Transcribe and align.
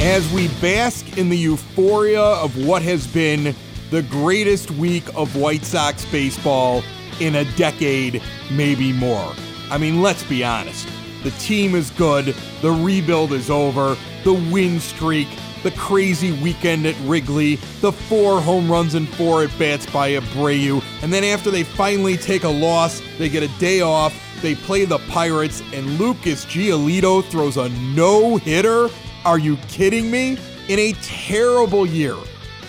As 0.00 0.32
we 0.32 0.48
bask 0.62 1.18
in 1.18 1.28
the 1.28 1.36
euphoria 1.36 2.22
of 2.22 2.66
what 2.66 2.80
has 2.80 3.06
been 3.06 3.54
the 3.90 4.00
greatest 4.00 4.70
week 4.70 5.04
of 5.14 5.36
White 5.36 5.62
Sox 5.62 6.06
baseball 6.06 6.82
in 7.20 7.36
a 7.36 7.44
decade, 7.56 8.22
maybe 8.50 8.94
more. 8.94 9.34
I 9.70 9.76
mean, 9.76 10.00
let's 10.00 10.22
be 10.22 10.42
honest. 10.42 10.88
The 11.22 11.32
team 11.32 11.74
is 11.74 11.90
good, 11.90 12.34
the 12.62 12.70
rebuild 12.70 13.34
is 13.34 13.50
over, 13.50 13.94
the 14.24 14.32
win 14.32 14.80
streak, 14.80 15.28
the 15.62 15.70
crazy 15.72 16.32
weekend 16.40 16.86
at 16.86 16.96
Wrigley, 17.02 17.56
the 17.82 17.92
four 17.92 18.40
home 18.40 18.72
runs 18.72 18.94
and 18.94 19.06
four 19.06 19.42
at 19.42 19.58
bats 19.58 19.84
by 19.84 20.12
Abreu, 20.12 20.82
and 21.02 21.12
then 21.12 21.24
after 21.24 21.50
they 21.50 21.62
finally 21.62 22.16
take 22.16 22.44
a 22.44 22.48
loss, 22.48 23.02
they 23.18 23.28
get 23.28 23.42
a 23.42 23.58
day 23.58 23.82
off, 23.82 24.14
they 24.40 24.54
play 24.54 24.86
the 24.86 24.98
Pirates, 25.10 25.62
and 25.74 25.98
Lucas 25.98 26.46
Giolito 26.46 27.22
throws 27.22 27.58
a 27.58 27.68
no 27.68 28.38
hitter? 28.38 28.88
Are 29.24 29.38
you 29.38 29.56
kidding 29.68 30.10
me? 30.10 30.38
In 30.68 30.78
a 30.78 30.92
terrible 31.02 31.84
year, 31.84 32.16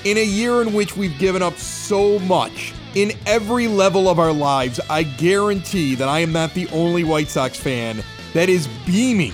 in 0.04 0.18
a 0.18 0.24
year 0.24 0.62
in 0.62 0.74
which 0.74 0.98
we've 0.98 1.18
given 1.18 1.42
up 1.42 1.56
so 1.56 2.20
much, 2.20 2.74
in 2.94 3.14
every 3.26 3.68
level 3.68 4.10
of 4.10 4.20
our 4.20 4.34
lives, 4.34 4.80
I 4.90 5.04
guarantee 5.04 5.96
that 5.96 6.10
I 6.10 6.20
am 6.20 6.34
not 6.34 6.54
the 6.54 6.68
only 6.70 7.06
White 7.06 7.30
Sox 7.30 7.58
fan 7.58 8.04
that 8.34 8.50
is 8.50 8.68
beaming 8.86 9.34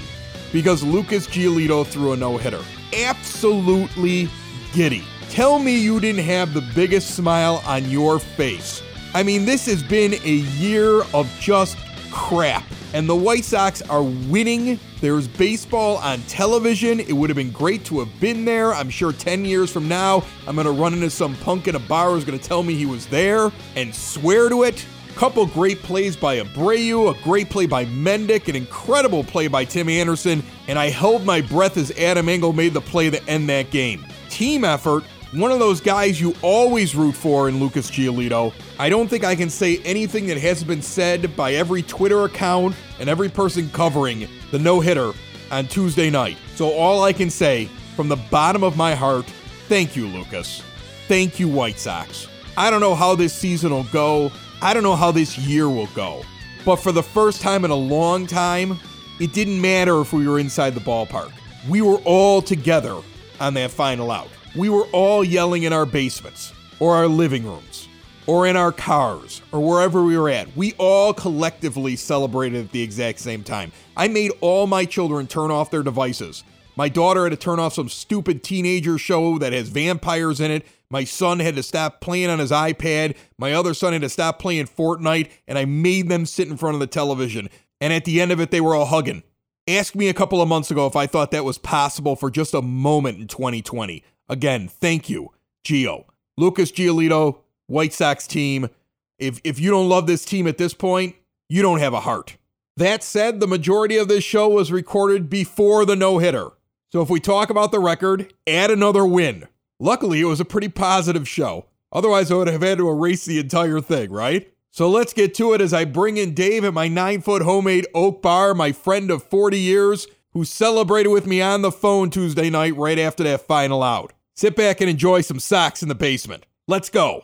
because 0.53 0.83
Lucas 0.83 1.27
Giolito 1.27 1.85
threw 1.87 2.13
a 2.13 2.17
no 2.17 2.37
hitter. 2.37 2.61
Absolutely 2.93 4.29
giddy. 4.73 5.03
Tell 5.29 5.57
me 5.57 5.75
you 5.75 5.99
didn't 5.99 6.23
have 6.23 6.53
the 6.53 6.61
biggest 6.75 7.15
smile 7.15 7.63
on 7.65 7.89
your 7.89 8.19
face. 8.19 8.83
I 9.15 9.23
mean, 9.23 9.45
this 9.45 9.65
has 9.65 9.81
been 9.81 10.13
a 10.23 10.33
year 10.59 11.01
of 11.13 11.35
just 11.39 11.77
crap. 12.11 12.63
And 12.93 13.07
the 13.07 13.15
White 13.15 13.43
Sox 13.43 13.81
are 13.83 14.03
winning. 14.03 14.79
There's 15.01 15.27
baseball 15.27 15.97
on 15.97 16.21
television. 16.21 16.99
It 16.99 17.13
would 17.13 17.29
have 17.29 17.37
been 17.37 17.51
great 17.51 17.83
to 17.85 17.99
have 17.99 18.19
been 18.19 18.45
there. 18.45 18.73
I'm 18.73 18.89
sure 18.89 19.11
10 19.11 19.45
years 19.45 19.71
from 19.71 19.87
now, 19.87 20.23
I'm 20.47 20.55
going 20.55 20.65
to 20.65 20.71
run 20.71 20.93
into 20.93 21.09
some 21.09 21.35
punk 21.37 21.67
in 21.67 21.75
a 21.75 21.79
bar 21.79 22.11
who's 22.11 22.23
going 22.23 22.39
to 22.39 22.45
tell 22.45 22.63
me 22.63 22.75
he 22.75 22.85
was 22.85 23.05
there 23.07 23.51
and 23.75 23.93
swear 23.93 24.49
to 24.49 24.63
it. 24.63 24.85
Couple 25.15 25.47
great 25.47 25.81
plays 25.81 26.15
by 26.15 26.37
Abreu, 26.37 27.09
a 27.09 27.23
great 27.23 27.49
play 27.49 27.65
by 27.65 27.85
Mendick, 27.85 28.47
an 28.49 28.55
incredible 28.55 29.23
play 29.23 29.47
by 29.47 29.65
Tim 29.65 29.89
Anderson, 29.89 30.43
and 30.67 30.77
I 30.77 30.89
held 30.89 31.25
my 31.25 31.41
breath 31.41 31.75
as 31.75 31.89
Adam 31.97 32.29
Engel 32.29 32.53
made 32.53 32.73
the 32.73 32.81
play 32.81 33.09
to 33.09 33.23
end 33.27 33.49
that 33.49 33.71
game. 33.71 34.05
Team 34.29 34.63
effort, 34.63 35.03
one 35.33 35.51
of 35.51 35.59
those 35.59 35.81
guys 35.81 36.21
you 36.21 36.33
always 36.41 36.95
root 36.95 37.13
for 37.13 37.49
in 37.49 37.59
Lucas 37.59 37.91
Giolito. 37.91 38.53
I 38.79 38.87
don't 38.87 39.09
think 39.09 39.25
I 39.25 39.35
can 39.35 39.49
say 39.49 39.79
anything 39.79 40.27
that 40.27 40.37
hasn't 40.37 40.67
been 40.67 40.81
said 40.81 41.35
by 41.35 41.55
every 41.55 41.81
Twitter 41.81 42.23
account 42.23 42.75
and 42.99 43.09
every 43.09 43.27
person 43.27 43.69
covering 43.71 44.27
the 44.51 44.59
no 44.59 44.79
hitter 44.79 45.11
on 45.51 45.67
Tuesday 45.67 46.09
night. 46.09 46.37
So 46.55 46.71
all 46.71 47.03
I 47.03 47.11
can 47.11 47.29
say 47.29 47.65
from 47.95 48.07
the 48.07 48.15
bottom 48.15 48.63
of 48.63 48.77
my 48.77 48.95
heart, 48.95 49.25
thank 49.67 49.95
you, 49.97 50.07
Lucas. 50.07 50.63
Thank 51.07 51.39
you, 51.39 51.49
White 51.49 51.79
Sox. 51.79 52.27
I 52.55 52.69
don't 52.69 52.81
know 52.81 52.95
how 52.95 53.15
this 53.15 53.33
season 53.33 53.71
will 53.71 53.83
go. 53.85 54.31
I 54.61 54.73
don't 54.73 54.83
know 54.83 54.95
how 54.95 55.11
this 55.11 55.37
year 55.37 55.69
will 55.69 55.87
go. 55.87 56.23
But 56.63 56.77
for 56.77 56.91
the 56.91 57.03
first 57.03 57.41
time 57.41 57.65
in 57.65 57.71
a 57.71 57.75
long 57.75 58.27
time, 58.27 58.79
it 59.19 59.33
didn't 59.33 59.59
matter 59.59 59.99
if 59.99 60.13
we 60.13 60.27
were 60.27 60.39
inside 60.39 60.73
the 60.73 60.79
ballpark. 60.79 61.31
We 61.67 61.81
were 61.81 61.97
all 62.05 62.41
together 62.41 62.97
on 63.39 63.53
that 63.55 63.71
final 63.71 64.09
out. 64.09 64.29
We 64.57 64.69
were 64.69 64.85
all 64.85 65.23
yelling 65.23 65.63
in 65.63 65.73
our 65.73 65.85
basements, 65.85 66.51
or 66.79 66.95
our 66.95 67.07
living 67.07 67.45
rooms, 67.45 67.87
or 68.25 68.47
in 68.47 68.57
our 68.57 68.71
cars, 68.71 69.43
or 69.51 69.59
wherever 69.59 70.03
we 70.03 70.17
were 70.17 70.29
at. 70.29 70.57
We 70.57 70.73
all 70.79 71.13
collectively 71.13 71.95
celebrated 71.95 72.65
at 72.65 72.71
the 72.71 72.81
exact 72.81 73.19
same 73.19 73.43
time. 73.43 73.71
I 73.95 74.07
made 74.07 74.31
all 74.41 74.65
my 74.65 74.85
children 74.85 75.27
turn 75.27 75.51
off 75.51 75.69
their 75.69 75.83
devices. 75.83 76.43
My 76.75 76.89
daughter 76.89 77.25
had 77.25 77.29
to 77.29 77.37
turn 77.37 77.59
off 77.59 77.75
some 77.75 77.87
stupid 77.87 78.43
teenager 78.43 78.97
show 78.97 79.37
that 79.37 79.53
has 79.53 79.69
vampires 79.69 80.39
in 80.39 80.49
it. 80.49 80.65
My 80.89 81.03
son 81.03 81.39
had 81.39 81.55
to 81.55 81.61
stop 81.61 82.01
playing 82.01 82.31
on 82.31 82.39
his 82.39 82.49
iPad. 82.49 83.15
My 83.37 83.53
other 83.53 83.75
son 83.75 83.93
had 83.93 84.01
to 84.01 84.09
stop 84.09 84.39
playing 84.39 84.65
Fortnite, 84.65 85.29
and 85.47 85.59
I 85.59 85.65
made 85.65 86.09
them 86.09 86.25
sit 86.25 86.47
in 86.47 86.57
front 86.57 86.73
of 86.73 86.79
the 86.79 86.87
television. 86.87 87.47
And 87.79 87.93
at 87.93 88.05
the 88.05 88.19
end 88.19 88.31
of 88.31 88.39
it, 88.39 88.49
they 88.49 88.61
were 88.61 88.73
all 88.73 88.87
hugging. 88.87 89.21
Ask 89.67 89.93
me 89.93 90.07
a 90.07 90.15
couple 90.15 90.41
of 90.41 90.47
months 90.47 90.71
ago 90.71 90.87
if 90.87 90.95
I 90.95 91.05
thought 91.05 91.29
that 91.29 91.45
was 91.45 91.59
possible 91.59 92.15
for 92.15 92.31
just 92.31 92.55
a 92.55 92.61
moment 92.61 93.19
in 93.19 93.27
2020. 93.27 94.03
Again, 94.29 94.67
thank 94.67 95.09
you, 95.09 95.31
Gio. 95.65 96.05
Lucas 96.37 96.71
Giolito, 96.71 97.39
White 97.67 97.93
Sox 97.93 98.27
team. 98.27 98.69
If, 99.17 99.39
if 99.43 99.59
you 99.59 99.71
don't 99.71 99.89
love 99.89 100.07
this 100.07 100.25
team 100.25 100.47
at 100.47 100.57
this 100.57 100.73
point, 100.73 101.15
you 101.49 101.61
don't 101.61 101.79
have 101.79 101.93
a 101.93 102.01
heart. 102.01 102.37
That 102.75 103.03
said, 103.03 103.39
the 103.39 103.47
majority 103.47 103.97
of 103.97 104.07
this 104.07 104.23
show 104.23 104.47
was 104.47 104.71
recorded 104.71 105.29
before 105.29 105.85
the 105.85 105.95
no 105.95 106.19
hitter. 106.19 106.49
So 106.91 107.01
if 107.01 107.09
we 107.09 107.19
talk 107.19 107.49
about 107.49 107.71
the 107.71 107.79
record, 107.79 108.33
add 108.45 108.69
another 108.69 109.05
win. 109.05 109.47
Luckily, 109.79 110.21
it 110.21 110.25
was 110.25 110.39
a 110.39 110.45
pretty 110.45 110.69
positive 110.69 111.27
show. 111.27 111.65
Otherwise, 111.91 112.31
I 112.31 112.35
would 112.35 112.47
have 112.47 112.61
had 112.61 112.77
to 112.77 112.89
erase 112.89 113.25
the 113.25 113.39
entire 113.39 113.81
thing, 113.81 114.11
right? 114.11 114.51
So 114.71 114.89
let's 114.89 115.13
get 115.13 115.33
to 115.35 115.53
it 115.53 115.61
as 115.61 115.73
I 115.73 115.85
bring 115.85 116.17
in 116.17 116.33
Dave 116.33 116.63
at 116.63 116.73
my 116.73 116.87
nine 116.87 117.21
foot 117.21 117.41
homemade 117.41 117.87
oak 117.95 118.21
bar, 118.21 118.53
my 118.53 118.71
friend 118.71 119.09
of 119.09 119.23
40 119.23 119.57
years, 119.57 120.07
who 120.33 120.45
celebrated 120.45 121.09
with 121.09 121.25
me 121.25 121.41
on 121.41 121.63
the 121.63 121.71
phone 121.71 122.11
Tuesday 122.11 122.49
night 122.49 122.75
right 122.75 122.99
after 122.99 123.23
that 123.23 123.47
final 123.47 123.81
out. 123.81 124.13
Sit 124.37 124.55
back 124.55 124.81
and 124.81 124.89
enjoy 124.89 125.21
some 125.21 125.39
Sox 125.39 125.81
in 125.81 125.89
the 125.89 125.95
basement. 125.95 126.45
Let's 126.67 126.89
go. 126.89 127.21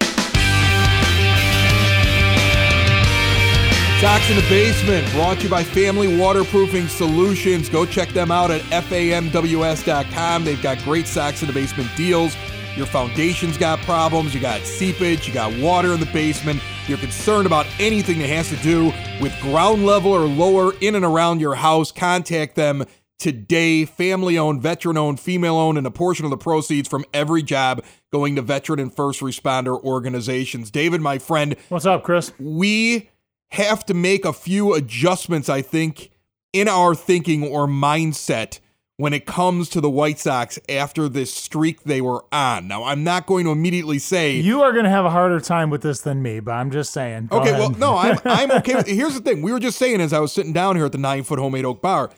Sox 4.01 4.29
in 4.31 4.35
the 4.35 4.46
Basement, 4.50 5.07
brought 5.12 5.38
to 5.38 5.44
you 5.44 5.50
by 5.50 5.63
Family 5.63 6.18
Waterproofing 6.18 6.88
Solutions. 6.88 7.69
Go 7.69 7.85
check 7.85 8.09
them 8.09 8.31
out 8.31 8.50
at 8.50 8.62
famws.com. 8.63 10.44
They've 10.44 10.62
got 10.63 10.79
great 10.79 11.06
Sox 11.06 11.44
in 11.44 11.47
the 11.47 11.53
Basement 11.53 11.88
deals. 11.96 12.35
Your 12.75 12.88
foundation's 12.88 13.59
got 13.59 13.78
problems, 13.81 14.34
you 14.34 14.41
got 14.41 14.62
seepage, 14.62 15.28
you 15.28 15.35
got 15.35 15.56
water 15.59 15.94
in 15.94 16.00
the 16.00 16.07
basement, 16.07 16.63
you're 16.88 16.97
concerned 16.97 17.45
about 17.45 17.68
anything 17.80 18.18
that 18.18 18.30
has 18.30 18.50
to 18.50 18.56
do 18.57 18.85
with 19.22 19.40
ground 19.40 19.85
level 19.85 20.12
or 20.12 20.22
lower 20.22 20.74
in 20.81 20.95
and 20.95 21.06
around 21.06 21.40
your 21.40 21.53
house, 21.53 21.91
contact 21.91 22.56
them 22.56 22.84
today. 23.19 23.85
Family 23.85 24.38
owned, 24.38 24.62
veteran 24.62 24.97
owned, 24.97 25.19
female 25.19 25.56
owned, 25.56 25.78
and 25.78 25.88
a 25.88 25.91
portion 25.91 26.25
of 26.25 26.31
the 26.31 26.38
proceeds 26.38 26.88
from 26.88 27.06
every 27.13 27.44
job 27.44 27.84
going 28.12 28.35
to 28.35 28.41
veteran 28.41 28.79
and 28.79 28.94
first 28.94 29.22
responder 29.22 29.81
organizations. 29.84 30.72
David, 30.72 31.01
my 31.01 31.18
friend. 31.18 31.56
What's 31.69 31.85
up, 31.85 32.03
Chris? 32.03 32.31
We 32.40 33.09
have 33.51 33.85
to 33.85 33.94
make 33.94 34.25
a 34.25 34.34
few 34.34 34.74
adjustments, 34.74 35.50
I 35.50 35.62
think, 35.62 36.09
in 36.53 36.68
our 36.68 36.96
thinking 36.96 37.44
or 37.44 37.68
mindset 37.68 38.59
when 38.97 39.13
it 39.13 39.25
comes 39.25 39.69
to 39.69 39.81
the 39.81 39.90
White 39.90 40.19
Sox 40.19 40.59
after 40.69 41.09
this 41.09 41.34
streak 41.34 41.84
they 41.84 42.00
were 42.00 42.24
on. 42.31 42.68
Now, 42.68 42.84
I'm 42.84 43.03
not 43.03 43.25
going 43.25 43.45
to 43.45 43.51
immediately 43.51 44.00
say 44.00 44.35
you 44.35 44.62
are 44.62 44.72
going 44.72 44.85
to 44.85 44.90
have 44.90 45.06
a 45.06 45.09
harder 45.09 45.40
time 45.40 45.69
with 45.69 45.81
this 45.81 46.01
than 46.01 46.22
me, 46.22 46.40
but 46.40 46.51
I'm 46.51 46.72
just 46.72 46.94
saying. 46.94 47.30
Okay, 47.31 47.50
ahead. 47.50 47.59
well, 47.59 47.69
no, 47.72 47.97
I'm 47.97 48.19
I'm 48.25 48.51
okay. 48.51 48.75
With, 48.75 48.88
here's 48.88 49.16
the 49.16 49.22
thing: 49.22 49.41
we 49.41 49.51
were 49.51 49.59
just 49.59 49.80
saying 49.80 50.00
as 50.00 50.13
I 50.13 50.19
was 50.19 50.31
sitting 50.31 50.53
down 50.53 50.75
here 50.75 50.85
at 50.85 50.91
the 50.91 50.97
nine 50.97 51.24
foot 51.24 51.40
homemade 51.40 51.66
oak 51.66 51.81
bar, 51.81 52.12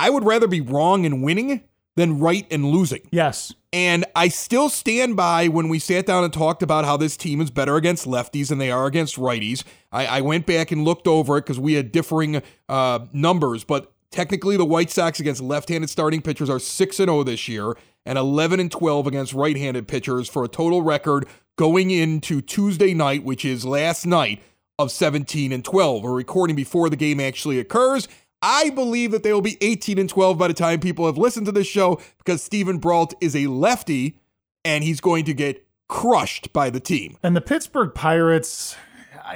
I 0.00 0.08
would 0.08 0.24
rather 0.24 0.48
be 0.48 0.62
wrong 0.62 1.04
and 1.04 1.22
winning 1.22 1.62
than 1.94 2.18
right 2.18 2.46
and 2.50 2.64
losing. 2.64 3.02
Yes. 3.12 3.54
And 3.70 4.06
I 4.16 4.28
still 4.28 4.70
stand 4.70 5.14
by 5.14 5.48
when 5.48 5.68
we 5.68 5.78
sat 5.78 6.06
down 6.06 6.24
and 6.24 6.32
talked 6.32 6.62
about 6.62 6.86
how 6.86 6.96
this 6.96 7.18
team 7.18 7.40
is 7.42 7.50
better 7.50 7.76
against 7.76 8.06
lefties 8.06 8.48
than 8.48 8.56
they 8.56 8.70
are 8.70 8.86
against 8.86 9.16
righties. 9.16 9.62
I, 9.92 10.06
I 10.06 10.20
went 10.22 10.46
back 10.46 10.72
and 10.72 10.86
looked 10.86 11.06
over 11.06 11.36
it 11.36 11.42
because 11.42 11.60
we 11.60 11.74
had 11.74 11.92
differing 11.92 12.42
uh, 12.70 13.00
numbers, 13.12 13.62
but 13.62 13.92
technically 14.10 14.56
the 14.56 14.64
White 14.64 14.90
Sox 14.90 15.20
against 15.20 15.42
left-handed 15.42 15.90
starting 15.90 16.22
pitchers 16.22 16.48
are 16.48 16.58
6 16.58 16.98
and 16.98 17.08
0 17.08 17.22
this 17.24 17.46
year 17.46 17.76
and 18.06 18.18
11 18.18 18.58
and 18.58 18.70
12 18.72 19.06
against 19.06 19.34
right-handed 19.34 19.86
pitchers 19.86 20.30
for 20.30 20.44
a 20.44 20.48
total 20.48 20.80
record 20.80 21.26
going 21.56 21.90
into 21.90 22.40
Tuesday 22.40 22.94
night, 22.94 23.22
which 23.22 23.44
is 23.44 23.66
last 23.66 24.06
night 24.06 24.42
of 24.78 24.90
17 24.90 25.52
and 25.52 25.62
12. 25.62 26.02
We're 26.02 26.14
recording 26.14 26.56
before 26.56 26.88
the 26.88 26.96
game 26.96 27.20
actually 27.20 27.58
occurs. 27.58 28.08
I 28.42 28.70
believe 28.70 29.10
that 29.10 29.22
they 29.22 29.32
will 29.32 29.42
be 29.42 29.58
18 29.60 29.98
and 29.98 30.08
12 30.08 30.38
by 30.38 30.48
the 30.48 30.54
time 30.54 30.80
people 30.80 31.06
have 31.06 31.18
listened 31.18 31.46
to 31.46 31.52
this 31.52 31.66
show 31.66 32.00
because 32.18 32.42
Steven 32.42 32.78
Brault 32.78 33.14
is 33.20 33.36
a 33.36 33.46
lefty 33.48 34.18
and 34.64 34.82
he's 34.82 35.00
going 35.00 35.24
to 35.26 35.34
get 35.34 35.66
crushed 35.88 36.52
by 36.52 36.70
the 36.70 36.80
team. 36.80 37.18
And 37.22 37.36
the 37.36 37.40
Pittsburgh 37.40 37.92
Pirates, 37.94 38.76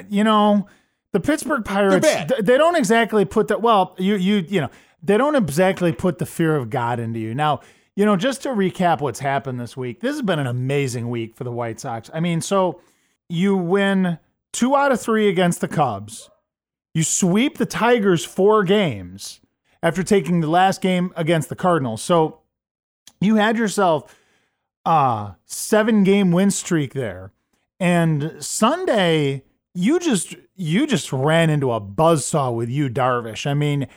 you 0.08 0.24
know, 0.24 0.66
the 1.12 1.20
Pittsburgh 1.20 1.64
Pirates, 1.64 2.06
they 2.40 2.56
don't 2.56 2.76
exactly 2.76 3.24
put 3.24 3.48
that. 3.48 3.60
Well, 3.60 3.94
you 3.98 4.16
you 4.16 4.44
you 4.48 4.60
know, 4.62 4.70
they 5.02 5.18
don't 5.18 5.36
exactly 5.36 5.92
put 5.92 6.18
the 6.18 6.26
fear 6.26 6.56
of 6.56 6.70
God 6.70 6.98
into 6.98 7.18
you. 7.18 7.34
Now, 7.34 7.60
you 7.94 8.04
know, 8.04 8.16
just 8.16 8.42
to 8.42 8.48
recap 8.48 9.00
what's 9.00 9.20
happened 9.20 9.60
this 9.60 9.76
week, 9.76 10.00
this 10.00 10.12
has 10.12 10.22
been 10.22 10.38
an 10.38 10.46
amazing 10.46 11.10
week 11.10 11.36
for 11.36 11.44
the 11.44 11.52
White 11.52 11.78
Sox. 11.78 12.10
I 12.12 12.20
mean, 12.20 12.40
so 12.40 12.80
you 13.28 13.56
win 13.56 14.18
two 14.52 14.74
out 14.74 14.92
of 14.92 15.00
three 15.00 15.28
against 15.28 15.60
the 15.60 15.68
Cubs, 15.68 16.30
you 16.94 17.02
sweep 17.02 17.58
the 17.58 17.66
Tigers 17.66 18.24
four 18.24 18.64
games 18.64 19.40
after 19.82 20.02
taking 20.02 20.40
the 20.40 20.48
last 20.48 20.80
game 20.80 21.12
against 21.16 21.48
the 21.48 21.56
Cardinals. 21.56 22.02
So 22.02 22.40
you 23.20 23.36
had 23.36 23.58
yourself 23.58 24.16
a 24.84 25.34
seven 25.44 26.04
game 26.04 26.30
win 26.30 26.50
streak 26.50 26.94
there. 26.94 27.32
And 27.80 28.36
Sunday, 28.38 29.42
you 29.74 29.98
just 29.98 30.36
you 30.54 30.86
just 30.86 31.12
ran 31.12 31.50
into 31.50 31.72
a 31.72 31.80
buzzsaw 31.80 32.54
with 32.54 32.70
Yu 32.70 32.88
Darvish. 32.88 33.46
I 33.46 33.54
mean, 33.54 33.88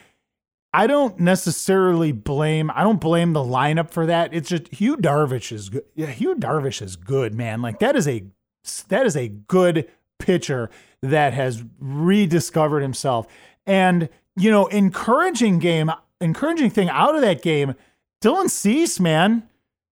I 0.72 0.86
don't 0.86 1.18
necessarily 1.20 2.12
blame 2.12 2.70
I 2.74 2.82
don't 2.82 3.00
blame 3.00 3.32
the 3.32 3.40
lineup 3.40 3.90
for 3.90 4.06
that. 4.06 4.34
It's 4.34 4.48
just 4.48 4.80
Yu 4.80 4.96
Darvish 4.96 5.52
is 5.52 5.68
good. 5.68 5.84
Yeah, 5.94 6.12
Yu 6.16 6.34
Darvish 6.34 6.82
is 6.82 6.96
good, 6.96 7.34
man. 7.34 7.62
Like 7.62 7.78
that 7.78 7.96
is 7.96 8.08
a 8.08 8.24
that 8.88 9.06
is 9.06 9.16
a 9.16 9.28
good 9.28 9.88
pitcher 10.18 10.70
that 11.02 11.32
has 11.32 11.62
rediscovered 11.78 12.82
himself. 12.82 13.26
And 13.66 14.08
you 14.36 14.50
know, 14.50 14.66
encouraging 14.66 15.58
game, 15.58 15.90
encouraging 16.20 16.70
thing 16.70 16.88
out 16.88 17.14
of 17.14 17.22
that 17.22 17.42
game, 17.42 17.74
Dylan 18.22 18.48
Cease, 18.48 19.00
man, 19.00 19.48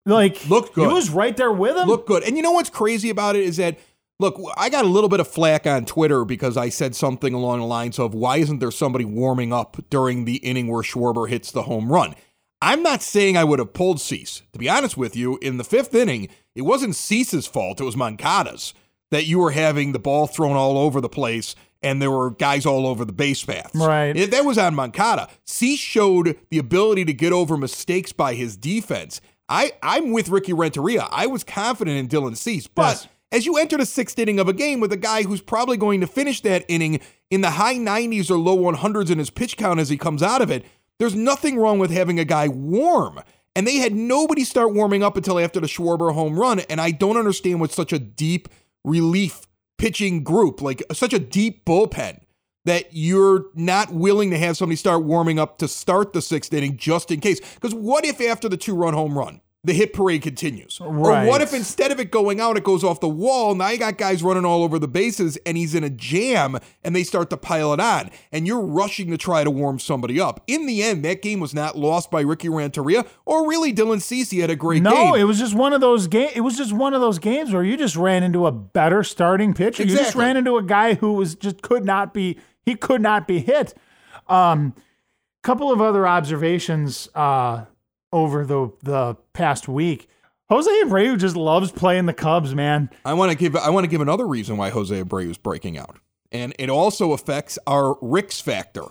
like 0.06 0.48
looked 0.48 0.74
good. 0.74 0.88
He 0.88 0.94
was 0.94 1.10
right 1.10 1.36
there 1.36 1.52
with 1.52 1.76
him. 1.76 1.88
Looked 1.88 2.06
good. 2.06 2.22
And 2.22 2.36
you 2.36 2.42
know 2.42 2.52
what's 2.52 2.70
crazy 2.70 3.10
about 3.10 3.36
it 3.36 3.44
is 3.44 3.56
that 3.56 3.78
look, 4.20 4.40
I 4.56 4.68
got 4.68 4.84
a 4.84 4.88
little 4.88 5.08
bit 5.08 5.20
of 5.20 5.28
flack 5.28 5.66
on 5.66 5.86
Twitter 5.86 6.24
because 6.24 6.56
I 6.56 6.68
said 6.68 6.94
something 6.94 7.34
along 7.34 7.60
the 7.60 7.66
lines 7.66 7.98
of 7.98 8.14
why 8.14 8.38
isn't 8.38 8.58
there 8.58 8.70
somebody 8.70 9.04
warming 9.04 9.52
up 9.52 9.76
during 9.90 10.24
the 10.24 10.36
inning 10.36 10.68
where 10.68 10.82
Schwarber 10.82 11.28
hits 11.28 11.50
the 11.50 11.62
home 11.62 11.90
run? 11.90 12.14
I'm 12.62 12.82
not 12.82 13.02
saying 13.02 13.36
I 13.36 13.44
would 13.44 13.58
have 13.58 13.74
pulled 13.74 14.00
Cease. 14.00 14.42
To 14.52 14.58
be 14.58 14.70
honest 14.70 14.96
with 14.96 15.16
you, 15.16 15.38
in 15.42 15.58
the 15.58 15.64
fifth 15.64 15.94
inning, 15.94 16.28
it 16.54 16.62
wasn't 16.62 16.96
Cease's 16.96 17.46
fault. 17.46 17.80
It 17.80 17.84
was 17.84 17.96
Moncada's 17.96 18.72
that 19.14 19.26
you 19.26 19.38
were 19.38 19.52
having 19.52 19.92
the 19.92 19.98
ball 19.98 20.26
thrown 20.26 20.56
all 20.56 20.76
over 20.76 21.00
the 21.00 21.08
place 21.08 21.54
and 21.84 22.00
there 22.00 22.10
were 22.10 22.30
guys 22.30 22.66
all 22.66 22.86
over 22.86 23.04
the 23.04 23.12
base 23.12 23.44
paths. 23.44 23.74
Right. 23.74 24.16
It, 24.16 24.30
that 24.30 24.44
was 24.44 24.58
on 24.58 24.74
Moncada. 24.74 25.28
Cease 25.44 25.78
showed 25.78 26.36
the 26.50 26.58
ability 26.58 27.04
to 27.04 27.12
get 27.12 27.32
over 27.32 27.56
mistakes 27.56 28.12
by 28.12 28.34
his 28.34 28.56
defense. 28.56 29.20
I, 29.48 29.72
I'm 29.82 30.12
with 30.12 30.30
Ricky 30.30 30.54
Renteria. 30.54 31.06
I 31.10 31.26
was 31.26 31.44
confident 31.44 31.98
in 31.98 32.08
Dylan 32.08 32.36
Cease, 32.36 32.66
but 32.66 32.82
yes. 32.82 33.08
as 33.30 33.46
you 33.46 33.58
enter 33.58 33.76
the 33.76 33.84
sixth 33.84 34.18
inning 34.18 34.40
of 34.40 34.48
a 34.48 34.54
game 34.54 34.80
with 34.80 34.92
a 34.92 34.96
guy 34.96 35.22
who's 35.22 35.42
probably 35.42 35.76
going 35.76 36.00
to 36.00 36.06
finish 36.06 36.40
that 36.40 36.64
inning 36.66 37.00
in 37.30 37.42
the 37.42 37.50
high 37.50 37.76
90s 37.76 38.30
or 38.30 38.38
low 38.38 38.56
100s 38.56 39.10
in 39.10 39.18
his 39.18 39.30
pitch 39.30 39.58
count 39.58 39.78
as 39.78 39.90
he 39.90 39.98
comes 39.98 40.22
out 40.22 40.40
of 40.40 40.50
it, 40.50 40.64
there's 40.98 41.14
nothing 41.14 41.58
wrong 41.58 41.78
with 41.78 41.90
having 41.90 42.18
a 42.18 42.24
guy 42.24 42.48
warm. 42.48 43.20
And 43.54 43.66
they 43.66 43.76
had 43.76 43.94
nobody 43.94 44.42
start 44.42 44.72
warming 44.72 45.02
up 45.02 45.16
until 45.16 45.38
after 45.38 45.60
the 45.60 45.66
Schwarber 45.66 46.12
home 46.14 46.38
run. 46.38 46.60
And 46.60 46.80
I 46.80 46.90
don't 46.90 47.16
understand 47.16 47.60
what 47.60 47.70
such 47.70 47.92
a 47.92 47.98
deep 47.98 48.48
relief 48.84 49.46
pitching 49.78 50.22
group, 50.22 50.62
like 50.62 50.82
such 50.92 51.12
a 51.12 51.18
deep 51.18 51.64
bullpen, 51.64 52.20
that 52.64 52.88
you're 52.92 53.46
not 53.54 53.92
willing 53.92 54.30
to 54.30 54.38
have 54.38 54.56
somebody 54.56 54.76
start 54.76 55.04
warming 55.04 55.38
up 55.38 55.58
to 55.58 55.68
start 55.68 56.12
the 56.12 56.22
sixth 56.22 56.52
inning 56.52 56.76
just 56.76 57.10
in 57.10 57.20
case. 57.20 57.40
Because 57.54 57.74
what 57.74 58.04
if 58.04 58.20
after 58.20 58.48
the 58.48 58.56
two 58.56 58.74
run 58.74 58.94
home 58.94 59.18
run, 59.18 59.40
the 59.64 59.72
hit 59.72 59.94
parade 59.94 60.22
continues. 60.22 60.78
Right. 60.80 61.24
Or 61.24 61.28
what 61.28 61.40
if 61.40 61.54
instead 61.54 61.90
of 61.90 61.98
it 61.98 62.10
going 62.10 62.38
out, 62.38 62.58
it 62.58 62.64
goes 62.64 62.84
off 62.84 63.00
the 63.00 63.08
wall? 63.08 63.54
Now 63.54 63.70
you 63.70 63.78
got 63.78 63.96
guys 63.96 64.22
running 64.22 64.44
all 64.44 64.62
over 64.62 64.78
the 64.78 64.86
bases 64.86 65.38
and 65.46 65.56
he's 65.56 65.74
in 65.74 65.82
a 65.82 65.90
jam 65.90 66.58
and 66.84 66.94
they 66.94 67.02
start 67.02 67.30
to 67.30 67.36
pile 67.38 67.72
it 67.72 67.80
on 67.80 68.10
and 68.30 68.46
you're 68.46 68.60
rushing 68.60 69.10
to 69.10 69.16
try 69.16 69.42
to 69.42 69.50
warm 69.50 69.78
somebody 69.78 70.20
up. 70.20 70.42
In 70.46 70.66
the 70.66 70.82
end, 70.82 71.04
that 71.06 71.22
game 71.22 71.40
was 71.40 71.54
not 71.54 71.78
lost 71.78 72.10
by 72.10 72.20
Ricky 72.20 72.50
Renteria 72.50 73.06
or 73.24 73.48
really 73.48 73.72
Dylan 73.72 74.02
Cease 74.02 74.30
had 74.32 74.50
a 74.50 74.56
great 74.56 74.82
no, 74.82 74.90
game. 74.90 75.08
No, 75.08 75.14
it 75.14 75.24
was 75.24 75.38
just 75.38 75.54
one 75.54 75.72
of 75.72 75.80
those 75.80 76.06
games. 76.06 76.32
It 76.34 76.42
was 76.42 76.58
just 76.58 76.72
one 76.72 76.92
of 76.92 77.00
those 77.00 77.18
games 77.18 77.52
where 77.52 77.64
you 77.64 77.76
just 77.76 77.96
ran 77.96 78.22
into 78.22 78.46
a 78.46 78.52
better 78.52 79.02
starting 79.02 79.54
pitcher. 79.54 79.82
Exactly. 79.82 79.92
You 79.92 79.98
just 79.98 80.14
ran 80.14 80.36
into 80.36 80.56
a 80.58 80.62
guy 80.62 80.94
who 80.94 81.14
was 81.14 81.34
just 81.34 81.62
could 81.62 81.84
not 81.84 82.12
be, 82.12 82.38
he 82.62 82.74
could 82.74 83.00
not 83.00 83.26
be 83.26 83.38
hit. 83.38 83.74
Um, 84.28 84.74
couple 85.44 85.70
of 85.70 85.80
other 85.80 86.08
observations 86.08 87.08
uh, 87.14 87.66
over 88.14 88.46
the 88.46 88.70
the 88.82 89.16
past 89.32 89.68
week. 89.68 90.08
Jose 90.48 90.70
Abreu 90.84 91.18
just 91.18 91.36
loves 91.36 91.72
playing 91.72 92.06
the 92.06 92.12
Cubs, 92.12 92.54
man. 92.54 92.88
I 93.04 93.14
want 93.14 93.32
to 93.32 93.36
give 93.36 93.56
I 93.56 93.70
want 93.70 93.84
to 93.84 93.88
give 93.88 94.00
another 94.00 94.26
reason 94.26 94.56
why 94.56 94.70
Jose 94.70 95.02
Abreu 95.02 95.30
is 95.30 95.36
breaking 95.38 95.76
out, 95.76 95.98
and 96.32 96.54
it 96.58 96.70
also 96.70 97.12
affects 97.12 97.58
our 97.66 97.98
Ricks 98.00 98.40
factor, 98.40 98.84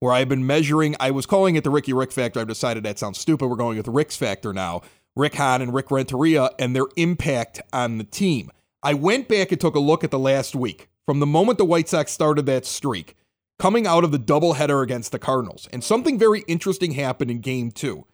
where 0.00 0.12
I've 0.12 0.28
been 0.28 0.46
measuring. 0.46 0.94
I 1.00 1.10
was 1.10 1.24
calling 1.24 1.56
it 1.56 1.64
the 1.64 1.70
Ricky 1.70 1.92
Rick 1.92 2.12
factor. 2.12 2.38
I've 2.38 2.48
decided 2.48 2.84
that 2.84 2.98
sounds 2.98 3.18
stupid. 3.18 3.48
We're 3.48 3.56
going 3.56 3.76
with 3.78 3.86
the 3.86 3.92
Ricks 3.92 4.16
factor 4.16 4.52
now. 4.52 4.82
Rick 5.16 5.36
Hahn 5.36 5.62
and 5.62 5.72
Rick 5.72 5.90
Renteria 5.90 6.50
and 6.58 6.76
their 6.76 6.86
impact 6.96 7.62
on 7.72 7.96
the 7.96 8.04
team. 8.04 8.50
I 8.82 8.92
went 8.92 9.28
back 9.28 9.50
and 9.50 9.60
took 9.60 9.74
a 9.74 9.80
look 9.80 10.04
at 10.04 10.10
the 10.10 10.18
last 10.18 10.54
week 10.54 10.88
from 11.06 11.20
the 11.20 11.26
moment 11.26 11.56
the 11.56 11.64
White 11.64 11.88
Sox 11.88 12.12
started 12.12 12.44
that 12.46 12.66
streak, 12.66 13.16
coming 13.58 13.86
out 13.86 14.04
of 14.04 14.12
the 14.12 14.18
doubleheader 14.18 14.82
against 14.82 15.12
the 15.12 15.18
Cardinals, 15.18 15.68
and 15.72 15.82
something 15.82 16.18
very 16.18 16.40
interesting 16.48 16.92
happened 16.92 17.30
in 17.30 17.40
Game 17.40 17.70
Two. 17.70 18.04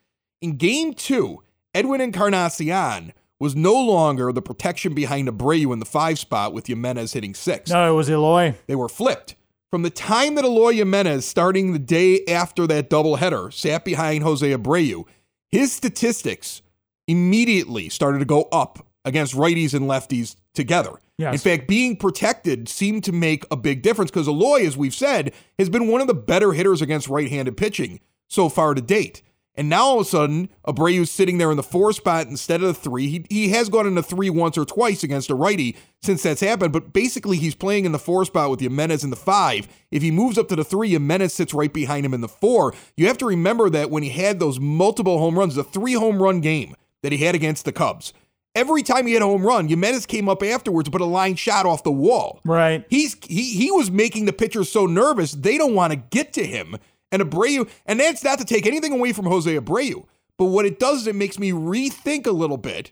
In 0.43 0.57
game 0.57 0.93
two, 0.93 1.41
Edwin 1.73 2.01
Encarnacion 2.01 3.13
was 3.39 3.55
no 3.55 3.75
longer 3.75 4.33
the 4.33 4.43
protection 4.43 4.93
behind 4.93 5.29
Abreu 5.29 5.73
in 5.73 5.79
the 5.79 5.87
five 5.87 6.19
spot 6.19 6.53
with 6.53 6.67
Jimenez 6.67 7.13
hitting 7.13 7.33
six. 7.33 7.71
No, 7.71 7.89
it 7.89 7.95
was 7.95 8.11
Eloy. 8.11 8.55
They 8.67 8.75
were 8.75 8.89
flipped. 8.89 9.37
From 9.71 9.83
the 9.83 9.91
time 9.91 10.35
that 10.35 10.45
Eloy 10.45 10.75
Jimenez, 10.75 11.25
starting 11.25 11.73
the 11.73 11.79
day 11.79 12.25
after 12.27 12.67
that 12.67 12.91
doubleheader, 12.91 13.53
sat 13.53 13.85
behind 13.85 14.25
Jose 14.25 14.47
Abreu, 14.47 15.05
his 15.49 15.73
statistics 15.73 16.61
immediately 17.07 17.89
started 17.89 18.19
to 18.19 18.25
go 18.25 18.49
up 18.53 18.85
against 19.05 19.35
righties 19.35 19.75
and 19.75 19.89
lefties 19.89 20.35
together. 20.55 20.95
Yes. 21.19 21.35
In 21.35 21.39
fact, 21.39 21.69
being 21.69 21.97
protected 21.97 22.69
seemed 22.69 23.05
to 23.05 23.13
make 23.13 23.45
a 23.51 23.57
big 23.57 23.83
difference 23.83 24.11
because 24.11 24.27
Eloy, 24.27 24.67
as 24.67 24.77
we've 24.77 24.95
said, 24.95 25.33
has 25.57 25.71
been 25.71 25.87
one 25.87 26.01
of 26.01 26.09
the 26.09 26.15
better 26.15 26.53
hitters 26.53 26.83
against 26.83 27.09
right 27.09 27.31
handed 27.31 27.57
pitching 27.57 28.01
so 28.29 28.49
far 28.49 28.75
to 28.75 28.83
date. 28.83 29.23
And 29.55 29.69
now 29.69 29.85
all 29.85 30.01
of 30.01 30.07
a 30.07 30.09
sudden, 30.09 30.49
Abreu's 30.67 31.11
sitting 31.11 31.37
there 31.37 31.51
in 31.51 31.59
the 31.59 31.63
four 31.63 31.93
spot 31.93 32.27
instead 32.27 32.63
of 32.63 32.69
the 32.69 32.75
three. 32.75 33.09
He, 33.09 33.27
he 33.29 33.49
has 33.51 33.69
gone 33.69 33.87
into 33.87 34.03
three 34.03 34.31
once 34.31 34.57
or 34.57 34.65
twice 34.65 35.03
against 35.03 35.31
a 35.31 35.35
righty 35.35 35.77
since 36.03 36.23
that's 36.23 36.41
happened, 36.41 36.73
but 36.73 36.93
basically 36.93 37.37
he's 37.37 37.55
playing 37.55 37.85
in 37.85 37.93
the 37.93 37.99
four 37.99 38.25
spot 38.25 38.51
with 38.51 38.61
Jimenez 38.61 39.05
in 39.05 39.11
the 39.11 39.17
five. 39.17 39.69
If 39.91 40.03
he 40.03 40.11
moves 40.11 40.39
up 40.39 40.49
to 40.49 40.57
the 40.57 40.65
three, 40.65 40.91
Jimenez 40.91 41.35
sits 41.35 41.53
right 41.53 41.73
behind 41.73 42.07
him 42.07 42.15
in 42.15 42.23
the 42.23 42.29
four. 42.29 42.73
You 42.97 43.07
have 43.09 43.19
to 43.19 43.27
remember 43.27 43.69
that 43.71 43.91
when 43.91 44.03
he 44.03 44.09
had 44.09 44.41
those 44.41 44.59
multiple 44.59 45.19
home 45.19 45.39
runs, 45.39 45.55
the 45.55 45.65
three 45.65 45.95
home 45.95 46.23
run 46.23 46.41
game 46.41 46.75
that 47.03 47.13
he 47.13 47.19
had 47.19 47.35
against 47.35 47.67
the 47.67 47.73
Cubs, 47.73 48.15
every 48.55 48.83
time 48.83 49.07
he 49.07 49.13
had 49.13 49.23
a 49.23 49.27
home 49.27 49.43
run, 49.47 49.69
Jimenez 49.69 50.07
came 50.07 50.29
up 50.29 50.43
afterwards, 50.43 50.89
but 50.89 51.01
a 51.01 51.07
line 51.07 51.35
shot 51.35 51.67
off 51.67 51.85
the 51.85 51.93
wall. 51.93 52.41
Right. 52.45 52.85
He's 52.89 53.17
he 53.27 53.53
he 53.55 53.71
was 53.71 53.91
making 53.91 54.25
the 54.25 54.33
pitchers 54.33 54.71
so 54.71 54.87
nervous 54.87 55.33
they 55.33 55.59
don't 55.59 55.75
want 55.75 55.93
to 55.93 55.97
get 55.97 56.33
to 56.35 56.45
him 56.47 56.77
and 57.13 57.23
Abreu, 57.23 57.69
and 57.87 58.01
that's 58.01 58.25
not 58.25 58.39
to 58.41 58.45
take 58.45 58.67
anything 58.67 58.93
away 58.93 59.13
from 59.13 59.27
Jose 59.27 59.55
Abreu, 59.55 60.07
but 60.39 60.47
what 60.47 60.67
it 60.67 60.81
does 60.81 61.03
is 61.03 61.07
it 61.07 61.15
makes 61.15 61.39
me 61.39 61.53
rethink 61.53 62.27
a 62.27 62.33
little 62.33 62.57
bit 62.57 62.91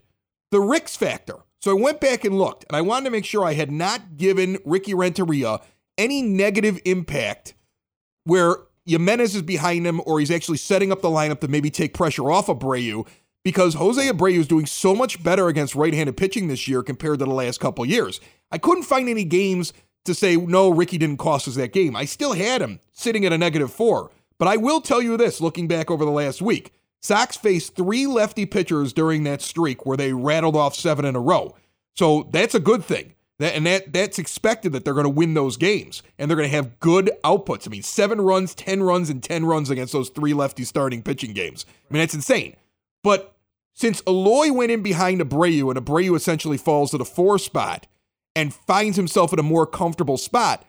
the 0.53 0.61
Ricks 0.61 0.97
factor. 0.97 1.37
So 1.61 1.77
I 1.77 1.81
went 1.81 2.01
back 2.01 2.25
and 2.25 2.39
looked, 2.39 2.65
and 2.69 2.77
I 2.77 2.81
wanted 2.81 3.07
to 3.07 3.11
make 3.11 3.25
sure 3.25 3.45
I 3.45 3.55
had 3.55 3.71
not 3.71 4.17
given 4.17 4.59
Ricky 4.65 4.95
Renteria 4.95 5.61
any 5.99 6.23
negative 6.23 6.81
impact 6.85 7.55
where 8.25 8.57
Jimenez 8.87 9.37
is 9.37 9.43
behind 9.43 9.87
him 9.87 10.01
or 10.07 10.21
he's 10.21 10.31
actually 10.31 10.59
setting 10.59 10.91
up 10.91 11.03
the 11.03 11.09
lineup 11.09 11.41
to 11.41 11.49
maybe 11.49 11.71
take 11.71 11.95
pressure 11.95 12.31
off 12.31 12.47
Abreu 12.47 13.07
because 13.45 13.75
Jose 13.75 14.01
Abreu 14.01 14.39
is 14.39 14.49
doing 14.49 14.67
so 14.67 14.95
much 14.95 15.23
better 15.23 15.49
against 15.49 15.75
right-handed 15.75 16.17
pitching 16.17 16.49
this 16.49 16.67
year 16.67 16.83
compared 16.83 17.19
to 17.19 17.25
the 17.25 17.31
last 17.31 17.61
couple 17.61 17.85
years. 17.85 18.21
I 18.51 18.59
couldn't 18.59 18.85
find 18.85 19.09
any 19.09 19.25
games 19.25 19.73
to 20.05 20.15
say, 20.15 20.37
no, 20.37 20.71
Ricky 20.71 20.99
didn't 20.99 21.19
cost 21.19 21.47
us 21.47 21.55
that 21.57 21.73
game. 21.73 21.95
I 21.95 22.05
still 22.05 22.33
had 22.33 22.63
him 22.63 22.81
sitting 22.93 23.25
at 23.25 23.33
a 23.33 23.39
negative 23.39 23.73
four. 23.73 24.11
But 24.39 24.49
I 24.49 24.57
will 24.57 24.81
tell 24.81 25.03
you 25.03 25.17
this 25.17 25.41
looking 25.41 25.69
back 25.69 25.91
over 25.91 26.05
the 26.05 26.11
last 26.11 26.41
week 26.41 26.73
Sox 27.03 27.37
faced 27.37 27.75
three 27.75 28.07
lefty 28.07 28.47
pitchers 28.47 28.93
during 28.93 29.25
that 29.25 29.41
streak 29.41 29.87
where 29.87 29.97
they 29.97 30.13
rattled 30.13 30.57
off 30.57 30.75
seven 30.75 31.05
in 31.05 31.17
a 31.17 31.21
row. 31.21 31.57
So 31.97 32.29
that's 32.31 32.55
a 32.55 32.61
good 32.61 32.85
thing. 32.85 33.15
That, 33.39 33.55
and 33.55 33.65
that 33.67 33.95
that's 33.95 34.19
expected 34.19 34.73
that 34.73 34.85
they're 34.85 34.95
going 34.95 35.05
to 35.05 35.11
win 35.11 35.33
those 35.33 35.57
games 35.57 36.03
and 36.19 36.31
they're 36.31 36.37
going 36.37 36.51
to 36.51 36.55
have 36.55 36.79
good 36.79 37.11
outputs. 37.25 37.67
I 37.67 37.71
mean, 37.71 37.83
seven 37.83 38.21
runs, 38.21 38.55
10 38.55 38.83
runs, 38.83 39.09
and 39.09 39.23
10 39.23 39.47
runs 39.47 39.71
against 39.71 39.95
those 39.95 40.11
three 40.11 40.35
lefty 40.35 40.65
starting 40.65 41.03
pitching 41.03 41.33
games. 41.33 41.65
I 41.91 41.95
mean, 41.95 42.03
that's 42.03 42.15
insane. 42.15 42.57
But 43.03 43.35
since 43.73 44.03
Eloy 44.07 44.53
went 44.53 44.73
in 44.73 44.83
behind 44.83 45.23
Abreu 45.23 45.75
and 45.75 45.83
Abreu 45.83 46.15
essentially 46.15 46.59
falls 46.59 46.91
to 46.91 46.99
the 46.99 47.05
four 47.07 47.39
spot, 47.39 47.87
and 48.35 48.55
finds 48.55 48.97
himself 48.97 49.33
in 49.33 49.39
a 49.39 49.45
more 49.45 49.67
comfortable 49.67 50.17
spot. 50.17 50.65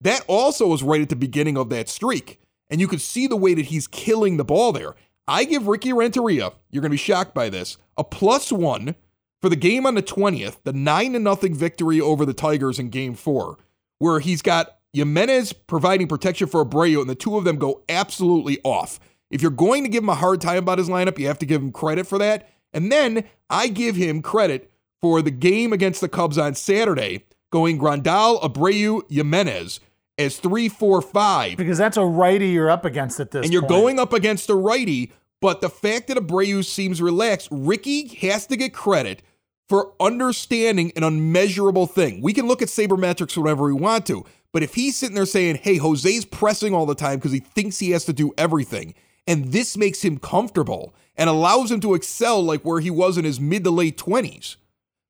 That 0.00 0.24
also 0.26 0.68
was 0.68 0.82
right 0.82 1.00
at 1.00 1.08
the 1.08 1.16
beginning 1.16 1.58
of 1.58 1.68
that 1.70 1.88
streak. 1.88 2.40
And 2.70 2.80
you 2.80 2.88
could 2.88 3.00
see 3.00 3.26
the 3.26 3.36
way 3.36 3.54
that 3.54 3.66
he's 3.66 3.86
killing 3.86 4.36
the 4.36 4.44
ball 4.44 4.72
there. 4.72 4.94
I 5.26 5.44
give 5.44 5.66
Ricky 5.66 5.92
Renteria, 5.92 6.52
you're 6.70 6.80
going 6.80 6.90
to 6.90 6.94
be 6.94 6.96
shocked 6.96 7.34
by 7.34 7.50
this, 7.50 7.76
a 7.96 8.04
plus 8.04 8.50
one 8.50 8.94
for 9.40 9.48
the 9.48 9.56
game 9.56 9.86
on 9.86 9.94
the 9.94 10.02
20th, 10.02 10.58
the 10.64 10.72
9 10.72 11.12
0 11.12 11.34
victory 11.54 12.00
over 12.00 12.24
the 12.24 12.34
Tigers 12.34 12.78
in 12.78 12.90
game 12.90 13.14
four, 13.14 13.58
where 13.98 14.20
he's 14.20 14.42
got 14.42 14.78
Jimenez 14.92 15.52
providing 15.52 16.08
protection 16.08 16.48
for 16.48 16.64
Abreu, 16.64 17.00
and 17.00 17.08
the 17.08 17.14
two 17.14 17.36
of 17.36 17.44
them 17.44 17.56
go 17.56 17.82
absolutely 17.88 18.58
off. 18.64 18.98
If 19.30 19.42
you're 19.42 19.50
going 19.50 19.84
to 19.84 19.88
give 19.88 20.02
him 20.02 20.08
a 20.08 20.14
hard 20.14 20.40
time 20.40 20.58
about 20.58 20.78
his 20.78 20.88
lineup, 20.88 21.18
you 21.18 21.28
have 21.28 21.38
to 21.38 21.46
give 21.46 21.62
him 21.62 21.70
credit 21.70 22.06
for 22.06 22.18
that. 22.18 22.48
And 22.72 22.90
then 22.90 23.24
I 23.48 23.68
give 23.68 23.96
him 23.96 24.22
credit 24.22 24.69
for 25.00 25.22
the 25.22 25.30
game 25.30 25.72
against 25.72 26.00
the 26.00 26.08
Cubs 26.08 26.38
on 26.38 26.54
Saturday, 26.54 27.24
going 27.50 27.78
Grandal, 27.78 28.40
Abreu, 28.42 29.02
Jimenez 29.10 29.80
as 30.18 30.38
three, 30.38 30.68
four, 30.68 31.00
five. 31.00 31.56
Because 31.56 31.78
that's 31.78 31.96
a 31.96 32.04
righty 32.04 32.48
you're 32.50 32.70
up 32.70 32.84
against 32.84 33.18
at 33.20 33.30
this 33.30 33.44
And 33.44 33.52
you're 33.52 33.62
point. 33.62 33.70
going 33.70 33.98
up 33.98 34.12
against 34.12 34.50
a 34.50 34.54
righty, 34.54 35.12
but 35.40 35.60
the 35.62 35.70
fact 35.70 36.08
that 36.08 36.18
Abreu 36.18 36.64
seems 36.64 37.00
relaxed, 37.00 37.48
Ricky 37.50 38.08
has 38.16 38.46
to 38.48 38.56
get 38.56 38.74
credit 38.74 39.22
for 39.68 39.92
understanding 39.98 40.92
an 40.96 41.04
unmeasurable 41.04 41.86
thing. 41.86 42.20
We 42.20 42.32
can 42.34 42.46
look 42.46 42.60
at 42.60 42.68
sabermetrics 42.68 43.36
whenever 43.36 43.64
we 43.64 43.72
want 43.72 44.04
to, 44.06 44.26
but 44.52 44.62
if 44.62 44.74
he's 44.74 44.96
sitting 44.96 45.14
there 45.14 45.24
saying, 45.26 45.60
hey, 45.62 45.76
Jose's 45.78 46.24
pressing 46.24 46.74
all 46.74 46.86
the 46.86 46.94
time 46.94 47.16
because 47.16 47.32
he 47.32 47.38
thinks 47.40 47.78
he 47.78 47.92
has 47.92 48.04
to 48.06 48.12
do 48.12 48.32
everything, 48.36 48.94
and 49.26 49.52
this 49.52 49.76
makes 49.76 50.02
him 50.04 50.18
comfortable 50.18 50.92
and 51.16 51.30
allows 51.30 51.70
him 51.70 51.80
to 51.80 51.94
excel 51.94 52.42
like 52.42 52.62
where 52.62 52.80
he 52.80 52.90
was 52.90 53.16
in 53.16 53.24
his 53.24 53.40
mid 53.40 53.64
to 53.64 53.70
late 53.70 53.96
20s, 53.96 54.56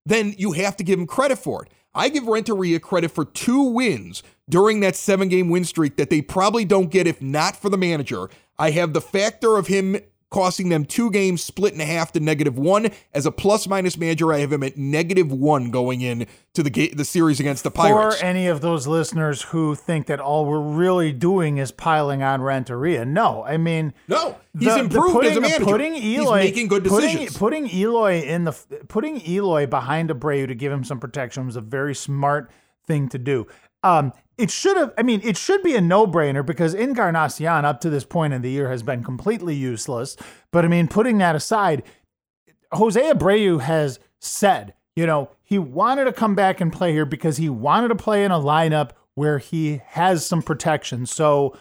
then 0.06 0.34
you 0.36 0.52
have 0.52 0.76
to 0.76 0.84
give 0.84 0.98
him 0.98 1.06
credit 1.06 1.38
for 1.38 1.64
it. 1.64 1.72
I 1.94 2.08
give 2.08 2.26
Renteria 2.26 2.78
credit 2.78 3.10
for 3.10 3.24
two 3.24 3.62
wins 3.62 4.22
during 4.48 4.80
that 4.80 4.96
seven 4.96 5.28
game 5.28 5.48
win 5.48 5.64
streak 5.64 5.96
that 5.96 6.10
they 6.10 6.22
probably 6.22 6.64
don't 6.64 6.90
get 6.90 7.06
if 7.06 7.20
not 7.20 7.56
for 7.56 7.68
the 7.68 7.78
manager. 7.78 8.28
I 8.58 8.70
have 8.70 8.92
the 8.92 9.00
factor 9.00 9.56
of 9.56 9.66
him 9.66 9.96
costing 10.30 10.68
them 10.68 10.84
two 10.84 11.10
games 11.10 11.42
split 11.42 11.74
in 11.74 11.80
half 11.80 12.12
to 12.12 12.20
negative 12.20 12.56
one. 12.56 12.90
As 13.12 13.26
a 13.26 13.32
plus 13.32 13.66
minus 13.66 13.98
manager, 13.98 14.32
I 14.32 14.38
have 14.38 14.52
him 14.52 14.62
at 14.62 14.76
negative 14.76 15.30
one 15.32 15.70
going 15.70 16.00
in 16.00 16.26
to 16.54 16.62
the 16.62 16.70
ga- 16.70 16.94
the 16.94 17.04
series 17.04 17.40
against 17.40 17.64
the 17.64 17.70
Pirates. 17.70 18.18
For 18.20 18.24
any 18.24 18.46
of 18.46 18.60
those 18.60 18.86
listeners 18.86 19.42
who 19.42 19.74
think 19.74 20.06
that 20.06 20.20
all 20.20 20.46
we're 20.46 20.60
really 20.60 21.12
doing 21.12 21.58
is 21.58 21.72
piling 21.72 22.22
on 22.22 22.40
Renteria, 22.42 23.04
no. 23.04 23.42
I 23.44 23.56
mean, 23.56 23.92
no, 24.08 24.36
he's 24.58 24.68
the- 24.68 24.74
the 24.74 24.80
improved 24.80 25.12
putting, 25.14 25.30
as 25.32 25.36
a 25.36 25.40
manager. 25.40 25.64
Putting 25.64 25.94
Eloy, 25.96 26.38
he's 26.42 26.50
making 26.50 26.68
good 26.68 26.84
putting- 26.84 27.10
decisions. 27.10 27.36
Putting, 27.36 27.66
Eloy 27.68 28.22
in 28.22 28.44
the 28.44 28.52
putting 28.88 29.20
Eloy 29.28 29.66
behind 29.66 30.10
Abreu 30.10 30.46
to 30.46 30.54
give 30.54 30.70
him 30.72 30.84
some 30.84 31.00
protection 31.00 31.46
was 31.46 31.56
a 31.56 31.60
very 31.60 31.94
smart 31.94 32.50
thing 32.86 33.08
to 33.08 33.18
do. 33.18 33.46
Um, 33.82 34.12
it 34.38 34.50
should 34.50 34.76
have. 34.76 34.92
I 34.96 35.02
mean, 35.02 35.20
it 35.22 35.36
should 35.36 35.62
be 35.62 35.76
a 35.76 35.80
no-brainer 35.80 36.44
because 36.44 36.74
Encarnacion 36.74 37.64
up 37.64 37.80
to 37.82 37.90
this 37.90 38.04
point 38.04 38.32
in 38.32 38.42
the 38.42 38.50
year 38.50 38.70
has 38.70 38.82
been 38.82 39.04
completely 39.04 39.54
useless. 39.54 40.16
But 40.50 40.64
I 40.64 40.68
mean, 40.68 40.88
putting 40.88 41.18
that 41.18 41.36
aside, 41.36 41.82
Jose 42.72 43.00
Abreu 43.00 43.60
has 43.60 43.98
said, 44.18 44.74
you 44.96 45.06
know, 45.06 45.30
he 45.42 45.58
wanted 45.58 46.04
to 46.04 46.12
come 46.12 46.34
back 46.34 46.60
and 46.60 46.72
play 46.72 46.92
here 46.92 47.04
because 47.04 47.36
he 47.36 47.48
wanted 47.48 47.88
to 47.88 47.94
play 47.94 48.24
in 48.24 48.30
a 48.30 48.38
lineup 48.38 48.90
where 49.14 49.38
he 49.38 49.82
has 49.88 50.24
some 50.24 50.42
protection. 50.42 51.04
So, 51.06 51.56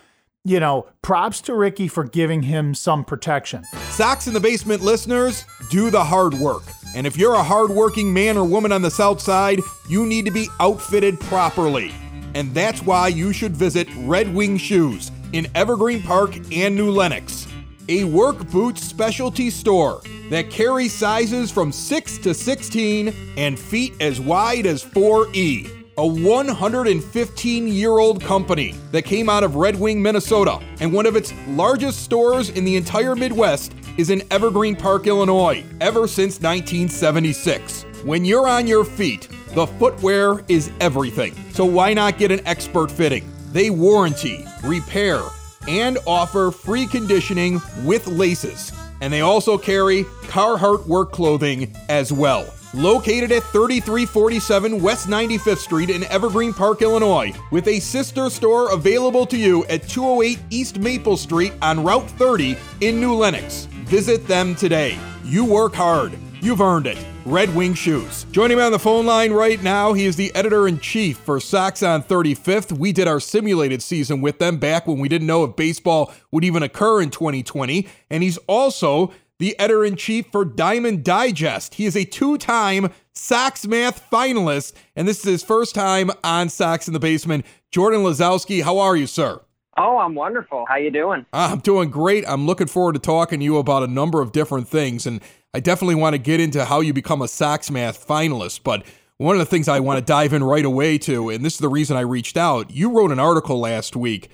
you 0.45 0.59
know, 0.59 0.88
props 1.01 1.41
to 1.41 1.55
Ricky 1.55 1.88
for 1.88 2.03
giving 2.03 2.43
him 2.43 2.73
some 2.73 3.03
protection. 3.03 3.65
Sox 3.89 4.27
in 4.27 4.33
the 4.33 4.39
Basement 4.39 4.81
listeners, 4.81 5.43
do 5.69 5.89
the 5.89 6.03
hard 6.03 6.35
work. 6.35 6.63
And 6.95 7.05
if 7.05 7.17
you're 7.17 7.33
a 7.33 7.43
hardworking 7.43 8.13
man 8.13 8.38
or 8.38 8.45
woman 8.45 8.71
on 8.71 8.81
the 8.81 8.91
South 8.91 9.19
Side, 9.19 9.59
you 9.89 10.05
need 10.05 10.25
to 10.25 10.31
be 10.31 10.47
outfitted 10.59 11.19
properly. 11.19 11.93
And 12.39 12.53
that's 12.53 12.81
why 12.81 13.10
you 13.10 13.34
should 13.34 13.51
visit 13.51 13.89
Red 13.98 14.34
Wing 14.34 14.55
Shoes 14.55 15.12
in 15.34 15.46
Evergreen 15.55 16.01
Park 16.01 16.38
and 16.53 16.74
New 16.74 16.89
Lenox, 16.89 17.46
a 17.89 18.05
work 18.05 18.50
boots 18.50 18.81
specialty 18.81 19.50
store 19.50 20.01
that 20.29 20.50
carries 20.50 20.93
sizes 20.93 21.51
from 21.51 21.74
6 21.74 22.17
to 22.19 22.34
16 22.34 23.13
and 23.36 23.60
feet 23.60 23.93
as 24.00 24.22
wide 24.22 24.65
as 24.65 24.86
4E. 24.86 25.69
A 25.98 26.08
115 26.08 27.67
year 27.67 27.98
old 27.98 28.22
company 28.22 28.74
that 28.93 29.03
came 29.03 29.27
out 29.27 29.43
of 29.43 29.58
Red 29.58 29.77
Wing, 29.77 30.01
Minnesota, 30.01 30.62
and 30.79 30.93
one 30.93 31.05
of 31.05 31.17
its 31.17 31.34
largest 31.50 32.03
stores 32.05 32.51
in 32.51 32.63
the 32.63 32.77
entire 32.77 33.17
Midwest 33.17 33.75
is 33.98 34.12
in 34.12 34.24
Evergreen 34.31 34.77
Park, 34.77 35.08
Illinois, 35.08 35.62
ever 35.81 36.08
since 36.08 36.39
1976. 36.39 37.84
When 38.05 38.24
you're 38.24 38.48
on 38.48 38.65
your 38.65 38.86
feet, 38.86 39.27
the 39.53 39.68
footwear 39.68 40.44
is 40.48 40.72
everything. 40.79 41.34
So 41.53 41.65
why 41.65 41.94
not 41.94 42.18
get 42.18 42.32
an 42.32 42.46
expert 42.46 42.91
fitting? 42.91 43.32
They 43.51 43.70
warranty, 43.70 44.46
repair, 44.63 45.22
and 45.68 45.98
offer 46.06 46.51
free 46.51 46.86
conditioning 46.86 47.62
with 47.84 48.08
laces. 48.08 48.72
And 49.01 49.12
they 49.12 49.22
also 49.22 49.58
carry 49.58 50.03
Carhartt 50.24 50.86
work 50.86 51.12
clothing 51.12 51.75
as 51.88 52.12
well. 52.13 52.53
Located 52.75 53.32
at 53.32 53.41
3347 53.46 54.79
West 54.79 55.08
95th 55.08 55.58
Street 55.58 55.89
in 55.89 56.03
Evergreen 56.03 56.53
Park, 56.53 56.84
Illinois, 56.84 57.34
with 57.50 57.68
a 57.68 57.79
sister 57.79 58.29
store 58.29 58.72
available 58.72 59.25
to 59.25 59.38
you 59.38 59.65
at 59.65 59.88
208 59.88 60.38
East 60.51 60.77
Maple 60.77 61.18
Street 61.18 61.53
on 61.63 61.84
Route 61.84 62.08
30 62.12 62.56
in 62.82 63.00
New 63.00 63.15
Lenox. 63.15 63.65
Visit 63.86 64.27
them 64.27 64.53
today. 64.53 65.00
You 65.24 65.46
work 65.46 65.74
hard. 65.74 66.13
You've 66.41 66.62
earned 66.62 66.86
it. 66.86 67.03
Red 67.29 67.53
Wing 67.53 67.75
Shoes. 67.75 68.25
Joining 68.31 68.57
me 68.57 68.63
on 68.63 68.71
the 68.71 68.79
phone 68.79 69.05
line 69.05 69.31
right 69.31 69.62
now, 69.62 69.93
he 69.93 70.07
is 70.07 70.15
the 70.15 70.33
editor 70.33 70.67
in 70.67 70.79
chief 70.79 71.17
for 71.17 71.39
Sox 71.39 71.83
on 71.83 72.01
35th. 72.01 72.75
We 72.75 72.91
did 72.91 73.07
our 73.07 73.19
simulated 73.19 73.83
season 73.83 74.19
with 74.21 74.39
them 74.39 74.57
back 74.57 74.88
when 74.88 74.98
we 74.98 75.07
didn't 75.07 75.27
know 75.27 75.43
if 75.43 75.55
baseball 75.55 76.12
would 76.31 76.43
even 76.43 76.63
occur 76.63 77.03
in 77.03 77.12
2020. 77.12 77.88
And 78.09 78.24
he's 78.24 78.38
also 78.48 79.13
the 79.38 79.57
editor 79.59 79.86
in 79.86 79.95
chief 79.95 80.25
for 80.31 80.43
Diamond 80.43 81.03
Digest. 81.03 81.75
He 81.75 81.86
is 81.86 81.95
a 81.95 82.03
two 82.03 82.39
time 82.39 82.91
Sox 83.13 83.67
Math 83.67 84.09
finalist, 84.09 84.74
and 84.95 85.07
this 85.07 85.19
is 85.19 85.25
his 85.25 85.43
first 85.43 85.75
time 85.75 86.09
on 86.24 86.50
Sox 86.50 86.88
in 86.88 86.95
the 86.95 87.00
Basement. 87.00 87.45
Jordan 87.69 88.01
Lazowski, 88.01 88.63
how 88.63 88.79
are 88.79 88.95
you, 88.95 89.05
sir? 89.05 89.39
Oh, 89.77 89.98
I'm 89.98 90.15
wonderful. 90.15 90.65
How 90.67 90.77
you 90.77 90.89
doing? 90.89 91.25
I'm 91.31 91.59
doing 91.59 91.89
great. 91.89 92.25
I'm 92.27 92.45
looking 92.48 92.67
forward 92.67 92.93
to 92.93 93.00
talking 93.00 93.39
to 93.39 93.45
you 93.45 93.57
about 93.57 93.83
a 93.83 93.88
number 93.88 94.19
of 94.19 94.31
different 94.31 94.67
things, 94.67 95.05
and 95.05 95.21
I 95.53 95.60
definitely 95.60 95.96
want 95.96 96.13
to 96.13 96.20
get 96.20 96.39
into 96.39 96.65
how 96.65 96.82
you 96.82 96.94
become 96.94 97.22
a 97.22 97.27
Sox 97.27 97.72
Math 97.72 98.08
finalist. 98.08 98.62
But 98.63 98.86
one 99.18 99.36
of 99.36 99.39
the 99.39 99.46
things 99.46 99.68
I 99.68 99.79
want 99.79 99.98
to 100.00 100.06
dive 100.06 100.34
in 100.34 100.44
right 100.44 100.65
away 100.65 100.98
to, 101.00 101.29
and 101.29 101.44
this 101.44 101.53
is 101.53 101.60
the 101.60 101.70
reason 101.70 101.98
I 101.98 102.01
reached 102.01 102.38
out, 102.38 102.72
you 102.72 102.91
wrote 102.91 103.12
an 103.12 103.20
article 103.20 103.60
last 103.60 103.96
week 103.96 104.29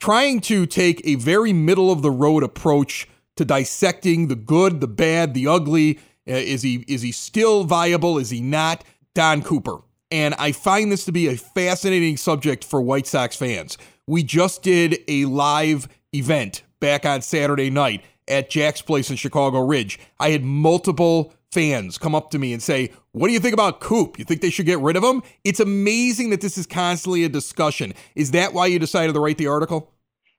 trying 0.00 0.40
to 0.40 0.66
take 0.66 1.00
a 1.04 1.14
very 1.14 1.52
middle 1.52 1.90
of 1.90 2.02
the 2.02 2.10
road 2.10 2.42
approach 2.42 3.08
to 3.36 3.44
dissecting 3.44 4.28
the 4.28 4.36
good, 4.36 4.80
the 4.80 4.88
bad, 4.88 5.34
the 5.34 5.46
ugly. 5.46 5.98
Uh, 6.28 6.32
is 6.32 6.62
he 6.62 6.84
is 6.88 7.02
he 7.02 7.12
still 7.12 7.64
viable? 7.64 8.18
Is 8.18 8.30
he 8.30 8.40
not? 8.40 8.84
Don 9.14 9.42
Cooper. 9.42 9.78
And 10.10 10.34
I 10.34 10.52
find 10.52 10.92
this 10.92 11.04
to 11.06 11.12
be 11.12 11.28
a 11.28 11.36
fascinating 11.36 12.16
subject 12.16 12.64
for 12.64 12.80
White 12.80 13.06
Sox 13.06 13.36
fans. 13.36 13.78
We 14.06 14.22
just 14.22 14.62
did 14.62 14.98
a 15.08 15.24
live 15.24 15.88
event 16.14 16.62
back 16.80 17.06
on 17.06 17.22
Saturday 17.22 17.70
night 17.70 18.04
at 18.28 18.50
Jack's 18.50 18.82
Place 18.82 19.10
in 19.10 19.16
Chicago 19.16 19.60
Ridge. 19.60 19.98
I 20.18 20.30
had 20.30 20.44
multiple 20.44 21.32
fans 21.52 21.98
come 21.98 22.14
up 22.14 22.30
to 22.30 22.38
me 22.38 22.52
and 22.52 22.62
say, 22.62 22.92
What 23.12 23.28
do 23.28 23.32
you 23.32 23.40
think 23.40 23.54
about 23.54 23.80
Coop? 23.80 24.18
You 24.18 24.24
think 24.24 24.40
they 24.40 24.50
should 24.50 24.66
get 24.66 24.78
rid 24.78 24.96
of 24.96 25.02
him? 25.02 25.22
It's 25.44 25.60
amazing 25.60 26.30
that 26.30 26.40
this 26.40 26.58
is 26.58 26.66
constantly 26.66 27.24
a 27.24 27.28
discussion. 27.28 27.94
Is 28.14 28.32
that 28.32 28.52
why 28.52 28.66
you 28.66 28.78
decided 28.78 29.14
to 29.14 29.20
write 29.20 29.38
the 29.38 29.46
article? 29.46 29.92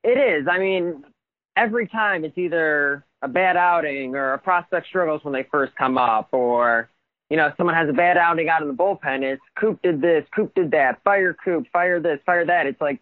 It 0.03 0.17
is. 0.17 0.47
I 0.49 0.59
mean, 0.59 1.03
every 1.55 1.87
time 1.87 2.23
it's 2.23 2.37
either 2.37 3.03
a 3.21 3.27
bad 3.27 3.57
outing 3.57 4.15
or 4.15 4.33
a 4.33 4.37
prospect 4.37 4.87
struggles 4.87 5.23
when 5.23 5.33
they 5.33 5.43
first 5.51 5.75
come 5.75 5.97
up, 5.97 6.29
or 6.31 6.89
you 7.29 7.35
know, 7.35 7.51
someone 7.57 7.75
has 7.75 7.89
a 7.89 7.93
bad 7.93 8.17
outing 8.17 8.47
out 8.47 8.61
in 8.61 8.67
the 8.67 8.73
bullpen. 8.73 9.23
It's 9.23 9.41
Coop 9.59 9.81
did 9.81 10.01
this, 10.01 10.23
Coop 10.33 10.53
did 10.55 10.71
that, 10.71 11.01
fire 11.03 11.35
Coop, 11.43 11.67
fire 11.73 11.99
this, 11.99 12.19
fire 12.25 12.45
that. 12.45 12.67
It's 12.67 12.79
like, 12.79 12.99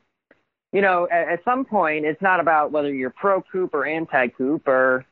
you 0.75 0.81
know, 0.81 1.07
at, 1.09 1.29
at 1.29 1.43
some 1.45 1.63
point, 1.63 2.03
it's 2.03 2.21
not 2.21 2.41
about 2.41 2.73
whether 2.73 2.93
you're 2.93 3.09
pro 3.09 3.41
Coop 3.41 3.73
or 3.73 3.85
anti 3.85 4.27
Coop, 4.27 4.67
or 4.67 5.05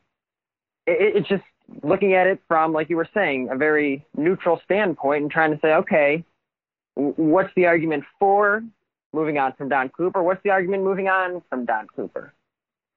it, 0.86 1.16
it's 1.16 1.30
just 1.30 1.44
looking 1.82 2.16
at 2.16 2.28
it 2.28 2.42
from, 2.50 2.74
like 2.74 2.90
you 2.90 2.98
were 2.98 3.08
saying, 3.14 3.48
a 3.50 3.56
very 3.56 4.06
neutral 4.18 4.60
standpoint 4.66 5.22
and 5.22 5.32
trying 5.32 5.52
to 5.52 5.60
say, 5.62 5.74
okay, 5.76 6.26
what's 6.96 7.50
the 7.56 7.66
argument 7.66 8.04
for 8.20 8.62
moving 9.14 9.38
on 9.38 9.54
from 9.54 9.70
Don 9.70 9.88
Cooper? 9.88 10.22
What's 10.22 10.44
the 10.44 10.50
argument 10.50 10.84
moving 10.84 11.08
on 11.08 11.42
from 11.50 11.64
Don 11.64 11.88
Cooper? 11.96 12.34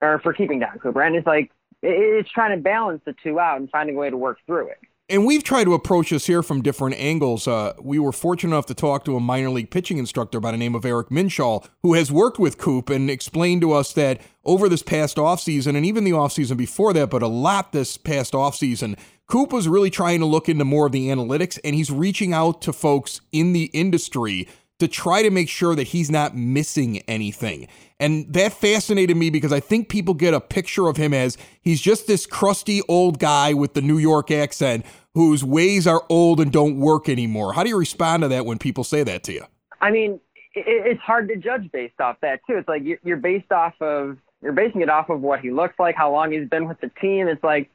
Or 0.03 0.19
for 0.19 0.33
keeping 0.33 0.59
Don 0.59 0.81
Cooper? 0.81 1.03
And 1.03 1.15
it's 1.15 1.27
like, 1.27 1.53
it's 1.83 2.29
trying 2.31 2.57
to 2.57 2.61
balance 2.61 3.01
the 3.05 3.15
two 3.23 3.39
out 3.39 3.61
and 3.61 3.71
finding 3.71 3.95
a 3.95 3.99
way 4.01 4.11
to 4.11 4.17
work 4.17 4.39
through 4.45 4.71
it. 4.71 4.81
And 5.09 5.25
we've 5.25 5.45
tried 5.45 5.65
to 5.65 5.75
approach 5.75 6.11
this 6.11 6.27
here 6.27 6.43
from 6.43 6.63
different 6.63 6.97
angles. 6.97 7.47
Uh, 7.47 7.75
we 7.81 7.97
were 8.01 8.11
fortunate 8.11 8.53
enough 8.53 8.67
to 8.67 8.75
talk 8.75 9.05
to 9.05 9.15
a 9.15 9.21
minor 9.21 9.51
league 9.51 9.71
pitching 9.71 9.99
instructor 9.99 10.41
by 10.41 10.51
the 10.51 10.57
name 10.57 10.75
of 10.75 10.85
Eric 10.85 11.11
Minshall, 11.11 11.65
who 11.83 11.95
has 11.95 12.11
worked 12.11 12.41
with 12.41 12.59
Coop 12.59 12.91
and 12.91 13.09
explained 13.09 13.61
to 13.61 13.73
us 13.73 13.93
that 13.93 14.21
over 14.45 14.69
this 14.69 14.83
past 14.83 15.17
offseason, 15.17 15.77
and 15.77 15.87
even 15.87 16.03
the 16.03 16.11
offseason 16.11 16.57
before 16.57 16.93
that, 16.93 17.11
but 17.11 17.23
a 17.23 17.29
lot 17.29 17.71
this 17.71 17.97
past 17.97 18.33
offseason, 18.33 18.99
Coop 19.29 19.53
was 19.53 19.69
really 19.69 19.91
trying 19.91 20.19
to 20.19 20.27
look 20.27 20.49
into 20.49 20.65
more 20.65 20.87
of 20.87 20.93
the 20.93 21.07
analytics, 21.07 21.57
and 21.63 21.77
he's 21.77 21.91
reaching 21.91 22.33
out 22.33 22.61
to 22.63 22.73
folks 22.73 23.21
in 23.31 23.53
the 23.53 23.67
industry 23.67 24.49
to 24.81 24.89
try 24.89 25.23
to 25.23 25.31
make 25.31 25.49
sure 25.49 25.77
that 25.77 25.89
he's 25.89 26.11
not 26.11 26.37
missing 26.37 26.99
anything. 27.09 27.69
And 27.99 28.31
that 28.35 28.53
fascinated 28.53 29.17
me 29.17 29.31
because 29.31 29.53
I 29.53 29.61
think 29.61 29.89
people 29.89 30.13
get 30.13 30.35
a 30.35 30.41
picture 30.41 30.87
of 30.89 30.97
him 30.97 31.15
as 31.15 31.39
he's 31.63 31.81
just 31.81 32.07
this 32.07 32.27
crusty 32.27 32.83
old 32.89 33.19
guy 33.19 33.55
with 33.55 33.75
the 33.75 33.81
New 33.81 33.99
York 33.99 34.31
accent 34.31 34.85
whose 35.15 35.43
ways 35.43 35.87
are 35.87 36.05
old 36.11 36.41
and 36.41 36.53
don't 36.53 36.79
work 36.79 37.09
anymore. 37.09 37.55
How 37.55 37.63
do 37.63 37.71
you 37.71 37.79
respond 37.79 38.23
to 38.23 38.29
that 38.29 38.45
when 38.45 38.59
people 38.59 38.85
say 38.85 39.03
that 39.03 39.23
to 39.25 39.33
you? 39.33 39.45
I 39.81 39.91
mean, 39.91 40.21
it's 40.55 41.01
hard 41.01 41.29
to 41.29 41.37
judge 41.37 41.71
based 41.73 42.01
off 42.01 42.17
that 42.21 42.41
too. 42.47 42.59
It's 42.59 42.69
like 42.69 42.83
you're 43.03 43.17
based 43.17 43.51
off 43.51 43.75
of 43.81 44.19
you're 44.43 44.53
basing 44.53 44.83
it 44.83 44.91
off 44.91 45.09
of 45.09 45.23
what 45.23 45.41
he 45.41 45.51
looks 45.51 45.75
like, 45.79 45.97
how 45.97 46.13
long 46.13 46.33
he's 46.33 46.49
been 46.49 46.69
with 46.69 46.81
the 46.81 46.91
team. 47.01 47.29
It's 47.29 47.43
like, 47.43 47.71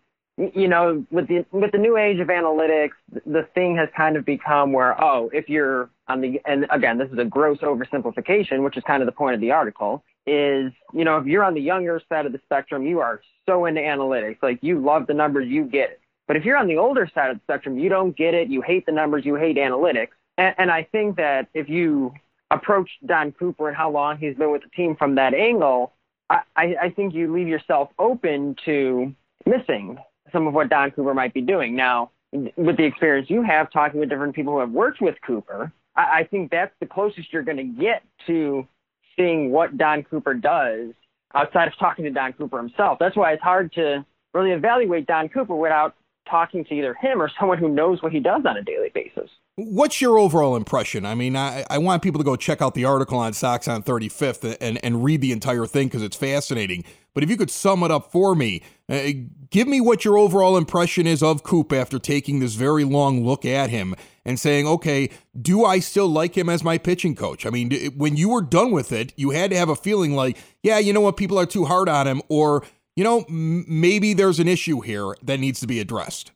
you 0.55 0.67
know, 0.67 1.05
with 1.12 1.27
the 1.27 1.45
with 1.51 1.71
the 1.71 1.77
new 1.77 1.98
age 1.98 2.19
of 2.19 2.27
analytics, 2.27 2.91
the 3.25 3.48
thing 3.53 3.75
has 3.77 3.89
kind 3.95 4.15
of 4.15 4.25
become 4.25 4.71
where, 4.71 5.01
oh, 5.03 5.29
if 5.33 5.50
you're 5.50 5.89
on 6.07 6.21
the 6.21 6.41
and 6.45 6.65
again, 6.71 6.98
this 6.98 7.10
is 7.12 7.19
a 7.19 7.25
gross 7.25 7.60
oversimplification, 7.60 8.63
which 8.63 8.77
is 8.77 8.83
kind 8.86 9.01
of 9.01 9.05
the 9.05 9.12
point 9.12 9.36
of 9.36 9.41
the 9.41 9.51
article, 9.51 10.03
is 10.25 10.71
you 10.93 11.05
know, 11.05 11.17
if 11.17 11.25
you're 11.25 11.43
on 11.43 11.53
the 11.53 11.62
younger 11.62 12.01
side 12.10 12.25
of 12.25 12.31
the 12.31 12.39
spectrum, 12.45 12.86
you 12.86 13.00
are 13.00 13.21
so 13.45 13.65
into 13.65 13.81
analytics, 13.81 14.38
like 14.41 14.60
you 14.62 14.79
love 14.79 15.07
the 15.07 15.13
numbers, 15.13 15.48
you 15.48 15.65
get 15.65 15.91
it. 15.91 16.01
But 16.27 16.38
if 16.38 16.45
you're 16.45 16.57
on 16.57 16.67
the 16.67 16.77
older 16.77 17.10
side 17.13 17.31
of 17.31 17.38
the 17.38 17.43
spectrum, 17.43 17.77
you 17.77 17.89
don't 17.89 18.15
get 18.15 18.33
it, 18.33 18.48
you 18.48 18.62
hate 18.62 18.86
the 18.86 18.91
numbers, 18.91 19.25
you 19.25 19.36
hate 19.36 19.57
analytics. 19.57 20.10
And, 20.38 20.55
and 20.57 20.71
I 20.71 20.83
think 20.83 21.17
that 21.17 21.50
if 21.53 21.67
you 21.67 22.13
approach 22.51 22.89
Don 23.05 23.31
Cooper 23.33 23.67
and 23.67 23.77
how 23.77 23.91
long 23.91 24.17
he's 24.17 24.36
been 24.36 24.51
with 24.51 24.63
the 24.63 24.69
team 24.69 24.95
from 24.95 25.15
that 25.15 25.33
angle, 25.33 25.93
I, 26.29 26.75
I 26.81 26.89
think 26.95 27.13
you 27.13 27.33
leave 27.33 27.48
yourself 27.48 27.89
open 28.00 28.55
to 28.65 29.13
missing 29.45 29.98
some 30.31 30.47
of 30.47 30.53
what 30.53 30.69
Don 30.69 30.91
Cooper 30.91 31.13
might 31.13 31.33
be 31.33 31.41
doing. 31.41 31.75
Now, 31.75 32.11
with 32.31 32.77
the 32.77 32.85
experience 32.85 33.29
you 33.29 33.41
have 33.43 33.71
talking 33.71 34.00
with 34.00 34.09
different 34.09 34.35
people 34.35 34.53
who 34.53 34.59
have 34.59 34.71
worked 34.71 35.01
with 35.01 35.15
Cooper, 35.25 35.71
I, 35.95 36.19
I 36.19 36.23
think 36.23 36.51
that's 36.51 36.73
the 36.79 36.85
closest 36.85 37.31
you're 37.33 37.43
going 37.43 37.57
to 37.57 37.63
get 37.63 38.03
to 38.27 38.67
seeing 39.15 39.51
what 39.51 39.77
Don 39.77 40.03
Cooper 40.03 40.33
does 40.33 40.93
outside 41.33 41.67
of 41.67 41.77
talking 41.77 42.05
to 42.05 42.11
Don 42.11 42.33
Cooper 42.33 42.57
himself. 42.57 42.97
That's 43.00 43.15
why 43.15 43.33
it's 43.33 43.43
hard 43.43 43.73
to 43.73 44.05
really 44.33 44.51
evaluate 44.51 45.07
Don 45.07 45.29
Cooper 45.29 45.55
without 45.55 45.95
talking 46.29 46.63
to 46.65 46.73
either 46.73 46.93
him 46.93 47.21
or 47.21 47.29
someone 47.39 47.57
who 47.57 47.67
knows 47.67 48.01
what 48.01 48.11
he 48.11 48.19
does 48.19 48.43
on 48.45 48.57
a 48.57 48.63
daily 48.63 48.89
basis. 48.93 49.29
What's 49.55 50.00
your 50.00 50.17
overall 50.17 50.55
impression? 50.55 51.05
I 51.05 51.13
mean, 51.13 51.35
I, 51.35 51.65
I 51.69 51.77
want 51.77 52.01
people 52.03 52.19
to 52.19 52.23
go 52.23 52.35
check 52.35 52.61
out 52.61 52.73
the 52.73 52.85
article 52.85 53.17
on 53.17 53.33
Sox 53.33 53.67
on 53.67 53.83
35th 53.83 54.57
and, 54.61 54.79
and 54.83 55.03
read 55.03 55.21
the 55.21 55.31
entire 55.31 55.65
thing 55.65 55.88
because 55.88 56.03
it's 56.03 56.15
fascinating. 56.15 56.83
But 57.13 57.23
if 57.23 57.29
you 57.29 57.37
could 57.37 57.51
sum 57.51 57.83
it 57.83 57.91
up 57.91 58.11
for 58.11 58.35
me, 58.35 58.63
uh, 58.87 59.09
give 59.49 59.67
me 59.67 59.81
what 59.81 60.05
your 60.05 60.17
overall 60.17 60.55
impression 60.55 61.05
is 61.05 61.21
of 61.21 61.43
Coop 61.43 61.73
after 61.73 61.99
taking 61.99 62.39
this 62.39 62.55
very 62.55 62.83
long 62.83 63.25
look 63.25 63.45
at 63.45 63.69
him 63.69 63.95
and 64.25 64.39
saying, 64.39 64.67
okay, 64.67 65.09
do 65.39 65.65
I 65.65 65.79
still 65.79 66.07
like 66.07 66.37
him 66.37 66.47
as 66.47 66.63
my 66.63 66.77
pitching 66.77 67.15
coach? 67.15 67.45
I 67.45 67.49
mean, 67.49 67.91
when 67.97 68.15
you 68.15 68.29
were 68.29 68.41
done 68.41 68.71
with 68.71 68.91
it, 68.91 69.13
you 69.17 69.31
had 69.31 69.51
to 69.51 69.57
have 69.57 69.69
a 69.69 69.75
feeling 69.75 70.15
like, 70.15 70.37
yeah, 70.63 70.79
you 70.79 70.93
know 70.93 71.01
what, 71.01 71.17
people 71.17 71.39
are 71.39 71.45
too 71.45 71.65
hard 71.65 71.89
on 71.89 72.07
him, 72.07 72.21
or, 72.29 72.63
you 72.95 73.03
know, 73.03 73.25
m- 73.27 73.65
maybe 73.67 74.13
there's 74.13 74.39
an 74.39 74.47
issue 74.47 74.81
here 74.81 75.15
that 75.23 75.39
needs 75.39 75.59
to 75.59 75.67
be 75.67 75.79
addressed. 75.79 76.31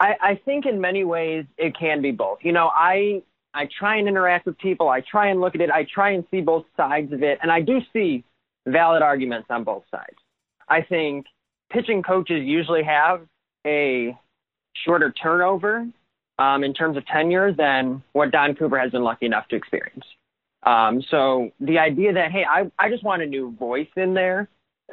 I, 0.00 0.16
I 0.20 0.34
think 0.44 0.66
in 0.66 0.80
many 0.80 1.04
ways 1.04 1.46
it 1.56 1.78
can 1.78 2.02
be 2.02 2.10
both. 2.10 2.38
You 2.42 2.52
know, 2.52 2.70
I 2.74 3.22
I 3.54 3.68
try 3.78 3.96
and 3.96 4.08
interact 4.08 4.46
with 4.46 4.58
people. 4.58 4.88
I 4.88 5.00
try 5.00 5.28
and 5.28 5.40
look 5.40 5.54
at 5.54 5.60
it. 5.60 5.70
I 5.70 5.84
try 5.84 6.10
and 6.10 6.24
see 6.30 6.40
both 6.40 6.64
sides 6.76 7.12
of 7.12 7.22
it, 7.22 7.38
and 7.42 7.52
I 7.52 7.60
do 7.60 7.80
see 7.92 8.24
valid 8.66 9.02
arguments 9.02 9.48
on 9.50 9.64
both 9.64 9.84
sides. 9.90 10.16
I 10.68 10.82
think 10.82 11.26
pitching 11.70 12.02
coaches 12.02 12.42
usually 12.44 12.82
have 12.84 13.26
a 13.66 14.16
shorter 14.84 15.12
turnover 15.12 15.86
um, 16.38 16.64
in 16.64 16.72
terms 16.74 16.96
of 16.96 17.06
tenure 17.06 17.52
than 17.52 18.02
what 18.12 18.30
Don 18.30 18.54
Cooper 18.54 18.78
has 18.78 18.90
been 18.90 19.02
lucky 19.02 19.26
enough 19.26 19.48
to 19.48 19.56
experience. 19.56 20.04
Um, 20.64 21.02
so 21.10 21.50
the 21.60 21.78
idea 21.78 22.12
that 22.12 22.30
hey, 22.30 22.44
I, 22.48 22.70
I 22.78 22.88
just 22.88 23.02
want 23.02 23.22
a 23.22 23.26
new 23.26 23.54
voice 23.56 23.88
in 23.96 24.14
there, 24.14 24.48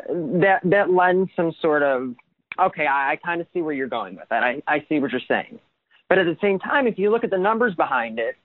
that 0.08 0.62
that 0.64 0.90
lends 0.90 1.30
some 1.36 1.54
sort 1.62 1.84
of 1.84 2.16
okay, 2.60 2.88
I, 2.88 3.12
I 3.12 3.16
kind 3.18 3.42
of 3.42 3.48
see 3.54 3.62
where 3.62 3.74
you're 3.74 3.88
going 3.88 4.16
with 4.16 4.28
that. 4.30 4.44
I, 4.44 4.62
I 4.68 4.86
see 4.90 5.00
what 5.00 5.12
you're 5.12 5.22
saying. 5.28 5.60
But 6.10 6.18
at 6.18 6.26
the 6.26 6.38
same 6.42 6.60
time, 6.60 6.88
if 6.88 6.98
you 6.98 7.12
look 7.12 7.24
at 7.24 7.30
the 7.30 7.38
numbers 7.38 7.76
behind 7.76 8.20
it, 8.20 8.36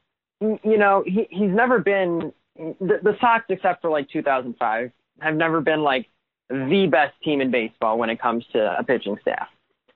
you 0.41 0.79
know, 0.79 1.03
he, 1.07 1.27
he's 1.31 1.51
never 1.51 1.79
been 1.79 2.33
the, 2.57 3.01
the 3.03 3.17
Sox, 3.21 3.45
except 3.49 3.81
for 3.81 3.91
like 3.91 4.09
2005, 4.11 4.93
have 5.21 5.37
never 5.37 5.61
been 5.61 5.83
like 5.83 6.09
the 6.49 6.89
best 6.91 7.15
team 7.23 7.41
in 7.41 7.51
baseball 7.51 7.99
when 7.99 8.11
it 8.11 8.21
comes 8.21 8.45
to 8.53 8.79
a 8.79 8.83
pitching 8.83 9.17
staff. 9.23 9.49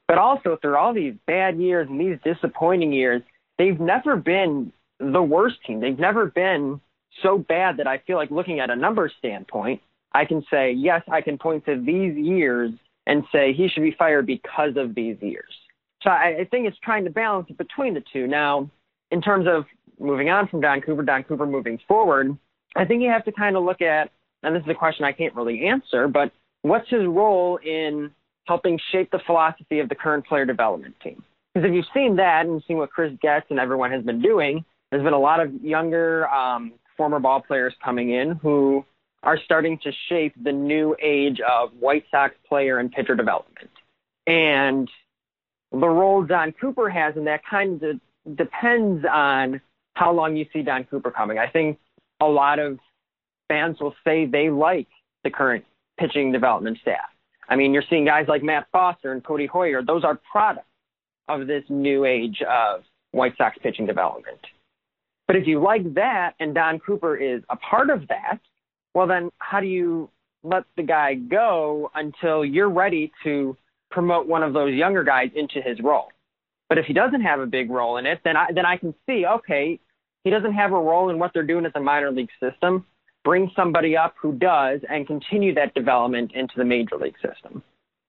But 0.07 0.19
also 0.19 0.57
through 0.61 0.77
all 0.77 0.95
these 0.95 1.15
bad 1.27 1.59
years 1.59 1.87
and 1.89 2.01
these 2.01 2.19
disappointing 2.25 2.93
years, 2.93 3.23
they've 3.59 3.79
never 3.79 4.17
been 4.17 4.73
the 4.99 5.23
worst 5.23 5.57
team. 5.67 5.81
They've 5.81 5.99
never 5.99 6.27
been 6.27 6.81
so 7.23 7.39
bad 7.39 7.77
that 7.77 7.87
I 7.87 7.99
feel 8.07 8.17
like 8.17 8.31
looking 8.31 8.61
at 8.61 8.71
a 8.71 8.77
numbers 8.77 9.13
standpoint, 9.19 9.81
I 10.13 10.25
can 10.25 10.43
say, 10.51 10.73
yes, 10.73 11.03
I 11.11 11.21
can 11.21 11.37
point 11.37 11.67
to 11.67 11.81
these 11.81 12.17
years 12.17 12.73
and 13.07 13.25
say 13.33 13.53
he 13.53 13.69
should 13.69 13.83
be 13.83 13.95
fired 13.99 14.27
because 14.27 14.77
of 14.77 14.95
these 14.95 15.17
years. 15.21 15.53
So 16.03 16.11
I, 16.11 16.39
I 16.41 16.45
think 16.51 16.67
it's 16.67 16.79
trying 16.83 17.05
to 17.05 17.11
balance 17.11 17.51
between 17.57 17.95
the 17.95 18.03
two. 18.13 18.27
Now, 18.27 18.71
in 19.11 19.21
terms 19.21 19.47
of 19.49 19.65
moving 19.99 20.31
on 20.31 20.49
from 20.49 20.61
Don 20.61 20.81
Cooper, 20.81 21.03
Don 21.03 21.25
Cooper 21.25 21.47
moving 21.47 21.79
forward, 21.89 22.37
I 22.77 22.85
think 22.85 23.03
you 23.03 23.11
have 23.11 23.25
to 23.25 23.33
kind 23.33 23.57
of 23.57 23.65
look 23.65 23.83
at, 23.83 24.11
and 24.43 24.55
this 24.55 24.63
is 24.63 24.69
a 24.69 24.75
question 24.75 25.05
I 25.05 25.13
can't 25.13 25.35
really 25.35 25.67
answer, 25.67 26.09
but 26.09 26.33
what's 26.63 26.89
his 26.89 27.07
role 27.07 27.59
in 27.65 28.11
helping 28.47 28.79
shape 28.93 29.11
the 29.11 29.21
philosophy 29.27 29.81
of 29.81 29.89
the 29.89 29.95
current 29.95 30.27
player 30.27 30.45
development 30.45 30.95
team? 31.03 31.23
Because 31.55 31.69
if 31.69 31.75
you've 31.75 31.87
seen 31.95 32.17
that 32.17 32.47
and 32.47 32.63
seen 32.69 32.79
what 32.79 32.91
Chris 32.91 33.13
Getz 33.21 33.47
and 33.51 33.59
everyone 33.59 33.91
has 33.91 34.05
been 34.05 34.23
doing, 34.23 34.65
there's 34.91 35.03
been 35.03 35.13
a 35.13 35.19
lot 35.19 35.41
of 35.41 35.53
younger 35.63 36.29
um, 36.29 36.73
former 36.97 37.19
ball 37.19 37.41
players 37.41 37.75
coming 37.85 38.11
in 38.11 38.33
who 38.37 38.85
are 39.23 39.39
starting 39.45 39.79
to 39.83 39.91
shape 40.09 40.35
the 40.43 40.53
new 40.53 40.95
age 41.03 41.41
of 41.41 41.71
White 41.79 42.05
Sox 42.11 42.35
player 42.49 42.79
and 42.79 42.91
pitcher 42.91 43.15
development. 43.15 43.71
And 44.27 44.89
the 45.73 45.89
role 45.89 46.23
Don 46.23 46.53
Cooper 46.53 46.89
has 46.89 47.17
in 47.17 47.25
that 47.25 47.41
kind 47.49 47.83
of 47.83 48.01
depends 48.37 49.05
on 49.11 49.61
how 49.95 50.13
long 50.13 50.37
you 50.37 50.47
see 50.53 50.63
Don 50.63 50.85
Cooper 50.85 51.11
coming. 51.11 51.39
I 51.39 51.49
think 51.49 51.79
a 52.21 52.27
lot 52.27 52.59
of 52.59 52.79
fans 53.49 53.79
will 53.81 53.95
say 54.05 54.27
they 54.27 54.51
like 54.51 54.89
the 55.25 55.31
current 55.31 55.65
pitching 55.99 56.33
development 56.33 56.79
staff. 56.81 57.09
I 57.49 57.57
mean, 57.57 57.73
you're 57.73 57.85
seeing 57.89 58.05
guys 58.05 58.27
like 58.29 58.43
Matt 58.43 58.67
Foster 58.71 59.13
and 59.13 59.25
Codi 59.25 59.49
Heuer. 59.49 59.85
Those 59.85 60.05
are 60.05 60.21
products 60.31 60.67
of 61.29 61.47
this 61.47 61.65
new 61.69 62.05
age 62.05 62.43
of 62.43 62.83
White 63.13 63.37
Sox 63.37 63.57
pitching 63.63 63.87
development. 63.87 64.39
But 65.27 65.37
if 65.37 65.47
you 65.47 65.61
like 65.63 65.95
that 65.95 66.35
and 66.41 66.55
Don 66.55 66.79
Cooper 66.79 67.17
is 67.17 67.43
a 67.51 67.57
part 67.57 67.91
of 67.91 68.07
that, 68.09 68.39
well, 68.95 69.07
then 69.07 69.31
how 69.39 69.61
do 69.61 69.67
you 69.67 70.11
let 70.43 70.65
the 70.77 70.83
guy 70.83 71.15
go 71.15 71.91
until 71.95 72.45
you're 72.45 72.71
ready 72.71 73.13
to 73.25 73.57
promote 73.91 74.27
one 74.27 74.43
of 74.43 74.53
those 74.53 74.75
younger 74.75 75.05
guys 75.05 75.31
into 75.35 75.61
his 75.61 75.79
role? 75.81 76.09
But 76.69 76.79
if 76.79 76.87
he 76.87 76.93
doesn't 76.93 77.23
have 77.23 77.41
a 77.41 77.47
big 77.47 77.71
role 77.71 77.97
in 77.97 78.07
it, 78.07 78.21
then 78.25 78.37
I, 78.37 78.53
then 78.55 78.67
I 78.67 78.77
can 78.77 78.95
see, 79.07 79.25
okay, 79.27 79.79
he 80.25 80.31
doesn't 80.31 80.53
have 80.53 80.73
a 80.73 80.81
role 80.81 81.11
in 81.11 81.19
what 81.19 81.33
they're 81.33 81.43
doing 81.43 81.65
at 81.65 81.73
the 81.73 81.81
minor 81.81 82.11
league 82.11 82.31
system. 82.41 82.85
Bring 83.29 83.51
somebody 83.55 83.95
up 83.95 84.15
who 84.19 84.33
does 84.33 84.81
and 84.89 85.07
continue 85.07 85.53
that 85.53 85.75
development 85.75 86.33
into 86.33 86.55
the 86.57 86.65
major 86.65 86.97
league 86.97 87.17
system. 87.23 87.63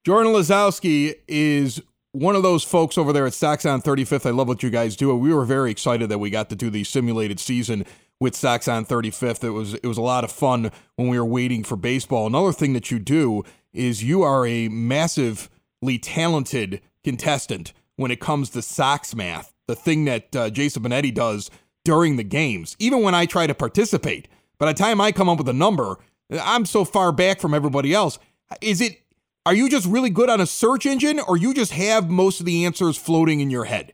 Jordan 0.06 0.32
Lazowski 0.32 1.16
is 1.28 1.82
one 2.14 2.38
of 2.38 2.44
those 2.44 2.64
folks 2.64 2.98
over 2.98 3.12
there 3.12 3.28
at 3.28 3.34
Sox 3.34 3.66
on 3.66 3.82
35th. 3.82 4.26
I 4.26 4.30
love 4.30 4.48
what 4.48 4.64
you 4.64 4.70
guys 4.70 4.96
do. 4.96 5.14
We 5.14 5.34
were 5.34 5.44
very 5.44 5.72
excited 5.72 6.08
that 6.08 6.20
we 6.20 6.30
got 6.30 6.50
to 6.52 6.56
do 6.56 6.70
the 6.70 6.86
simulated 6.86 7.38
season 7.38 7.84
with 8.22 8.34
Sox 8.34 8.70
on 8.70 8.86
35th. 8.86 9.44
It 9.44 9.50
was 9.50 9.74
it 9.74 9.88
was 9.88 9.98
a 9.98 10.02
lot 10.02 10.24
of 10.24 10.32
fun 10.32 10.72
when 10.96 11.10
we 11.10 11.20
were 11.20 11.26
waiting 11.26 11.66
for 11.66 11.76
baseball. 11.76 12.26
Another 12.26 12.54
thing 12.54 12.72
that 12.72 12.90
you 12.90 12.98
do 12.98 13.44
is 13.74 14.02
you 14.02 14.24
are 14.24 14.48
a 14.48 14.70
massively 14.70 16.00
talented 16.02 16.80
contestant 17.04 17.74
when 17.98 18.10
it 18.10 18.22
comes 18.22 18.52
to 18.52 18.62
Sox 18.62 19.14
math, 19.14 19.52
the 19.68 19.76
thing 19.76 20.06
that 20.06 20.34
uh, 20.34 20.50
Jason 20.50 20.82
Benetti 20.82 21.14
does 21.14 21.52
during 21.84 22.16
the 22.16 22.24
games. 22.24 22.78
Even 22.80 23.04
when 23.04 23.16
I 23.16 23.26
try 23.26 23.48
to 23.48 23.54
participate, 23.54 24.30
by 24.60 24.68
the 24.68 24.78
time 24.78 25.02
I 25.02 25.12
come 25.12 25.30
up 25.30 25.40
with 25.40 25.50
a 25.50 25.54
number, 25.54 25.98
I'm 26.32 26.66
so 26.66 26.86
far 26.86 27.12
back 27.12 27.40
from 27.40 27.54
everybody 27.54 27.94
else. 27.94 28.20
Is 28.62 28.82
it 28.82 29.02
are 29.46 29.56
you 29.56 29.70
just 29.70 29.88
really 29.88 30.10
good 30.10 30.30
on 30.30 30.42
a 30.42 30.46
search 30.46 30.86
engine 30.86 31.20
or 31.20 31.38
you 31.38 31.54
just 31.54 31.72
have 31.72 32.10
most 32.10 32.40
of 32.40 32.46
the 32.46 32.66
answers 32.66 32.98
floating 32.98 33.40
in 33.40 33.50
your 33.50 33.66
head? 33.66 33.94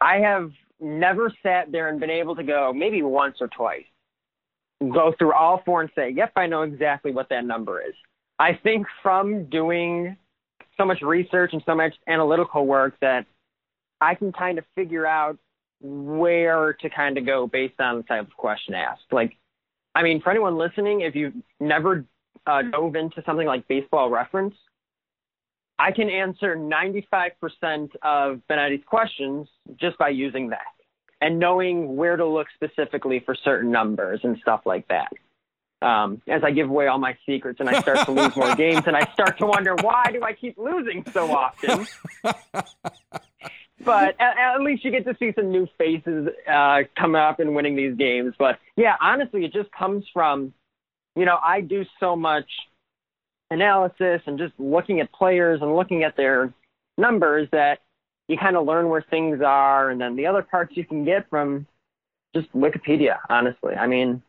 I 0.00 0.18
have 0.20 0.52
never 0.80 1.32
sat 1.42 1.72
there 1.72 1.88
and 1.88 1.98
been 1.98 2.08
able 2.08 2.36
to 2.36 2.44
go 2.44 2.72
maybe 2.74 3.02
once 3.02 3.36
or 3.40 3.48
twice, 3.48 3.84
go 4.80 5.12
through 5.18 5.32
all 5.34 5.60
four 5.66 5.82
and 5.82 5.90
say, 5.94 6.10
yep, 6.10 6.32
I 6.36 6.46
know 6.46 6.62
exactly 6.62 7.12
what 7.12 7.28
that 7.30 7.44
number 7.44 7.82
is. 7.82 7.94
I 8.38 8.54
think 8.54 8.86
from 9.02 9.46
doing 9.46 10.16
so 10.76 10.84
much 10.84 11.02
research 11.02 11.52
and 11.52 11.62
so 11.66 11.74
much 11.74 11.94
analytical 12.06 12.64
work 12.64 12.94
that 13.00 13.26
I 14.00 14.14
can 14.14 14.32
kind 14.32 14.58
of 14.58 14.64
figure 14.74 15.06
out 15.06 15.38
where 15.80 16.74
to 16.74 16.90
kind 16.90 17.18
of 17.18 17.26
go 17.26 17.46
based 17.46 17.80
on 17.80 17.96
the 17.96 18.02
type 18.02 18.26
of 18.26 18.36
question 18.36 18.74
asked. 18.74 19.04
Like, 19.10 19.36
I 19.96 20.02
mean, 20.02 20.20
for 20.20 20.30
anyone 20.30 20.58
listening, 20.58 21.00
if 21.00 21.14
you've 21.16 21.32
never 21.58 22.04
uh, 22.46 22.60
dove 22.70 22.96
into 22.96 23.22
something 23.24 23.46
like 23.46 23.66
baseball 23.66 24.10
reference, 24.10 24.54
I 25.78 25.90
can 25.90 26.10
answer 26.10 26.54
95% 26.54 27.96
of 28.02 28.42
Benetti's 28.46 28.84
questions 28.84 29.48
just 29.80 29.96
by 29.96 30.10
using 30.10 30.50
that 30.50 30.60
and 31.22 31.38
knowing 31.38 31.96
where 31.96 32.18
to 32.18 32.26
look 32.26 32.46
specifically 32.54 33.20
for 33.24 33.34
certain 33.34 33.70
numbers 33.70 34.20
and 34.22 34.36
stuff 34.42 34.60
like 34.66 34.86
that. 34.88 35.12
Um, 35.80 36.20
as 36.28 36.44
I 36.44 36.50
give 36.50 36.68
away 36.68 36.88
all 36.88 36.98
my 36.98 37.16
secrets 37.24 37.60
and 37.60 37.68
I 37.70 37.80
start 37.80 38.04
to 38.04 38.12
lose 38.12 38.36
more 38.36 38.54
games 38.54 38.82
and 38.86 38.94
I 38.94 39.10
start 39.14 39.38
to 39.38 39.46
wonder 39.46 39.76
why 39.76 40.10
do 40.12 40.22
I 40.22 40.34
keep 40.34 40.58
losing 40.58 41.06
so 41.10 41.34
often? 41.34 41.86
but 43.86 44.20
at, 44.20 44.36
at, 44.36 44.60
least 44.60 44.84
you 44.84 44.90
get 44.90 45.06
to 45.06 45.16
see 45.18 45.32
some 45.34 45.50
new 45.50 45.66
faces 45.78 46.28
uh, 46.52 46.80
come 46.98 47.14
up 47.14 47.40
and 47.40 47.54
winning 47.54 47.76
these 47.76 47.96
games. 47.96 48.34
But 48.38 48.58
yeah, 48.76 48.96
honestly, 49.00 49.44
it 49.44 49.52
just 49.52 49.70
comes 49.72 50.04
from, 50.12 50.52
you 51.14 51.24
know, 51.24 51.38
I 51.42 51.60
do 51.60 51.84
so 52.00 52.16
much 52.16 52.48
analysis 53.50 54.20
and 54.26 54.38
just 54.38 54.52
looking 54.58 55.00
at 55.00 55.12
players 55.12 55.60
and 55.62 55.74
looking 55.74 56.02
at 56.02 56.16
their 56.16 56.52
numbers 56.98 57.48
that 57.52 57.78
you 58.28 58.36
kind 58.36 58.56
of 58.56 58.66
learn 58.66 58.88
where 58.88 59.04
things 59.08 59.40
are. 59.40 59.90
And 59.90 60.00
then 60.00 60.16
the 60.16 60.26
other 60.26 60.42
parts 60.42 60.76
you 60.76 60.84
can 60.84 61.04
get 61.04 61.30
from 61.30 61.66
just 62.34 62.52
Wikipedia, 62.52 63.18
honestly. 63.30 63.74
I 63.74 63.86
mean, 63.86 64.22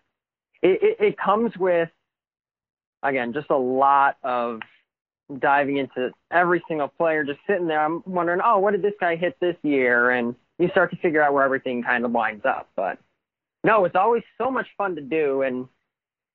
it, 0.62 0.80
it, 0.82 1.04
it 1.04 1.17
comes 1.17 1.52
with, 1.58 1.89
again, 3.04 3.34
just 3.34 3.50
a 3.50 3.58
lot 3.58 4.17
of 4.24 4.62
diving 5.40 5.78
into 5.78 6.12
every 6.32 6.63
single 6.68 6.88
player, 6.88 7.24
just 7.24 7.40
sitting 7.48 7.68
there. 7.68 7.84
I'm 7.84 8.04
wondering, 8.06 8.40
oh, 8.44 8.60
what 8.60 8.72
did 8.72 8.82
this 8.82 8.94
guy 9.00 9.16
hit 9.16 9.38
this 9.40 9.56
year? 9.63 10.12
And 10.12 10.36
you 10.58 10.70
start 10.70 10.92
to 10.92 10.98
figure 10.98 11.22
out 11.22 11.34
where 11.34 11.44
everything 11.44 11.84
kind 11.84 12.06
of 12.06 12.12
lines 12.12 12.44
up. 12.46 12.70
But 12.76 12.98
no, 13.63 13.86
it's 13.86 13.96
always 13.96 14.24
so 14.38 14.50
much 14.50 14.68
fun 14.78 14.96
to 14.96 15.02
do. 15.02 15.42
And 15.42 15.68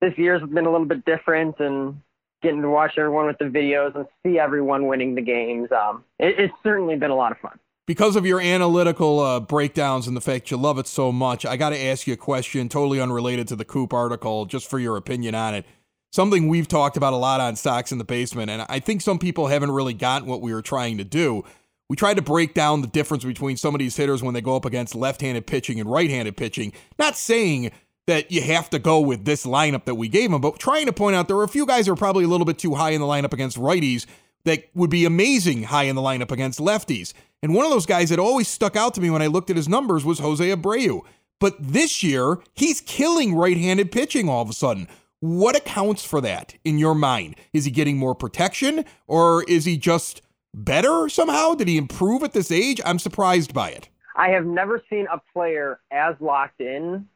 this 0.01 0.13
year's 0.17 0.41
been 0.41 0.65
a 0.65 0.71
little 0.71 0.85
bit 0.85 1.05
different 1.05 1.59
and 1.59 2.01
getting 2.41 2.61
to 2.61 2.69
watch 2.69 2.93
everyone 2.97 3.25
with 3.25 3.37
the 3.39 3.45
videos 3.45 3.95
and 3.95 4.05
see 4.23 4.37
everyone 4.37 4.87
winning 4.87 5.15
the 5.15 5.21
games. 5.21 5.69
Um, 5.71 6.03
it, 6.19 6.35
it's 6.37 6.53
certainly 6.61 6.95
been 6.95 7.11
a 7.11 7.15
lot 7.15 7.31
of 7.31 7.39
fun. 7.39 7.57
Because 7.85 8.15
of 8.15 8.25
your 8.25 8.39
analytical 8.39 9.19
uh, 9.19 9.39
breakdowns 9.41 10.07
and 10.07 10.15
the 10.15 10.21
fact 10.21 10.51
you 10.51 10.55
love 10.55 10.77
it 10.77 10.87
so 10.87 11.11
much, 11.11 11.45
I 11.45 11.57
got 11.57 11.71
to 11.71 11.79
ask 11.79 12.07
you 12.07 12.13
a 12.13 12.17
question 12.17 12.69
totally 12.69 13.01
unrelated 13.01 13.47
to 13.49 13.57
the 13.57 13.65
Coop 13.65 13.93
article, 13.93 14.45
just 14.45 14.69
for 14.69 14.79
your 14.79 14.95
opinion 14.95 15.35
on 15.35 15.53
it. 15.53 15.65
Something 16.13 16.47
we've 16.47 16.67
talked 16.67 16.95
about 16.95 17.13
a 17.13 17.17
lot 17.17 17.41
on 17.41 17.55
Sox 17.55 17.91
in 17.91 17.97
the 17.97 18.03
Basement, 18.03 18.51
and 18.51 18.67
I 18.69 18.79
think 18.79 19.01
some 19.01 19.17
people 19.17 19.47
haven't 19.47 19.71
really 19.71 19.95
gotten 19.95 20.27
what 20.27 20.41
we 20.41 20.53
were 20.53 20.61
trying 20.61 20.99
to 20.99 21.03
do. 21.03 21.43
We 21.89 21.95
tried 21.95 22.17
to 22.17 22.21
break 22.21 22.53
down 22.53 22.81
the 22.81 22.87
difference 22.87 23.25
between 23.25 23.57
some 23.57 23.73
of 23.73 23.79
these 23.79 23.97
hitters 23.97 24.21
when 24.21 24.35
they 24.35 24.41
go 24.41 24.55
up 24.55 24.63
against 24.63 24.93
left 24.93 25.21
handed 25.21 25.47
pitching 25.47 25.79
and 25.79 25.89
right 25.89 26.11
handed 26.11 26.37
pitching. 26.37 26.71
Not 26.99 27.17
saying 27.17 27.71
that 28.05 28.31
you 28.31 28.43
have 28.43 28.69
to 28.69 28.77
go 28.77 28.99
with 28.99 29.25
this 29.25 29.43
lineup 29.43 29.85
that 29.85 29.95
we 29.95 30.07
gave 30.07 30.29
them, 30.29 30.39
but 30.39 30.59
trying 30.59 30.85
to 30.85 30.93
point 30.93 31.15
out 31.15 31.27
there 31.27 31.35
were 31.35 31.43
a 31.43 31.47
few 31.47 31.65
guys 31.65 31.87
who 31.87 31.93
are 31.93 31.95
probably 31.95 32.25
a 32.25 32.27
little 32.27 32.45
bit 32.45 32.59
too 32.59 32.75
high 32.75 32.91
in 32.91 33.01
the 33.01 33.07
lineup 33.07 33.33
against 33.33 33.57
righties 33.57 34.05
that 34.43 34.65
would 34.75 34.91
be 34.91 35.05
amazing 35.05 35.63
high 35.63 35.85
in 35.85 35.95
the 35.95 36.01
lineup 36.03 36.29
against 36.29 36.59
lefties. 36.59 37.13
And 37.41 37.55
one 37.55 37.65
of 37.65 37.71
those 37.71 37.87
guys 37.87 38.09
that 38.09 38.19
always 38.19 38.47
stuck 38.47 38.75
out 38.75 38.93
to 38.93 39.01
me 39.01 39.09
when 39.09 39.23
I 39.23 39.27
looked 39.27 39.49
at 39.49 39.55
his 39.55 39.67
numbers 39.67 40.05
was 40.05 40.19
Jose 40.19 40.47
Abreu. 40.47 41.01
But 41.39 41.55
this 41.59 42.03
year, 42.03 42.37
he's 42.53 42.81
killing 42.81 43.33
right 43.33 43.57
handed 43.57 43.91
pitching 43.91 44.29
all 44.29 44.43
of 44.43 44.49
a 44.51 44.53
sudden. 44.53 44.87
What 45.23 45.55
accounts 45.55 46.03
for 46.03 46.19
that 46.19 46.55
in 46.65 46.77
your 46.77 46.93
mind? 46.93 47.37
Is 47.53 47.63
he 47.63 47.71
getting 47.71 47.95
more 47.95 48.13
protection 48.13 48.83
or 49.07 49.45
is 49.45 49.63
he 49.63 49.77
just 49.77 50.21
better 50.53 51.07
somehow? 51.07 51.53
Did 51.53 51.69
he 51.69 51.77
improve 51.77 52.23
at 52.23 52.33
this 52.33 52.51
age? 52.51 52.81
I'm 52.83 52.99
surprised 52.99 53.53
by 53.53 53.69
it. 53.69 53.87
I 54.17 54.31
have 54.31 54.45
never 54.45 54.83
seen 54.89 55.07
a 55.09 55.21
player 55.31 55.79
as 55.91 56.15
locked 56.19 56.59
in 56.59 57.07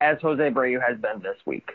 as 0.00 0.16
Jose 0.22 0.42
Abreu 0.42 0.80
has 0.80 0.98
been 0.98 1.20
this 1.20 1.36
week. 1.44 1.68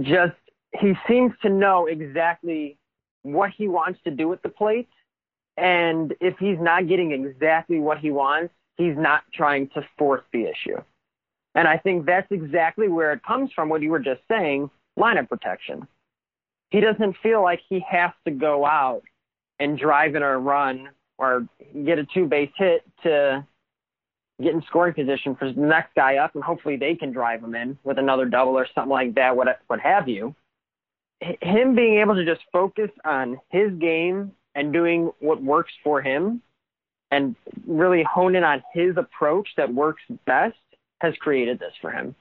Just, 0.00 0.38
he 0.80 0.94
seems 1.06 1.32
to 1.42 1.50
know 1.50 1.84
exactly 1.84 2.78
what 3.24 3.50
he 3.50 3.68
wants 3.68 4.00
to 4.04 4.10
do 4.10 4.32
at 4.32 4.42
the 4.42 4.48
plate. 4.48 4.88
And 5.58 6.14
if 6.18 6.38
he's 6.38 6.58
not 6.58 6.88
getting 6.88 7.12
exactly 7.12 7.78
what 7.78 7.98
he 7.98 8.10
wants, 8.10 8.54
he's 8.78 8.96
not 8.96 9.22
trying 9.34 9.68
to 9.74 9.86
force 9.98 10.24
the 10.32 10.44
issue. 10.44 10.80
And 11.56 11.66
I 11.66 11.78
think 11.78 12.06
that's 12.06 12.30
exactly 12.30 12.86
where 12.86 13.12
it 13.12 13.24
comes 13.24 13.50
from, 13.52 13.68
what 13.68 13.82
you 13.82 13.90
were 13.90 13.98
just 13.98 14.20
saying 14.30 14.70
lineup 14.98 15.28
protection. 15.28 15.88
He 16.70 16.80
doesn't 16.80 17.16
feel 17.22 17.42
like 17.42 17.60
he 17.68 17.84
has 17.90 18.10
to 18.26 18.30
go 18.30 18.64
out 18.64 19.02
and 19.58 19.78
drive 19.78 20.14
in 20.14 20.22
a 20.22 20.38
run 20.38 20.90
or 21.18 21.48
get 21.84 21.98
a 21.98 22.06
two 22.12 22.26
base 22.26 22.50
hit 22.56 22.82
to 23.02 23.44
get 24.42 24.52
in 24.52 24.62
scoring 24.68 24.92
position 24.92 25.34
for 25.34 25.50
the 25.50 25.58
next 25.58 25.94
guy 25.94 26.16
up, 26.16 26.34
and 26.34 26.44
hopefully 26.44 26.76
they 26.76 26.94
can 26.94 27.10
drive 27.10 27.42
him 27.42 27.54
in 27.54 27.78
with 27.84 27.98
another 27.98 28.26
double 28.26 28.52
or 28.52 28.68
something 28.74 28.90
like 28.90 29.14
that, 29.14 29.34
what 29.34 29.60
what 29.68 29.80
have 29.80 30.08
you. 30.08 30.34
Him 31.20 31.74
being 31.74 32.00
able 32.00 32.14
to 32.14 32.24
just 32.26 32.42
focus 32.52 32.90
on 33.06 33.40
his 33.48 33.72
game 33.80 34.32
and 34.54 34.74
doing 34.74 35.10
what 35.20 35.42
works 35.42 35.72
for 35.82 36.02
him, 36.02 36.42
and 37.10 37.34
really 37.66 38.02
hone 38.02 38.36
in 38.36 38.44
on 38.44 38.62
his 38.74 38.98
approach 38.98 39.48
that 39.56 39.72
works 39.72 40.02
best, 40.26 40.56
has 41.00 41.14
created 41.16 41.58
this 41.58 41.72
for 41.80 41.90
him. 41.90 42.14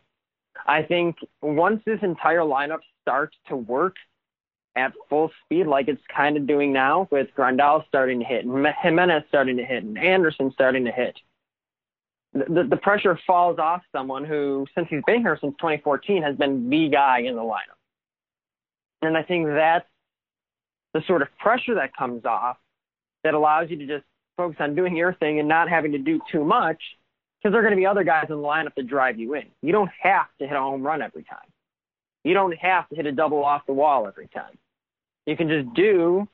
I 0.66 0.84
think 0.84 1.18
once 1.42 1.82
this 1.86 2.00
entire 2.02 2.40
lineup 2.40 2.80
starts 3.02 3.36
to 3.50 3.56
work 3.56 3.96
at 4.76 4.94
full 5.10 5.32
speed, 5.44 5.68
like 5.68 5.88
it's 5.88 6.02
kind 6.14 6.38
of 6.38 6.48
doing 6.48 6.74
now, 6.74 7.08
with 7.12 7.28
Grandal 7.38 7.86
starting 7.88 8.20
to 8.20 8.26
hit, 8.26 8.46
and 8.46 8.68
Jimenez 8.82 9.24
starting 9.28 9.58
to 9.58 9.66
hit, 9.66 9.84
and 9.84 9.98
Anderson 9.98 10.52
starting 10.52 10.86
to 10.86 10.92
hit 10.92 11.18
the, 12.36 12.68
the 12.70 12.78
pressure 12.78 13.18
falls 13.26 13.60
off 13.60 13.82
someone 13.92 14.26
who, 14.26 14.68
since 14.76 14.88
he's 14.90 15.02
been 15.08 15.22
here 15.22 15.38
since 15.40 15.56
2014, 15.58 16.22
has 16.22 16.36
been 16.36 16.70
the 16.70 16.90
guy 16.90 17.20
in 17.20 17.36
the 17.36 17.42
lineup. 17.42 17.80
And 19.02 19.16
I 19.16 19.24
think 19.24 19.48
that's 19.48 19.88
the 20.94 21.02
sort 21.08 21.22
of 21.22 21.30
pressure 21.38 21.76
that 21.76 21.96
comes 21.96 22.26
off 22.26 22.58
that 23.24 23.34
allows 23.34 23.70
you 23.70 23.78
to 23.78 23.88
just 23.88 24.04
focus 24.36 24.58
on 24.60 24.76
doing 24.76 24.96
your 24.96 25.14
thing 25.14 25.40
and 25.40 25.48
not 25.48 25.70
having 25.70 25.94
to 25.94 25.98
do 25.98 26.20
too 26.30 26.44
much 26.44 26.82
because 27.46 27.54
there 27.54 27.60
are 27.60 27.64
going 27.64 27.76
to 27.76 27.80
be 27.80 27.86
other 27.86 28.04
guys 28.04 28.26
in 28.28 28.38
the 28.38 28.42
lineup 28.42 28.74
that 28.76 28.88
drive 28.88 29.20
you 29.20 29.36
in. 29.36 29.44
You 29.62 29.72
don't 29.72 29.92
have 30.02 30.26
to 30.40 30.48
hit 30.48 30.58
a 30.58 30.60
home 30.60 30.82
run 30.82 31.04
every 31.04 31.22
time. 31.22 31.46
You 32.24 32.34
don't 32.34 32.58
have 32.58 32.90
to 32.90 32.96
hit 32.96 33.06
a 33.06 33.12
double 33.12 33.46
off 33.46 33.68
the 33.68 33.74
wall 33.74 34.08
every 34.08 34.28
time. 34.30 34.58
You 35.28 35.38
can 35.38 35.48
just 35.48 35.72
do 35.76 36.28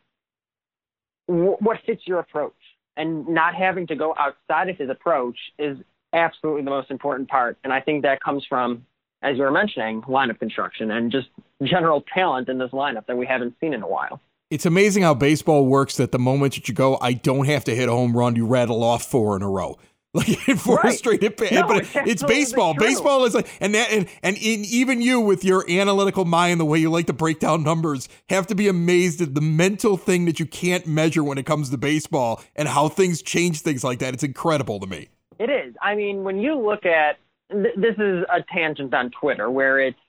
what 1.25 1.79
fits 1.85 2.03
your 2.05 2.19
approach 2.19 2.55
and 2.95 3.27
not 3.27 3.55
having 3.55 3.87
to 3.87 3.95
go 3.95 4.15
outside 4.17 4.69
of 4.69 4.77
his 4.77 4.89
approach 4.89 5.37
is 5.59 5.79
absolutely 6.13 6.63
the 6.63 6.69
most 6.69 6.89
important 6.89 7.27
part. 7.27 7.57
And 7.65 7.73
I 7.73 7.81
think 7.81 8.03
that 8.03 8.23
comes 8.23 8.45
from, 8.47 8.85
as 9.21 9.35
you 9.35 9.43
were 9.43 9.51
mentioning, 9.51 10.03
lineup 10.03 10.39
construction 10.39 10.91
and 10.91 11.11
just 11.11 11.27
general 11.61 12.05
talent 12.13 12.47
in 12.47 12.57
this 12.57 12.71
lineup 12.71 13.05
that 13.07 13.17
we 13.17 13.25
haven't 13.25 13.55
seen 13.59 13.73
in 13.73 13.81
a 13.81 13.87
while. 13.87 14.21
It's 14.49 14.65
amazing 14.65 15.03
how 15.03 15.13
baseball 15.13 15.65
works 15.65 15.97
that 15.97 16.13
the 16.13 16.19
moment 16.19 16.55
that 16.55 16.69
you 16.69 16.73
go, 16.73 16.97
I 17.01 17.13
don't 17.13 17.47
have 17.47 17.65
to 17.65 17.75
hit 17.75 17.89
a 17.89 17.91
home 17.91 18.15
run, 18.15 18.37
you 18.37 18.45
rattle 18.45 18.81
off 18.81 19.03
four 19.03 19.35
in 19.35 19.41
a 19.41 19.49
row. 19.49 19.77
Like 20.13 20.27
for 20.57 20.75
right. 20.75 20.93
straight 20.93 21.21
hit, 21.21 21.39
no, 21.53 21.65
but 21.65 21.77
it's, 21.77 21.95
it's 21.95 22.23
baseball. 22.23 22.73
True. 22.73 22.85
Baseball 22.85 23.23
is 23.23 23.33
like, 23.33 23.47
and 23.61 23.73
that, 23.75 23.91
and 23.91 24.09
and 24.21 24.35
in, 24.35 24.65
even 24.65 25.01
you 25.01 25.21
with 25.21 25.45
your 25.45 25.63
analytical 25.71 26.25
mind, 26.25 26.59
the 26.59 26.65
way 26.65 26.79
you 26.79 26.89
like 26.89 27.05
to 27.05 27.13
break 27.13 27.39
down 27.39 27.63
numbers, 27.63 28.09
have 28.27 28.45
to 28.47 28.55
be 28.55 28.67
amazed 28.67 29.21
at 29.21 29.35
the 29.35 29.41
mental 29.41 29.95
thing 29.95 30.25
that 30.25 30.37
you 30.37 30.45
can't 30.45 30.85
measure 30.85 31.23
when 31.23 31.37
it 31.37 31.45
comes 31.45 31.69
to 31.69 31.77
baseball 31.77 32.43
and 32.57 32.67
how 32.67 32.89
things 32.89 33.21
change 33.21 33.61
things 33.61 33.85
like 33.85 33.99
that. 33.99 34.13
It's 34.13 34.23
incredible 34.23 34.81
to 34.81 34.87
me. 34.87 35.07
It 35.39 35.49
is. 35.49 35.75
I 35.81 35.95
mean, 35.95 36.25
when 36.25 36.39
you 36.39 36.59
look 36.59 36.85
at 36.85 37.17
this 37.49 37.95
is 37.97 38.25
a 38.29 38.43
tangent 38.53 38.93
on 38.93 39.11
Twitter 39.11 39.49
where 39.49 39.79
it's 39.79 39.99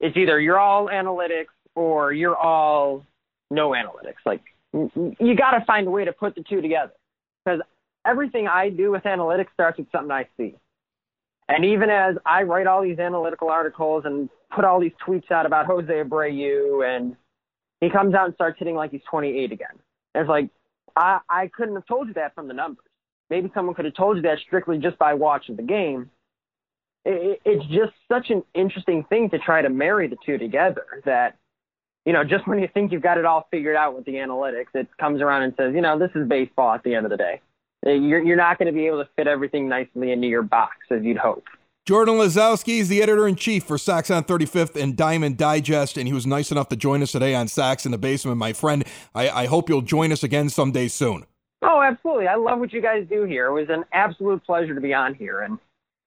it's 0.00 0.16
either 0.16 0.40
you're 0.40 0.58
all 0.58 0.88
analytics 0.88 1.46
or 1.74 2.12
you're 2.14 2.36
all 2.36 3.04
no 3.50 3.72
analytics. 3.72 4.24
Like 4.24 4.40
you 4.72 5.36
got 5.36 5.52
to 5.52 5.64
find 5.66 5.86
a 5.86 5.90
way 5.90 6.06
to 6.06 6.12
put 6.12 6.34
the 6.34 6.42
two 6.42 6.62
together 6.62 6.92
because 7.44 7.60
everything 8.06 8.48
I 8.48 8.68
do 8.68 8.90
with 8.90 9.04
analytics 9.04 9.52
starts 9.54 9.78
with 9.78 9.90
something 9.92 10.10
I 10.10 10.26
see. 10.36 10.56
And 11.48 11.64
even 11.64 11.90
as 11.90 12.16
I 12.24 12.42
write 12.42 12.66
all 12.66 12.82
these 12.82 12.98
analytical 12.98 13.50
articles 13.50 14.04
and 14.06 14.28
put 14.54 14.64
all 14.64 14.80
these 14.80 14.92
tweets 15.06 15.30
out 15.30 15.44
about 15.44 15.66
Jose 15.66 15.92
Abreu, 15.92 16.86
and 16.86 17.16
he 17.80 17.90
comes 17.90 18.14
out 18.14 18.26
and 18.26 18.34
starts 18.34 18.58
hitting 18.58 18.74
like 18.74 18.90
he's 18.90 19.02
28 19.10 19.52
again. 19.52 19.66
And 20.14 20.22
it's 20.22 20.28
like 20.28 20.48
I, 20.96 21.18
I 21.28 21.48
couldn't 21.48 21.74
have 21.74 21.86
told 21.86 22.08
you 22.08 22.14
that 22.14 22.34
from 22.34 22.48
the 22.48 22.54
numbers 22.54 22.86
maybe 23.32 23.50
someone 23.54 23.74
could 23.74 23.86
have 23.86 23.94
told 23.94 24.16
you 24.18 24.22
that 24.22 24.38
strictly 24.46 24.76
just 24.76 24.98
by 24.98 25.14
watching 25.14 25.56
the 25.56 25.62
game. 25.62 26.10
It, 27.06 27.40
it's 27.46 27.64
just 27.68 27.94
such 28.06 28.28
an 28.28 28.42
interesting 28.54 29.04
thing 29.08 29.30
to 29.30 29.38
try 29.38 29.62
to 29.62 29.70
marry 29.70 30.06
the 30.06 30.18
two 30.24 30.36
together 30.36 30.84
that, 31.06 31.38
you 32.04 32.12
know, 32.12 32.24
just 32.24 32.46
when 32.46 32.58
you 32.58 32.68
think 32.74 32.92
you've 32.92 33.02
got 33.02 33.16
it 33.16 33.24
all 33.24 33.48
figured 33.50 33.74
out 33.74 33.96
with 33.96 34.04
the 34.04 34.16
analytics, 34.16 34.66
it 34.74 34.86
comes 35.00 35.22
around 35.22 35.44
and 35.44 35.54
says, 35.56 35.72
you 35.74 35.80
know, 35.80 35.98
this 35.98 36.10
is 36.14 36.28
baseball 36.28 36.74
at 36.74 36.84
the 36.84 36.94
end 36.94 37.06
of 37.06 37.10
the 37.10 37.16
day. 37.16 37.40
You're, 37.84 38.22
you're 38.22 38.36
not 38.36 38.58
going 38.58 38.66
to 38.66 38.72
be 38.72 38.86
able 38.86 39.02
to 39.02 39.08
fit 39.16 39.26
everything 39.26 39.68
nicely 39.68 40.12
into 40.12 40.28
your 40.28 40.42
box 40.42 40.76
as 40.90 41.02
you'd 41.02 41.18
hope. 41.18 41.44
Jordan 41.84 42.14
Lazowski 42.14 42.78
is 42.78 42.88
the 42.88 43.02
editor 43.02 43.26
in 43.26 43.34
chief 43.34 43.64
for 43.64 43.76
Sox 43.76 44.08
on 44.08 44.22
35th 44.22 44.80
and 44.80 44.96
Diamond 44.96 45.36
Digest, 45.36 45.96
and 45.96 46.06
he 46.06 46.14
was 46.14 46.24
nice 46.24 46.52
enough 46.52 46.68
to 46.68 46.76
join 46.76 47.02
us 47.02 47.10
today 47.10 47.34
on 47.34 47.48
Sox 47.48 47.84
in 47.84 47.90
the 47.90 47.98
Basement. 47.98 48.38
My 48.38 48.52
friend, 48.52 48.84
I, 49.16 49.28
I 49.28 49.46
hope 49.46 49.68
you'll 49.68 49.82
join 49.82 50.12
us 50.12 50.22
again 50.22 50.48
someday 50.48 50.86
soon. 50.86 51.26
Oh, 51.60 51.82
absolutely. 51.82 52.28
I 52.28 52.36
love 52.36 52.60
what 52.60 52.72
you 52.72 52.80
guys 52.80 53.06
do 53.10 53.24
here. 53.24 53.48
It 53.48 53.52
was 53.52 53.68
an 53.68 53.84
absolute 53.92 54.44
pleasure 54.44 54.76
to 54.76 54.80
be 54.80 54.94
on 54.94 55.14
here 55.14 55.40
and 55.40 55.58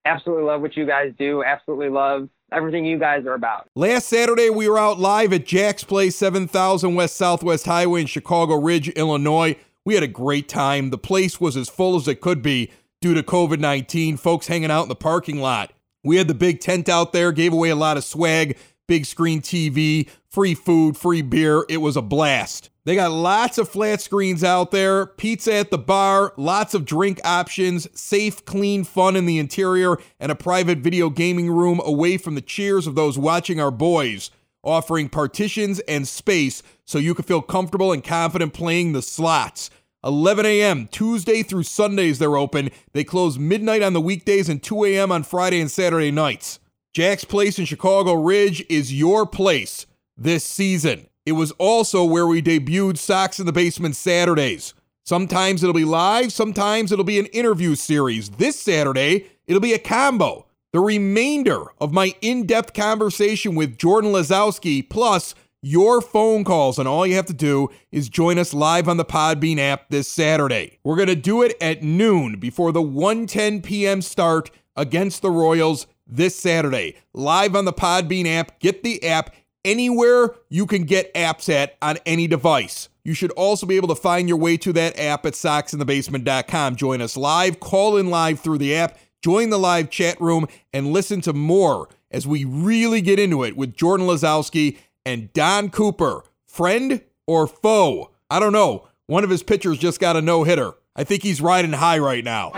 absolutely 0.05 0.45
love 0.45 0.61
what 0.61 0.77
you 0.77 0.85
guys 0.85 1.13
do. 1.17 1.43
Absolutely 1.43 1.89
love 1.89 2.29
everything 2.53 2.85
you 2.85 2.97
guys 2.97 3.25
are 3.25 3.33
about. 3.33 3.67
Last 3.75 4.07
Saturday, 4.07 4.49
we 4.49 4.69
were 4.69 4.79
out 4.79 4.97
live 4.97 5.33
at 5.33 5.45
Jack's 5.45 5.83
Place, 5.83 6.15
7000 6.15 6.95
West 6.95 7.17
Southwest 7.17 7.65
Highway 7.65 8.01
in 8.01 8.07
Chicago 8.07 8.55
Ridge, 8.55 8.87
Illinois. 8.89 9.57
We 9.85 9.93
had 9.93 10.03
a 10.03 10.07
great 10.07 10.49
time. 10.49 10.89
The 10.89 10.97
place 10.97 11.39
was 11.39 11.55
as 11.55 11.69
full 11.69 11.95
as 11.95 12.07
it 12.07 12.19
could 12.19 12.41
be 12.41 12.71
due 13.01 13.13
to 13.13 13.21
COVID 13.21 13.59
19, 13.59 14.17
folks 14.17 14.47
hanging 14.47 14.71
out 14.71 14.83
in 14.83 14.89
the 14.89 14.95
parking 14.95 15.39
lot. 15.39 15.73
We 16.03 16.17
had 16.17 16.27
the 16.27 16.33
big 16.33 16.59
tent 16.59 16.89
out 16.89 17.13
there, 17.13 17.31
gave 17.31 17.53
away 17.53 17.69
a 17.69 17.75
lot 17.75 17.95
of 17.95 18.03
swag, 18.03 18.57
big 18.87 19.05
screen 19.05 19.41
TV, 19.41 20.09
free 20.27 20.55
food, 20.55 20.97
free 20.97 21.21
beer. 21.21 21.65
It 21.69 21.77
was 21.77 21.95
a 21.95 22.01
blast. 22.01 22.71
They 22.85 22.95
got 22.95 23.11
lots 23.11 23.59
of 23.59 23.69
flat 23.69 24.01
screens 24.01 24.43
out 24.43 24.71
there, 24.71 25.05
pizza 25.05 25.53
at 25.53 25.71
the 25.71 25.77
bar, 25.77 26.33
lots 26.35 26.73
of 26.73 26.85
drink 26.85 27.19
options, 27.23 27.87
safe, 27.99 28.43
clean 28.45 28.83
fun 28.83 29.15
in 29.15 29.27
the 29.27 29.39
interior, 29.39 29.97
and 30.19 30.31
a 30.31 30.35
private 30.35 30.79
video 30.79 31.09
gaming 31.11 31.51
room 31.51 31.79
away 31.83 32.17
from 32.17 32.33
the 32.35 32.41
cheers 32.41 32.87
of 32.87 32.95
those 32.95 33.17
watching 33.19 33.59
our 33.59 33.71
boys. 33.71 34.31
Offering 34.65 35.09
partitions 35.09 35.79
and 35.81 36.07
space 36.07 36.63
so 36.83 36.97
you 36.97 37.13
can 37.13 37.23
feel 37.23 37.41
comfortable 37.41 37.91
and 37.91 38.03
confident 38.03 38.53
playing 38.53 38.91
the 38.93 39.01
slots. 39.01 39.69
11 40.03 40.45
a.m. 40.45 40.87
Tuesday 40.91 41.43
through 41.43 41.63
Sundays, 41.63 42.19
they're 42.19 42.35
open. 42.35 42.71
They 42.93 43.03
close 43.03 43.39
midnight 43.39 43.81
on 43.83 43.93
the 43.93 44.01
weekdays 44.01 44.49
and 44.49 44.61
2 44.61 44.85
a.m. 44.85 45.11
on 45.11 45.23
Friday 45.23 45.61
and 45.61 45.69
Saturday 45.69 46.11
nights. 46.11 46.59
Jack's 46.93 47.25
Place 47.25 47.59
in 47.59 47.65
Chicago 47.65 48.13
Ridge 48.13 48.65
is 48.69 48.93
your 48.93 49.25
place 49.25 49.85
this 50.17 50.43
season. 50.43 51.07
It 51.25 51.33
was 51.33 51.51
also 51.53 52.03
where 52.03 52.27
we 52.27 52.41
debuted 52.41 52.97
Sox 52.97 53.39
in 53.39 53.45
the 53.45 53.51
Basement 53.51 53.95
Saturdays. 53.95 54.73
Sometimes 55.03 55.61
it'll 55.61 55.73
be 55.73 55.85
live, 55.85 56.31
sometimes 56.31 56.91
it'll 56.91 57.05
be 57.05 57.19
an 57.19 57.27
interview 57.27 57.75
series. 57.75 58.29
This 58.29 58.59
Saturday, 58.59 59.27
it'll 59.45 59.61
be 59.61 59.73
a 59.73 59.79
combo. 59.79 60.44
The 60.75 60.81
remainder 60.81 61.67
of 61.79 61.93
my 61.93 62.15
in 62.19 62.45
depth 62.45 62.73
conversation 62.73 63.55
with 63.55 63.77
Jordan 63.77 64.11
Lazowski, 64.11 64.89
plus 64.89 65.33
your 65.61 66.01
phone 66.01 66.43
calls, 66.43 66.77
and 66.77 66.85
all 66.85 67.07
you 67.07 67.15
have 67.15 67.27
to 67.27 67.33
do 67.33 67.69
is 67.93 68.09
join 68.09 68.37
us 68.37 68.53
live 68.53 68.89
on 68.89 68.97
the 68.97 69.05
Podbean 69.05 69.57
app 69.57 69.87
this 69.87 70.09
Saturday. 70.09 70.79
We're 70.83 70.97
going 70.97 71.07
to 71.07 71.15
do 71.15 71.43
it 71.43 71.55
at 71.61 71.81
noon 71.81 72.41
before 72.41 72.73
the 72.73 72.81
1:10 72.81 73.63
p.m. 73.63 74.01
start 74.01 74.51
against 74.75 75.21
the 75.21 75.31
Royals 75.31 75.87
this 76.05 76.35
Saturday. 76.35 76.97
Live 77.13 77.55
on 77.55 77.63
the 77.63 77.71
Podbean 77.71 78.27
app. 78.27 78.59
Get 78.59 78.83
the 78.83 79.01
app 79.07 79.33
anywhere 79.63 80.35
you 80.49 80.65
can 80.65 80.83
get 80.83 81.13
apps 81.13 81.47
at 81.47 81.77
on 81.81 81.99
any 82.05 82.27
device. 82.27 82.89
You 83.05 83.13
should 83.13 83.31
also 83.31 83.65
be 83.65 83.77
able 83.77 83.87
to 83.87 83.95
find 83.95 84.27
your 84.27 84.39
way 84.39 84.57
to 84.57 84.73
that 84.73 84.99
app 84.99 85.25
at 85.25 85.35
soxinthebasement.com. 85.35 86.75
Join 86.75 87.01
us 87.01 87.15
live, 87.15 87.61
call 87.61 87.95
in 87.95 88.09
live 88.09 88.41
through 88.41 88.57
the 88.57 88.75
app, 88.75 88.97
join 89.21 89.49
the 89.49 89.59
live 89.59 89.89
chat 89.89 90.19
room, 90.21 90.47
and 90.73 90.93
listen 90.93 91.21
to 91.21 91.33
more 91.33 91.89
as 92.11 92.27
we 92.27 92.45
really 92.45 93.01
get 93.01 93.19
into 93.19 93.43
it 93.43 93.57
with 93.57 93.75
Jordan 93.75 94.07
Lazowski 94.07 94.77
and 95.05 95.31
Don 95.33 95.69
Cooper. 95.69 96.23
Friend 96.45 97.01
or 97.27 97.47
foe? 97.47 98.11
I 98.29 98.39
don't 98.39 98.53
know. 98.53 98.87
One 99.07 99.23
of 99.23 99.29
his 99.29 99.43
pitchers 99.43 99.77
just 99.77 99.99
got 99.99 100.15
a 100.15 100.21
no 100.21 100.43
hitter. 100.43 100.73
I 100.95 101.03
think 101.03 101.23
he's 101.23 101.41
riding 101.41 101.73
high 101.73 101.99
right 101.99 102.23
now. 102.23 102.51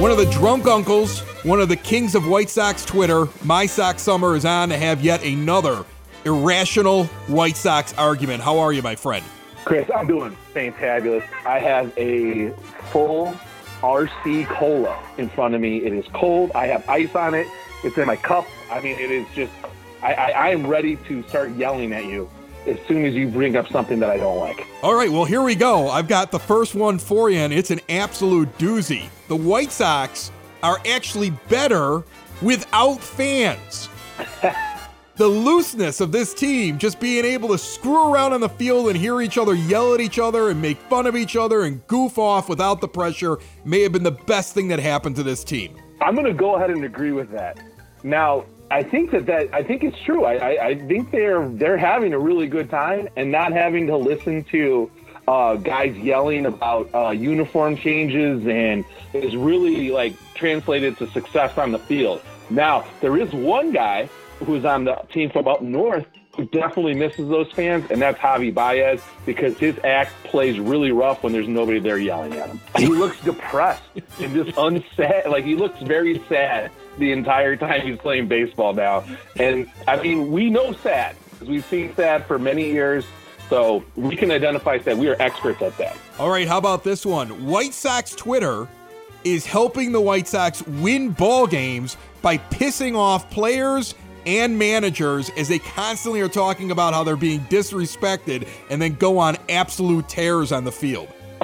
One 0.00 0.12
of 0.12 0.16
the 0.16 0.28
drunk 0.30 0.68
uncles, 0.68 1.20
one 1.42 1.60
of 1.60 1.68
the 1.68 1.76
kings 1.76 2.14
of 2.14 2.28
White 2.28 2.48
Sox 2.48 2.84
Twitter, 2.84 3.26
My 3.42 3.66
Sox 3.66 4.00
Summer 4.00 4.36
is 4.36 4.44
on 4.44 4.68
to 4.68 4.76
have 4.76 5.02
yet 5.02 5.24
another 5.24 5.84
irrational 6.28 7.04
White 7.26 7.56
Sox 7.56 7.94
argument. 7.94 8.42
How 8.42 8.58
are 8.58 8.72
you, 8.72 8.82
my 8.82 8.94
friend? 8.94 9.24
Chris, 9.64 9.90
I'm 9.94 10.06
doing 10.06 10.36
fantabulous. 10.54 11.26
I 11.44 11.58
have 11.58 11.92
a 11.96 12.50
full 12.90 13.34
RC 13.80 14.46
cola 14.46 15.02
in 15.16 15.28
front 15.30 15.54
of 15.54 15.60
me. 15.60 15.78
It 15.78 15.92
is 15.92 16.04
cold. 16.12 16.52
I 16.54 16.66
have 16.66 16.86
ice 16.88 17.14
on 17.14 17.34
it. 17.34 17.46
It's 17.82 17.96
in 17.96 18.06
my 18.06 18.16
cup. 18.16 18.46
I 18.70 18.80
mean, 18.80 18.98
it 18.98 19.10
is 19.10 19.26
just. 19.34 19.52
I, 20.02 20.14
I, 20.14 20.30
I 20.30 20.48
am 20.50 20.66
ready 20.66 20.96
to 21.08 21.22
start 21.24 21.50
yelling 21.56 21.92
at 21.92 22.04
you 22.04 22.30
as 22.66 22.78
soon 22.86 23.04
as 23.04 23.14
you 23.14 23.28
bring 23.28 23.56
up 23.56 23.68
something 23.68 23.98
that 24.00 24.10
I 24.10 24.18
don't 24.18 24.38
like. 24.38 24.66
All 24.82 24.94
right, 24.94 25.10
well, 25.10 25.24
here 25.24 25.42
we 25.42 25.54
go. 25.54 25.88
I've 25.88 26.08
got 26.08 26.30
the 26.30 26.38
first 26.38 26.74
one 26.74 26.98
for 26.98 27.30
you, 27.30 27.38
and 27.38 27.52
it's 27.52 27.70
an 27.70 27.80
absolute 27.88 28.56
doozy. 28.58 29.08
The 29.28 29.36
White 29.36 29.72
Sox 29.72 30.30
are 30.62 30.78
actually 30.86 31.30
better 31.48 32.04
without 32.42 33.00
fans. 33.00 33.88
the 35.18 35.26
looseness 35.26 36.00
of 36.00 36.12
this 36.12 36.32
team, 36.32 36.78
just 36.78 37.00
being 37.00 37.24
able 37.24 37.48
to 37.48 37.58
screw 37.58 38.12
around 38.12 38.32
on 38.32 38.40
the 38.40 38.48
field 38.48 38.88
and 38.88 38.96
hear 38.96 39.20
each 39.20 39.36
other 39.36 39.52
yell 39.52 39.92
at 39.92 40.00
each 40.00 40.20
other 40.20 40.50
and 40.50 40.62
make 40.62 40.78
fun 40.82 41.06
of 41.06 41.16
each 41.16 41.34
other 41.34 41.64
and 41.64 41.84
goof 41.88 42.18
off 42.18 42.48
without 42.48 42.80
the 42.80 42.86
pressure, 42.86 43.38
may 43.64 43.82
have 43.82 43.90
been 43.90 44.04
the 44.04 44.12
best 44.12 44.54
thing 44.54 44.68
that 44.68 44.78
happened 44.78 45.16
to 45.16 45.24
this 45.24 45.42
team. 45.42 45.76
I'm 46.00 46.14
going 46.14 46.26
to 46.26 46.32
go 46.32 46.54
ahead 46.54 46.70
and 46.70 46.84
agree 46.84 47.10
with 47.10 47.32
that. 47.32 47.58
Now, 48.04 48.44
I 48.70 48.84
think 48.84 49.10
that, 49.10 49.26
that 49.26 49.52
I 49.52 49.64
think 49.64 49.82
it's 49.82 50.00
true. 50.04 50.24
I, 50.24 50.34
I, 50.34 50.66
I 50.66 50.74
think 50.76 51.10
they're 51.10 51.48
they're 51.48 51.78
having 51.78 52.12
a 52.12 52.18
really 52.18 52.46
good 52.46 52.70
time 52.70 53.08
and 53.16 53.32
not 53.32 53.52
having 53.52 53.88
to 53.88 53.96
listen 53.96 54.44
to 54.44 54.90
uh, 55.26 55.56
guys 55.56 55.96
yelling 55.96 56.46
about 56.46 56.94
uh, 56.94 57.10
uniform 57.10 57.76
changes 57.76 58.46
and 58.46 58.84
is 59.14 59.36
really 59.36 59.90
like 59.90 60.14
translated 60.34 60.96
to 60.98 61.10
success 61.10 61.58
on 61.58 61.72
the 61.72 61.78
field. 61.78 62.22
Now 62.50 62.84
there 63.00 63.16
is 63.16 63.32
one 63.32 63.72
guy 63.72 64.08
who's 64.44 64.64
on 64.64 64.84
the 64.84 64.94
team 65.12 65.30
from 65.30 65.48
up 65.48 65.62
north 65.62 66.06
who 66.38 66.44
definitely 66.46 66.94
misses 66.94 67.28
those 67.28 67.50
fans, 67.50 67.90
and 67.90 68.00
that's 68.00 68.16
Javi 68.20 68.54
Baez 68.54 69.00
because 69.26 69.58
his 69.58 69.76
act 69.82 70.12
plays 70.22 70.60
really 70.60 70.92
rough 70.92 71.24
when 71.24 71.32
there's 71.32 71.48
nobody 71.48 71.80
there 71.80 71.98
yelling 71.98 72.32
at 72.34 72.48
him. 72.48 72.60
He 72.76 72.86
looks 72.86 73.20
depressed 73.22 73.82
and 74.20 74.32
just 74.32 74.56
unsad. 74.56 75.26
Like 75.26 75.44
he 75.44 75.56
looks 75.56 75.80
very 75.82 76.22
sad 76.28 76.70
the 76.96 77.10
entire 77.10 77.56
time 77.56 77.80
he's 77.80 77.98
playing 77.98 78.28
baseball 78.28 78.72
now. 78.72 79.04
And 79.34 79.68
I 79.88 80.00
mean, 80.00 80.30
we 80.30 80.48
know 80.48 80.72
sad 80.74 81.16
because 81.32 81.48
we've 81.48 81.66
seen 81.66 81.92
sad 81.96 82.24
for 82.24 82.38
many 82.38 82.70
years. 82.70 83.04
So 83.48 83.82
we 83.96 84.14
can 84.14 84.30
identify 84.30 84.78
sad. 84.78 84.98
We 84.98 85.08
are 85.08 85.16
experts 85.18 85.60
at 85.62 85.76
that. 85.78 85.96
All 86.20 86.30
right, 86.30 86.46
how 86.46 86.58
about 86.58 86.84
this 86.84 87.04
one? 87.04 87.46
White 87.46 87.72
Sox 87.72 88.14
Twitter 88.14 88.68
is 89.24 89.44
helping 89.44 89.90
the 89.90 90.00
White 90.00 90.28
Sox 90.28 90.64
win 90.66 91.10
ball 91.10 91.46
games 91.48 91.96
by 92.22 92.38
pissing 92.38 92.94
off 92.94 93.28
players 93.30 93.94
and 94.28 94.58
managers 94.58 95.30
as 95.30 95.48
they 95.48 95.58
constantly 95.58 96.20
are 96.20 96.28
talking 96.28 96.70
about 96.70 96.92
how 96.92 97.02
they're 97.02 97.16
being 97.16 97.40
disrespected 97.46 98.46
and 98.68 98.80
then 98.80 98.92
go 98.94 99.18
on 99.18 99.38
absolute 99.48 100.06
tears 100.06 100.52
on 100.52 100.64
the 100.64 100.72
field. 100.72 101.08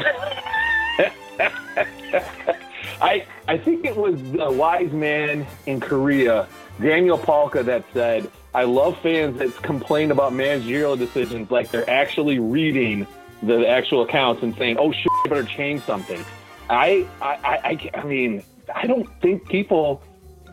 I 3.00 3.26
I 3.48 3.56
think 3.56 3.86
it 3.86 3.96
was 3.96 4.22
the 4.32 4.50
wise 4.50 4.92
man 4.92 5.46
in 5.64 5.80
Korea, 5.80 6.46
Daniel 6.80 7.16
Palka, 7.18 7.64
that 7.64 7.84
said, 7.94 8.30
"I 8.54 8.64
love 8.64 8.98
fans 8.98 9.38
that 9.38 9.56
complain 9.62 10.10
about 10.10 10.34
managerial 10.34 10.94
decisions 10.94 11.50
like 11.50 11.70
they're 11.70 11.88
actually 11.88 12.38
reading 12.38 13.06
the 13.42 13.66
actual 13.66 14.02
accounts 14.02 14.42
and 14.42 14.54
saying, 14.56 14.76
"Oh 14.78 14.92
shit, 14.92 15.08
I 15.24 15.28
better 15.28 15.44
change 15.44 15.82
something." 15.84 16.22
I 16.68 17.06
I 17.22 17.34
I, 17.34 17.90
I 17.94 18.04
mean, 18.04 18.42
I 18.74 18.86
don't 18.86 19.08
think 19.22 19.48
people 19.48 20.02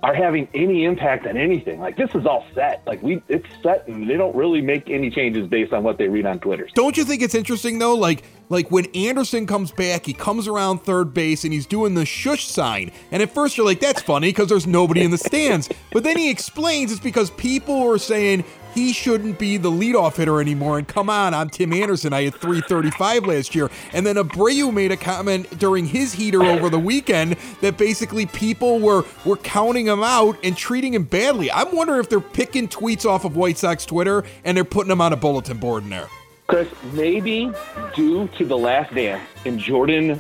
are 0.04 0.16
having 0.16 0.48
any 0.54 0.84
impact 0.86 1.28
on 1.28 1.38
anything. 1.38 1.80
Like 1.80 1.96
this 1.96 2.14
is 2.16 2.26
all 2.26 2.46
set. 2.56 2.82
Like 2.88 3.02
we, 3.04 3.22
it's 3.28 3.48
set, 3.62 3.88
and 3.88 4.10
they 4.10 4.18
don't 4.18 4.36
really 4.36 4.62
make 4.62 4.90
any 4.90 5.10
changes 5.10 5.48
based 5.48 5.74
on 5.74 5.84
what 5.84 5.98
they 5.98 6.08
read 6.08 6.26
on 6.26 6.40
Twitter. 6.40 6.68
Don't 6.74 6.98
you 6.98 7.04
think 7.04 7.22
it's 7.22 7.36
interesting 7.36 7.80
though? 7.80 7.96
Like, 7.96 8.24
like 8.50 8.72
when 8.72 8.86
Anderson 8.96 9.46
comes 9.46 9.72
back, 9.72 10.06
he 10.06 10.14
comes 10.14 10.48
around 10.48 10.80
third 10.80 11.14
base 11.14 11.44
and 11.44 11.54
he's 11.54 11.66
doing 11.66 11.94
the 11.94 12.06
shush 12.06 12.48
sign. 12.48 12.92
And 13.12 13.22
at 13.22 13.34
first 13.34 13.58
you're 13.58 13.66
like, 13.66 13.80
that's 13.80 14.02
funny 14.02 14.30
because 14.30 14.50
there's 14.50 14.68
nobody 14.68 15.04
in 15.04 15.12
the 15.12 15.18
stands. 15.18 15.70
But 15.92 16.04
then 16.04 16.18
he 16.18 16.30
explains 16.30 16.92
it's 16.92 17.00
because 17.00 17.30
people 17.32 17.84
were 17.84 18.00
saying 18.00 18.44
he 18.74 18.94
shouldn't 18.94 19.38
be 19.38 19.58
the 19.58 19.72
leadoff 19.72 20.16
hitter 20.16 20.42
anymore. 20.42 20.78
And 20.78 20.88
come 20.88 21.10
on, 21.10 21.34
I'm 21.34 21.50
Tim 21.50 21.74
Anderson. 21.74 22.14
I 22.14 22.24
had 22.24 22.36
335 22.36 23.26
last 23.26 23.56
year. 23.56 23.70
And 23.94 24.06
then 24.06 24.16
Abreu 24.16 24.74
made 24.74 24.92
a 24.92 24.98
comment 24.98 25.60
during 25.60 25.86
his 25.86 26.14
heater 26.14 26.44
over 26.44 26.70
the 26.70 26.80
weekend 26.80 27.38
that 27.62 27.78
basically 27.78 28.26
people 28.26 28.80
were 28.80 29.04
were 29.26 29.38
counting 29.38 29.88
him 29.88 30.04
out 30.04 30.38
and 30.44 30.56
treating 30.56 30.94
him 30.94 31.04
badly. 31.04 31.52
I'm 31.52 31.76
wondering 31.76 32.00
if 32.00 32.10
they're 32.10 32.20
picking 32.20 32.68
tweets 32.68 33.06
off 33.06 33.26
of 33.26 33.36
White 33.36 33.58
Sox 33.58 33.86
Twitter 33.86 34.24
and 34.44 34.56
they're 34.56 34.64
putting 34.64 34.90
them 34.90 35.02
on 35.02 35.14
a 35.14 35.18
bulletin 35.18 35.58
board 35.58 35.84
in 35.84 35.90
there. 35.90 36.08
Chris, 36.48 36.68
maybe 36.94 37.52
due 37.96 38.28
to 38.38 38.46
the 38.46 38.58
last 38.58 38.94
dance 38.94 39.24
and 39.46 39.58
Jordan 39.60 40.20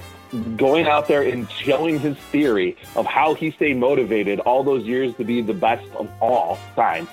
going 0.55 0.87
out 0.87 1.07
there 1.07 1.21
and 1.23 1.49
showing 1.51 1.99
his 1.99 2.15
theory 2.31 2.77
of 2.95 3.05
how 3.05 3.33
he 3.33 3.51
stayed 3.51 3.77
motivated 3.77 4.39
all 4.41 4.63
those 4.63 4.85
years 4.85 5.13
to 5.15 5.25
be 5.25 5.41
the 5.41 5.53
best 5.53 5.85
of 5.95 6.09
all 6.21 6.57
time 6.75 7.07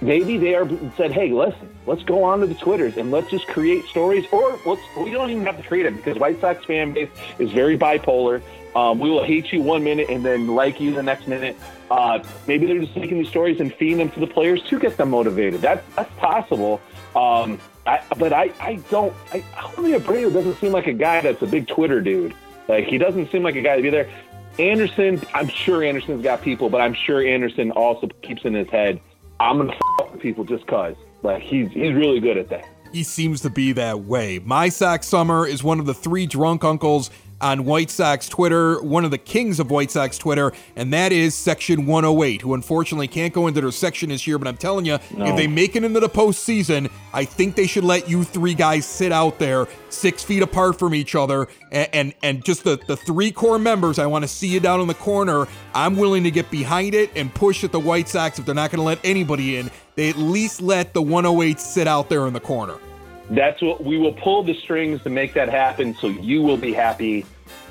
maybe 0.00 0.36
they 0.36 0.54
are 0.54 0.68
said, 0.96 1.12
hey, 1.12 1.32
listen, 1.32 1.68
let's 1.86 2.02
go 2.02 2.22
on 2.24 2.40
to 2.40 2.46
the 2.46 2.54
Twitters 2.54 2.96
and 2.96 3.10
let's 3.10 3.30
just 3.30 3.46
create 3.46 3.84
stories, 3.86 4.26
or 4.32 4.58
let's 4.66 4.82
we 4.96 5.10
don't 5.10 5.30
even 5.30 5.44
have 5.46 5.56
to 5.56 5.62
create 5.62 5.84
them 5.84 5.96
because 5.96 6.18
White 6.18 6.40
Sox 6.40 6.64
fan 6.64 6.92
base 6.92 7.10
is 7.38 7.50
very 7.52 7.78
bipolar. 7.78 8.42
Um, 8.74 9.00
we 9.00 9.10
will 9.10 9.24
hate 9.24 9.52
you 9.52 9.62
one 9.62 9.82
minute 9.82 10.10
and 10.10 10.24
then 10.24 10.46
like 10.46 10.80
you 10.80 10.94
the 10.94 11.02
next 11.02 11.26
minute. 11.26 11.56
Uh, 11.90 12.22
maybe 12.46 12.66
they're 12.66 12.78
just 12.78 12.94
taking 12.94 13.18
these 13.18 13.28
stories 13.28 13.60
and 13.60 13.74
feeding 13.74 13.98
them 13.98 14.10
to 14.10 14.20
the 14.20 14.28
players 14.28 14.62
to 14.68 14.78
get 14.78 14.96
them 14.96 15.10
motivated. 15.10 15.60
That's 15.60 15.84
that's 15.96 16.12
possible. 16.14 16.80
Um, 17.16 17.60
I, 17.86 18.02
but 18.16 18.32
I, 18.32 18.48
don't 18.48 18.60
I 18.60 18.74
don't. 18.90 19.14
I, 19.32 19.40
Julio 19.40 19.98
Abreu 19.98 20.32
doesn't 20.32 20.58
seem 20.60 20.72
like 20.72 20.86
a 20.86 20.92
guy 20.92 21.20
that's 21.20 21.42
a 21.42 21.46
big 21.46 21.66
Twitter 21.66 22.00
dude. 22.00 22.34
Like 22.68 22.84
he 22.84 22.98
doesn't 22.98 23.32
seem 23.32 23.42
like 23.42 23.56
a 23.56 23.62
guy 23.62 23.76
to 23.76 23.82
be 23.82 23.90
there. 23.90 24.08
Anderson, 24.58 25.20
I'm 25.34 25.48
sure 25.48 25.82
Anderson's 25.82 26.22
got 26.22 26.42
people, 26.42 26.68
but 26.68 26.80
I'm 26.80 26.94
sure 26.94 27.24
Anderson 27.24 27.70
also 27.72 28.08
keeps 28.22 28.44
in 28.44 28.54
his 28.54 28.68
head 28.68 29.00
I'm 29.40 29.56
gonna 29.58 29.74
f- 30.00 30.20
people 30.20 30.44
just 30.44 30.66
cause. 30.66 30.94
Like 31.22 31.42
he's 31.42 31.70
he's 31.72 31.92
really 31.94 32.20
good 32.20 32.36
at 32.36 32.48
that. 32.50 32.68
He 32.92 33.02
seems 33.02 33.40
to 33.42 33.50
be 33.50 33.72
that 33.72 34.00
way. 34.00 34.38
My 34.40 34.68
Sox 34.68 35.06
Summer 35.06 35.46
is 35.46 35.62
one 35.62 35.80
of 35.80 35.86
the 35.86 35.94
three 35.94 36.26
drunk 36.26 36.64
uncles 36.64 37.10
on 37.40 37.64
White 37.64 37.90
Sox 37.90 38.28
Twitter, 38.28 38.80
one 38.82 39.04
of 39.04 39.10
the 39.10 39.18
kings 39.18 39.60
of 39.60 39.70
White 39.70 39.90
Sox 39.90 40.18
Twitter, 40.18 40.52
and 40.76 40.92
that 40.92 41.12
is 41.12 41.34
Section 41.34 41.86
108, 41.86 42.42
who 42.42 42.54
unfortunately 42.54 43.08
can't 43.08 43.32
go 43.32 43.46
into 43.46 43.60
their 43.60 43.70
section 43.70 44.10
this 44.10 44.26
year. 44.26 44.38
But 44.38 44.48
I'm 44.48 44.56
telling 44.56 44.84
you, 44.84 44.98
No. 45.16 45.26
if 45.26 45.36
they 45.36 45.46
make 45.46 45.76
it 45.76 45.84
into 45.84 46.00
the 46.00 46.08
postseason, 46.08 46.90
I 47.12 47.24
think 47.24 47.56
they 47.56 47.66
should 47.66 47.84
let 47.84 48.08
you 48.08 48.24
three 48.24 48.54
guys 48.54 48.86
sit 48.86 49.12
out 49.12 49.38
there 49.38 49.66
six 49.88 50.22
feet 50.22 50.42
apart 50.42 50.78
from 50.78 50.94
each 50.94 51.14
other, 51.14 51.48
and 51.72 51.88
and, 51.92 52.14
and 52.22 52.44
just 52.44 52.64
the, 52.64 52.78
the 52.86 52.96
three 52.96 53.30
core 53.32 53.58
members. 53.58 53.98
I 53.98 54.06
want 54.06 54.22
to 54.24 54.28
see 54.28 54.46
you 54.48 54.60
down 54.60 54.80
in 54.80 54.86
the 54.88 54.94
corner. 54.94 55.46
I'm 55.74 55.96
willing 55.96 56.24
to 56.24 56.30
get 56.30 56.50
behind 56.50 56.94
it 56.94 57.10
and 57.16 57.32
push 57.34 57.64
at 57.64 57.72
the 57.72 57.80
White 57.80 58.08
Sox 58.08 58.38
if 58.38 58.46
they're 58.46 58.54
not 58.54 58.70
going 58.70 58.78
to 58.78 58.84
let 58.84 58.98
anybody 59.04 59.56
in. 59.56 59.70
They 59.96 60.08
at 60.08 60.16
least 60.16 60.60
let 60.62 60.94
the 60.94 61.02
108 61.02 61.58
sit 61.60 61.86
out 61.86 62.08
there 62.08 62.26
in 62.26 62.32
the 62.32 62.40
corner. 62.40 62.76
That's 63.30 63.62
what 63.62 63.84
we 63.84 63.96
will 63.96 64.12
pull 64.12 64.42
the 64.42 64.54
strings 64.54 65.02
to 65.04 65.10
make 65.10 65.34
that 65.34 65.48
happen. 65.48 65.94
So 65.94 66.08
you 66.08 66.42
will 66.42 66.56
be 66.56 66.72
happy 66.72 67.24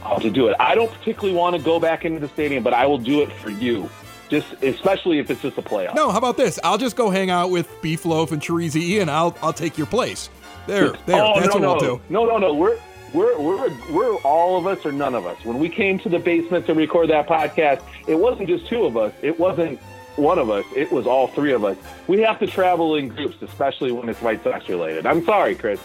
uh, 0.03 0.19
to 0.19 0.29
do 0.29 0.47
it. 0.47 0.55
I 0.59 0.73
don't 0.73 0.91
particularly 0.91 1.35
want 1.35 1.55
to 1.55 1.61
go 1.61 1.79
back 1.79 2.05
into 2.05 2.19
the 2.19 2.29
stadium, 2.29 2.63
but 2.63 2.73
I 2.73 2.85
will 2.85 2.97
do 2.97 3.21
it 3.21 3.31
for 3.33 3.49
you. 3.49 3.89
Just 4.29 4.53
especially 4.63 5.17
if 5.19 5.29
it's 5.31 5.41
just 5.41 5.57
a 5.57 5.61
playoff. 5.61 5.95
No, 5.95 6.11
how 6.11 6.19
about 6.19 6.37
this? 6.37 6.59
I'll 6.63 6.77
just 6.77 6.95
go 6.95 7.09
hang 7.09 7.29
out 7.29 7.49
with 7.49 7.67
Beef 7.81 8.05
Loaf 8.05 8.31
and 8.31 8.41
Chorizo 8.41 8.77
E, 8.77 8.99
and 8.99 9.09
I'll 9.09 9.35
I'll 9.41 9.53
take 9.53 9.77
your 9.77 9.87
place. 9.87 10.29
There, 10.67 10.91
there. 11.07 11.23
oh, 11.23 11.39
that's 11.39 11.47
no, 11.47 11.53
what 11.53 11.61
no. 11.61 11.69
we'll 11.71 11.97
do. 11.97 12.01
No, 12.09 12.25
no, 12.25 12.37
no. 12.37 12.53
We're 12.53 12.79
we're 13.11 13.39
we're 13.39 13.91
we're 13.91 14.15
all 14.17 14.57
of 14.57 14.67
us 14.67 14.85
or 14.85 14.91
none 14.91 15.15
of 15.15 15.25
us. 15.25 15.43
When 15.43 15.57
we 15.57 15.67
came 15.67 15.97
to 15.99 16.09
the 16.09 16.19
basement 16.19 16.67
to 16.67 16.75
record 16.75 17.09
that 17.09 17.27
podcast, 17.27 17.81
it 18.07 18.15
wasn't 18.15 18.47
just 18.47 18.67
two 18.67 18.85
of 18.85 18.95
us. 18.95 19.13
It 19.23 19.39
wasn't 19.39 19.79
one 20.19 20.37
of 20.39 20.49
us. 20.49 20.65
It 20.75 20.91
was 20.91 21.07
all 21.07 21.27
three 21.27 21.53
of 21.53 21.63
us. 21.63 21.77
We 22.07 22.21
have 22.21 22.39
to 22.39 22.47
travel 22.47 22.95
in 22.95 23.09
groups, 23.09 23.41
especially 23.41 23.91
when 23.91 24.09
it's 24.09 24.21
White 24.21 24.43
Sox 24.43 24.67
related. 24.69 25.05
I'm 25.05 25.23
sorry, 25.25 25.55
Chris. 25.55 25.79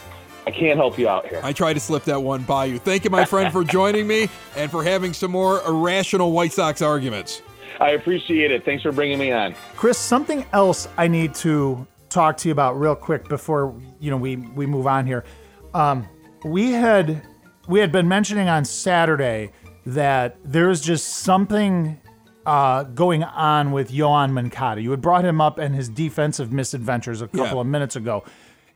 I 0.47 0.51
can't 0.51 0.77
help 0.77 0.99
you 0.99 1.09
out 1.09 1.27
here. 1.27 1.41
I 1.43 1.53
tried 1.53 1.75
to 1.75 1.81
slip 1.81 2.05
that 2.05 2.21
one 2.23 2.43
by 2.43 2.67
you. 2.67 2.79
Thank 2.79 3.05
you, 3.05 3.11
my 3.11 3.25
friend, 3.25 3.53
for 3.53 3.65
joining 3.65 4.07
me 4.07 4.29
and 4.57 4.71
for 4.71 4.85
having 4.85 5.13
some 5.15 5.31
more 5.31 5.63
irrational 5.67 6.33
White 6.33 6.53
Sox 6.53 6.83
arguments. 6.83 7.41
I 7.81 7.91
appreciate 7.91 8.51
it. 8.51 8.65
Thanks 8.65 8.83
for 8.83 8.93
bringing 8.93 9.19
me 9.19 9.33
on. 9.33 9.55
Chris, 9.75 9.99
something 9.99 10.45
else 10.53 10.87
I 10.97 11.09
need 11.09 11.35
to 11.37 11.87
talk 12.09 12.37
to 12.39 12.49
you 12.49 12.53
about 12.53 12.79
real 12.79 12.95
quick 12.95 13.29
before 13.29 13.75
you 13.99 14.11
know 14.11 14.17
we 14.17 14.37
we 14.37 14.67
move 14.67 14.87
on 14.87 15.07
here. 15.07 15.25
Um, 15.73 16.07
we 16.45 16.73
had 16.73 17.23
we 17.67 17.81
had 17.81 17.91
been 17.91 18.07
mentioning 18.07 18.49
on 18.49 18.65
Saturday 18.65 19.51
that 19.87 20.37
there's 20.45 20.81
just 20.81 21.09
something 21.09 21.99
uh, 22.47 22.85
going 22.85 23.23
on 23.23 23.73
with 23.73 23.91
Yoan 23.91 24.33
Moncada. 24.33 24.81
You 24.83 24.91
had 24.91 25.01
brought 25.01 25.25
him 25.25 25.41
up 25.41 25.59
and 25.59 25.75
his 25.75 25.89
defensive 25.89 26.53
misadventures 26.53 27.21
a 27.23 27.29
couple 27.29 27.57
Yeah. 27.57 27.61
of 27.61 27.67
minutes 27.67 27.97
ago. 27.97 28.25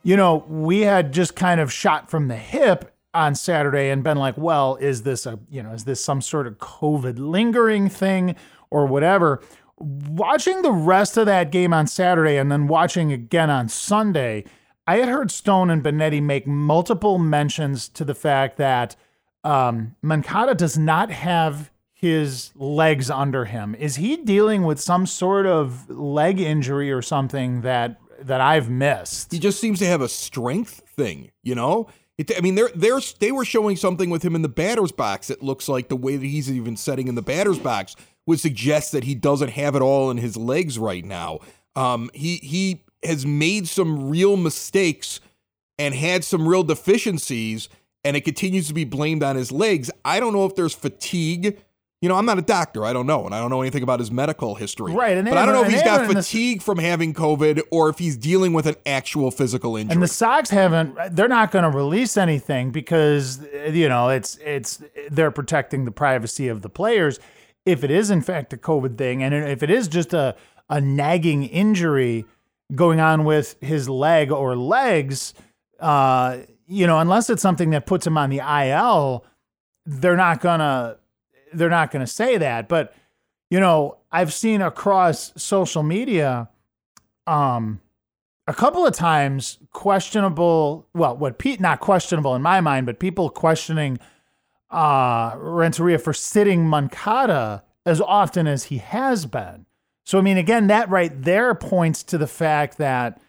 You 0.02 0.16
know, 0.16 0.44
we 0.48 0.80
had 0.80 1.12
just 1.12 1.34
kind 1.36 1.60
of 1.60 1.72
shot 1.72 2.08
from 2.10 2.28
the 2.28 2.36
hip 2.36 2.94
on 3.14 3.34
Saturday 3.34 3.90
and 3.90 4.04
been 4.04 4.16
like, 4.18 4.36
well, 4.38 4.76
is 4.76 5.02
this 5.02 5.26
a, 5.26 5.38
you 5.50 5.62
know, 5.62 5.72
is 5.72 5.84
this 5.84 6.02
some 6.02 6.20
sort 6.20 6.46
of 6.46 6.58
COVID 6.58 7.18
lingering 7.18 7.88
thing 7.88 8.36
or 8.70 8.86
whatever? 8.86 9.42
Watching 9.78 10.62
the 10.62 10.72
rest 10.72 11.16
of 11.16 11.26
that 11.26 11.50
game 11.50 11.72
on 11.72 11.86
Saturday 11.86 12.36
and 12.36 12.50
then 12.50 12.66
watching 12.68 13.12
again 13.12 13.50
on 13.50 13.68
Sunday, 13.68 14.44
I 14.86 14.96
had 14.98 15.08
heard 15.08 15.30
Stone 15.30 15.70
and 15.70 15.82
Benetti 15.82 16.22
make 16.22 16.46
multiple 16.46 17.18
mentions 17.18 17.88
to 17.90 18.04
the 18.04 18.14
fact 18.14 18.56
that 18.56 18.96
um, 19.44 19.94
Moncada 20.02 20.54
does 20.54 20.76
not 20.78 21.10
have 21.10 21.70
his 22.00 22.52
legs 22.54 23.10
under 23.10 23.44
him. 23.44 23.74
Is 23.74 23.96
he 23.96 24.18
dealing 24.18 24.62
with 24.62 24.78
some 24.78 25.04
sort 25.04 25.46
of 25.46 25.90
leg 25.90 26.38
injury 26.38 26.92
or 26.92 27.02
something 27.02 27.62
that 27.62 27.98
that 28.20 28.40
I've 28.40 28.70
missed? 28.70 29.32
He 29.32 29.40
just 29.40 29.58
seems 29.60 29.80
to 29.80 29.86
have 29.86 30.00
a 30.00 30.08
strength 30.08 30.80
thing, 30.94 31.32
you 31.42 31.56
know. 31.56 31.88
It, 32.16 32.30
I 32.38 32.40
mean, 32.40 32.54
they're 32.54 32.70
they're 32.72 33.00
they 33.18 33.32
were 33.32 33.44
showing 33.44 33.76
something 33.76 34.10
with 34.10 34.22
him 34.22 34.36
in 34.36 34.42
the 34.42 34.48
batter's 34.48 34.92
box. 34.92 35.28
It 35.28 35.42
looks 35.42 35.68
like 35.68 35.88
the 35.88 35.96
way 35.96 36.16
that 36.16 36.24
he's 36.24 36.48
even 36.48 36.76
setting 36.76 37.08
in 37.08 37.16
the 37.16 37.22
batter's 37.22 37.58
box 37.58 37.96
would 38.26 38.38
suggest 38.38 38.92
that 38.92 39.02
he 39.02 39.16
doesn't 39.16 39.50
have 39.50 39.74
it 39.74 39.82
all 39.82 40.08
in 40.12 40.18
his 40.18 40.36
legs 40.36 40.78
right 40.78 41.04
now. 41.04 41.40
Um, 41.74 42.10
he 42.14 42.36
he 42.36 42.84
has 43.02 43.26
made 43.26 43.66
some 43.66 44.08
real 44.08 44.36
mistakes 44.36 45.18
and 45.80 45.96
had 45.96 46.22
some 46.22 46.46
real 46.46 46.62
deficiencies, 46.62 47.68
and 48.04 48.16
it 48.16 48.20
continues 48.20 48.68
to 48.68 48.74
be 48.74 48.84
blamed 48.84 49.24
on 49.24 49.34
his 49.34 49.50
legs. 49.50 49.90
I 50.04 50.20
don't 50.20 50.32
know 50.32 50.44
if 50.44 50.54
there's 50.54 50.74
fatigue. 50.74 51.58
You 52.00 52.08
know, 52.08 52.14
I'm 52.14 52.26
not 52.26 52.38
a 52.38 52.42
doctor. 52.42 52.84
I 52.84 52.92
don't 52.92 53.08
know, 53.08 53.26
and 53.26 53.34
I 53.34 53.40
don't 53.40 53.50
know 53.50 53.60
anything 53.60 53.82
about 53.82 53.98
his 53.98 54.12
medical 54.12 54.54
history. 54.54 54.92
Right, 54.92 55.16
and 55.16 55.28
but 55.28 55.36
I 55.36 55.44
don't 55.44 55.54
know 55.54 55.64
if 55.64 55.70
he's 55.70 55.82
got 55.82 56.00
haven't 56.00 56.10
in 56.10 56.14
this- 56.16 56.28
fatigue 56.28 56.62
from 56.62 56.78
having 56.78 57.12
COVID 57.12 57.60
or 57.72 57.88
if 57.88 57.98
he's 57.98 58.16
dealing 58.16 58.52
with 58.52 58.66
an 58.66 58.76
actual 58.86 59.32
physical 59.32 59.76
injury. 59.76 59.94
And 59.94 60.02
the 60.02 60.06
Sox 60.08 60.50
haven't. 60.50 60.96
They're 61.16 61.26
not 61.26 61.50
going 61.50 61.64
to 61.64 61.76
release 61.76 62.16
anything 62.16 62.70
because 62.70 63.40
you 63.72 63.88
know 63.88 64.10
it's 64.10 64.36
it's 64.44 64.80
they're 65.10 65.32
protecting 65.32 65.86
the 65.86 65.90
privacy 65.90 66.46
of 66.46 66.62
the 66.62 66.68
players. 66.68 67.18
If 67.66 67.82
it 67.82 67.90
is 67.90 68.10
in 68.10 68.20
fact 68.20 68.52
a 68.52 68.56
COVID 68.56 68.96
thing, 68.96 69.22
and 69.24 69.34
if 69.34 69.64
it 69.64 69.70
is 69.70 69.88
just 69.88 70.14
a 70.14 70.36
a 70.70 70.80
nagging 70.80 71.44
injury 71.44 72.26
going 72.76 73.00
on 73.00 73.24
with 73.24 73.56
his 73.60 73.88
leg 73.88 74.30
or 74.30 74.54
legs, 74.54 75.34
uh, 75.80 76.38
you 76.68 76.86
know, 76.86 77.00
unless 77.00 77.28
it's 77.28 77.42
something 77.42 77.70
that 77.70 77.86
puts 77.86 78.06
him 78.06 78.16
on 78.16 78.30
the 78.30 78.38
IL, 78.38 79.24
they're 79.84 80.16
not 80.16 80.40
gonna 80.40 80.98
they're 81.58 81.68
not 81.68 81.90
gonna 81.90 82.06
say 82.06 82.38
that. 82.38 82.68
But 82.68 82.94
you 83.50 83.60
know, 83.60 83.98
I've 84.12 84.32
seen 84.32 84.60
across 84.62 85.32
social 85.36 85.82
media, 85.82 86.48
um, 87.26 87.80
a 88.48 88.54
couple 88.54 88.84
of 88.86 88.94
times 88.94 89.58
questionable 89.72 90.88
well 90.94 91.16
what 91.16 91.38
pete 91.38 91.60
not 91.60 91.78
questionable 91.78 92.34
in 92.34 92.42
my 92.42 92.60
mind 92.60 92.86
but 92.86 92.98
people 92.98 93.28
questioning 93.28 93.98
uh 94.70 95.34
renteria 95.36 95.98
for 95.98 96.12
sitting 96.12 96.66
moncada 96.66 97.62
as 97.86 98.00
often 98.00 98.46
as 98.46 98.64
he 98.64 98.78
has 98.78 99.26
been 99.26 99.66
so 100.04 100.18
i 100.18 100.22
mean 100.22 100.38
again 100.38 100.66
that 100.66 100.88
right 100.88 101.22
there 101.22 101.54
points 101.54 102.02
to 102.02 102.18
the 102.18 102.26
fact 102.26 102.78
that 102.78 103.20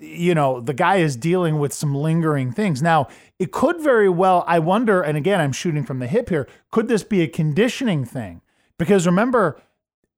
you 0.00 0.34
know 0.34 0.60
the 0.60 0.74
guy 0.74 0.96
is 0.96 1.14
dealing 1.14 1.58
with 1.58 1.72
some 1.72 1.94
lingering 1.94 2.50
things 2.50 2.82
now 2.82 3.06
it 3.38 3.52
could 3.52 3.80
very 3.80 4.08
well 4.08 4.44
i 4.46 4.58
wonder 4.58 5.02
and 5.02 5.16
again 5.16 5.40
i'm 5.40 5.52
shooting 5.52 5.84
from 5.84 5.98
the 5.98 6.06
hip 6.06 6.30
here 6.30 6.48
could 6.70 6.88
this 6.88 7.02
be 7.02 7.20
a 7.20 7.28
conditioning 7.28 8.04
thing 8.04 8.40
because 8.78 9.06
remember 9.06 9.60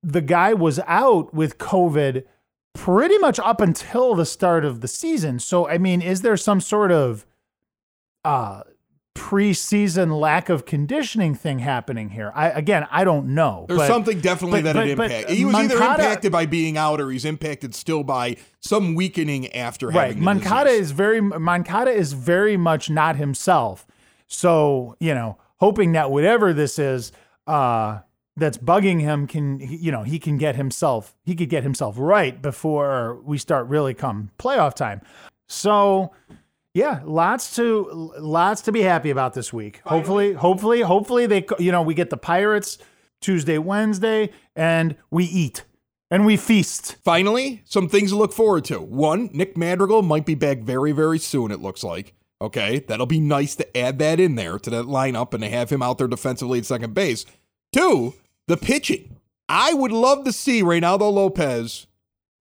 the 0.03 0.21
guy 0.21 0.55
was 0.55 0.79
out 0.87 1.35
with 1.35 1.59
covid 1.59 2.25
pretty 2.73 3.19
much 3.19 3.39
up 3.41 3.61
until 3.61 4.15
the 4.15 4.27
start 4.27 4.65
of 4.65 4.81
the 4.81 4.89
season. 4.89 5.39
So, 5.39 5.69
I 5.69 5.79
mean, 5.79 6.01
is 6.01 6.23
there 6.23 6.37
some 6.37 6.61
sort 6.61 6.91
of 6.91 7.27
uh, 8.25 8.63
preseason 9.15 10.19
lack 10.19 10.49
of 10.49 10.65
conditioning 10.65 11.35
thing 11.35 11.59
happening 11.61 12.11
here? 12.11 12.33
I 12.35 12.51
again, 12.51 12.87
I 12.91 13.05
don't 13.05 13.35
know. 13.35 13.67
There's 13.69 13.79
but- 13.79 13.89
something 13.89 14.21
definitely 14.21 14.63
but- 14.63 14.75
that 14.75 14.87
it 14.87 14.91
impacted. 14.91 15.37
He 15.37 15.45
was 15.45 15.55
either 15.55 15.77
impacted 15.77 16.33
by 16.33 16.47
being 16.47 16.77
out 16.77 17.01
or 17.01 17.11
he's 17.11 17.25
impacted 17.25 17.75
still 17.75 18.03
by 18.05 18.37
some 18.61 18.95
weakening 18.95 19.53
after 19.55 19.89
right. 19.89 20.09
having 20.09 20.23
Moncada 20.23 20.71
is 20.71 20.91
very 20.91 21.21
Moncada 21.21 21.91
is 21.91 22.13
very 22.13 22.57
much 22.57 22.91
not 22.91 23.17
himself. 23.17 23.87
So 24.27 24.97
you 25.01 25.15
know, 25.15 25.39
hoping 25.57 25.93
that 25.93 26.11
whatever 26.11 26.53
this 26.53 26.79
is, 26.79 27.13
uh, 27.47 28.01
that's 28.37 28.57
bugging 28.57 29.01
him 29.01 29.27
can 29.27 29.61
you 29.61 29.93
know 29.93 30.03
he 30.05 30.19
can 30.19 30.39
get 30.39 30.57
himself 30.57 31.15
he 31.25 31.35
could 31.35 31.51
get 31.51 31.63
himself 31.63 31.97
right 31.99 32.41
before 32.41 33.21
we 33.25 33.37
start 33.39 33.67
really 33.67 33.95
come 33.95 34.31
playoff 34.39 34.75
time. 34.75 35.03
So 35.49 36.13
yeah, 36.75 37.01
lots 37.05 37.57
to 37.57 38.13
lots 38.19 38.63
to 38.63 38.73
be 38.73 38.83
happy 38.83 39.11
about 39.11 39.35
this 39.35 39.53
week. 39.53 39.81
Hopefully, 39.85 40.33
hopefully, 40.33 40.81
hopefully 40.81 41.27
they 41.27 41.45
you 41.59 41.73
know 41.73 41.83
we 41.83 41.95
get 41.95 42.11
the 42.11 42.17
Pirates 42.17 42.79
Tuesday, 43.21 43.59
Wednesday, 43.59 44.31
and 44.57 44.97
we 45.11 45.25
eat 45.25 45.65
and 46.11 46.27
we 46.27 46.37
feast. 46.37 46.97
Finally, 47.03 47.63
some 47.65 47.89
things 47.89 48.11
to 48.11 48.17
look 48.17 48.35
forward 48.35 48.67
to. 48.67 48.81
One, 48.81 49.31
Nick 49.33 49.57
Madrigal 49.57 50.03
might 50.03 50.27
be 50.27 50.35
back 50.35 50.59
very, 50.59 50.93
very 50.93 51.19
soon, 51.19 51.51
it 51.51 51.63
looks 51.63 51.83
like. 51.83 52.13
Okay, 52.43 52.81
that'll 52.81 53.07
be 53.07 53.21
nice 53.21 53.55
to 53.57 53.77
add 53.77 53.99
that 54.01 54.21
in 54.21 54.35
there 54.35 54.59
to 54.59 54.69
that 54.69 54.85
lineup 54.85 55.33
and 55.33 55.43
to 55.43 55.49
have 55.49 55.71
him 55.71 55.81
out 55.81 55.97
there 55.97 56.09
defensively 56.09 56.59
at 56.59 56.67
second 56.67 56.93
base. 56.93 57.25
Two, 57.73 58.15
the 58.47 58.59
pitching. 58.59 59.17
I 59.49 59.73
would 59.73 59.93
love 59.93 60.25
to 60.25 60.33
see 60.33 60.63
Reynaldo 60.63 61.11
Lopez 61.11 61.87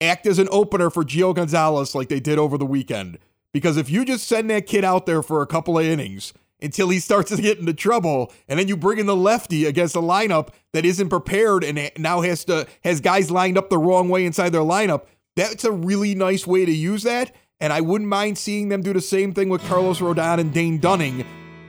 act 0.02 0.28
as 0.28 0.40
an 0.40 0.50
opener 0.52 0.90
for 0.90 1.06
Gio 1.06 1.34
Gonzalez 1.34 1.96
like 1.96 2.10
they 2.10 2.20
did 2.20 2.40
over 2.40 2.58
the 2.58 2.66
weekend. 2.66 3.20
Because 3.54 3.78
if 3.78 3.90
you 3.90 4.06
just 4.06 4.28
send 4.28 4.50
that 4.50 4.66
kid 4.66 4.84
out 4.84 5.06
there 5.06 5.22
for 5.22 5.42
a 5.42 5.48
couple 5.48 5.78
of 5.78 5.86
innings 5.86 6.34
until 6.62 6.90
he 6.90 7.00
starts 7.00 7.36
to 7.36 7.42
get 7.42 7.60
into 7.60 7.74
trouble, 7.74 8.32
and 8.48 8.60
then 8.60 8.68
you 8.68 8.78
bring 8.78 9.00
in 9.00 9.06
the 9.06 9.16
lefty 9.16 9.66
against 9.66 9.96
a 9.96 10.02
lineup 10.02 10.50
that 10.74 10.86
isn't 10.86 11.10
prepared 11.10 11.64
and 11.64 11.92
now 11.98 12.22
has 12.22 12.46
to 12.46 12.68
has 12.84 13.02
guys 13.02 13.32
lined 13.32 13.58
up 13.58 13.70
the 13.70 13.78
wrong 13.78 14.10
way 14.10 14.26
inside 14.26 14.50
their 14.50 14.62
lineup, 14.62 15.06
that's 15.36 15.64
a 15.64 15.72
really 15.72 16.16
nice 16.16 16.46
way 16.46 16.66
to 16.66 16.72
use 16.72 17.04
that. 17.04 17.36
And 17.60 17.72
I 17.72 17.82
wouldn't 17.82 18.10
mind 18.10 18.38
seeing 18.38 18.70
them 18.70 18.82
do 18.82 18.94
the 18.94 19.02
same 19.02 19.34
thing 19.34 19.50
with 19.50 19.64
Carlos 19.66 20.00
Rodon 20.00 20.40
and 20.40 20.54
Dane 20.54 20.80
Dunning 20.80 21.26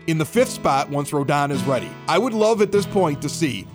in 0.07 0.19
the 0.19 0.25
fifth 0.25 0.49
spot 0.49 0.89
once 0.89 1.11
Rodon 1.11 1.51
is 1.51 1.63
ready. 1.65 1.91
I 2.09 2.19
would 2.19 2.33
love 2.33 2.63
at 2.63 2.73
this 2.73 2.87
point 2.87 3.21
to 3.23 3.29
see 3.29 3.67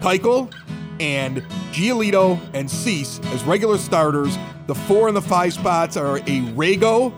Keuchel 0.00 0.52
and 1.00 1.42
Giolito 1.72 2.40
and 2.54 2.70
Cease 2.70 3.20
as 3.26 3.44
regular 3.44 3.78
starters. 3.78 4.36
The 4.66 4.74
four 4.74 5.08
and 5.08 5.16
the 5.16 5.22
five 5.22 5.52
spots 5.52 5.96
are 5.96 6.16
a 6.16 6.40
Rago, 6.54 7.12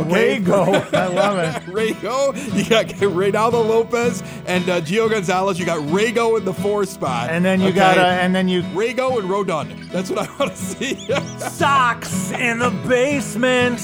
Okay? 0.00 0.40
Raygo. 0.40 0.94
I 0.94 1.06
love 1.06 1.38
it. 1.38 1.62
Rago, 1.72 2.56
you 2.56 2.68
got 2.68 2.86
Reynaldo 2.86 3.66
Lopez 3.66 4.22
and 4.46 4.68
uh, 4.68 4.80
Gio 4.80 5.10
Gonzalez. 5.10 5.58
You 5.58 5.66
got 5.66 5.80
Rago 5.88 6.38
in 6.38 6.44
the 6.44 6.54
four 6.54 6.84
spot. 6.84 7.30
And 7.30 7.44
then 7.44 7.60
you 7.60 7.68
okay? 7.68 7.76
got 7.76 7.94
to 7.94 8.06
and 8.06 8.34
then 8.34 8.48
you 8.48 8.62
Rago 8.62 9.18
and 9.18 9.28
Rodon. 9.28 9.90
That's 9.90 10.10
what 10.10 10.28
I 10.28 10.36
want 10.38 10.52
to 10.52 10.56
see. 10.56 10.94
Sox 11.38 12.30
in 12.32 12.58
the 12.58 12.70
basement. 12.86 13.80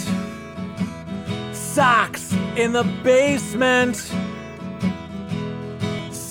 Sox 1.54 2.32
in 2.56 2.72
the 2.72 2.84
basement. 3.02 3.96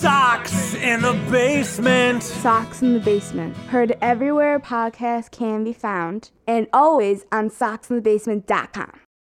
Sox 0.03 0.73
in 0.75 1.01
the 1.01 1.13
basement. 1.31 2.23
Sox 2.23 2.81
in 2.81 2.93
the 2.93 2.99
Basement. 2.99 3.55
Heard 3.55 3.97
everywhere 4.01 4.55
a 4.55 4.59
podcast 4.59 5.31
can 5.31 5.63
be 5.63 5.71
found, 5.71 6.31
and 6.45 6.67
always 6.73 7.23
on 7.31 7.49
soxinthebasement.com. 7.49 9.02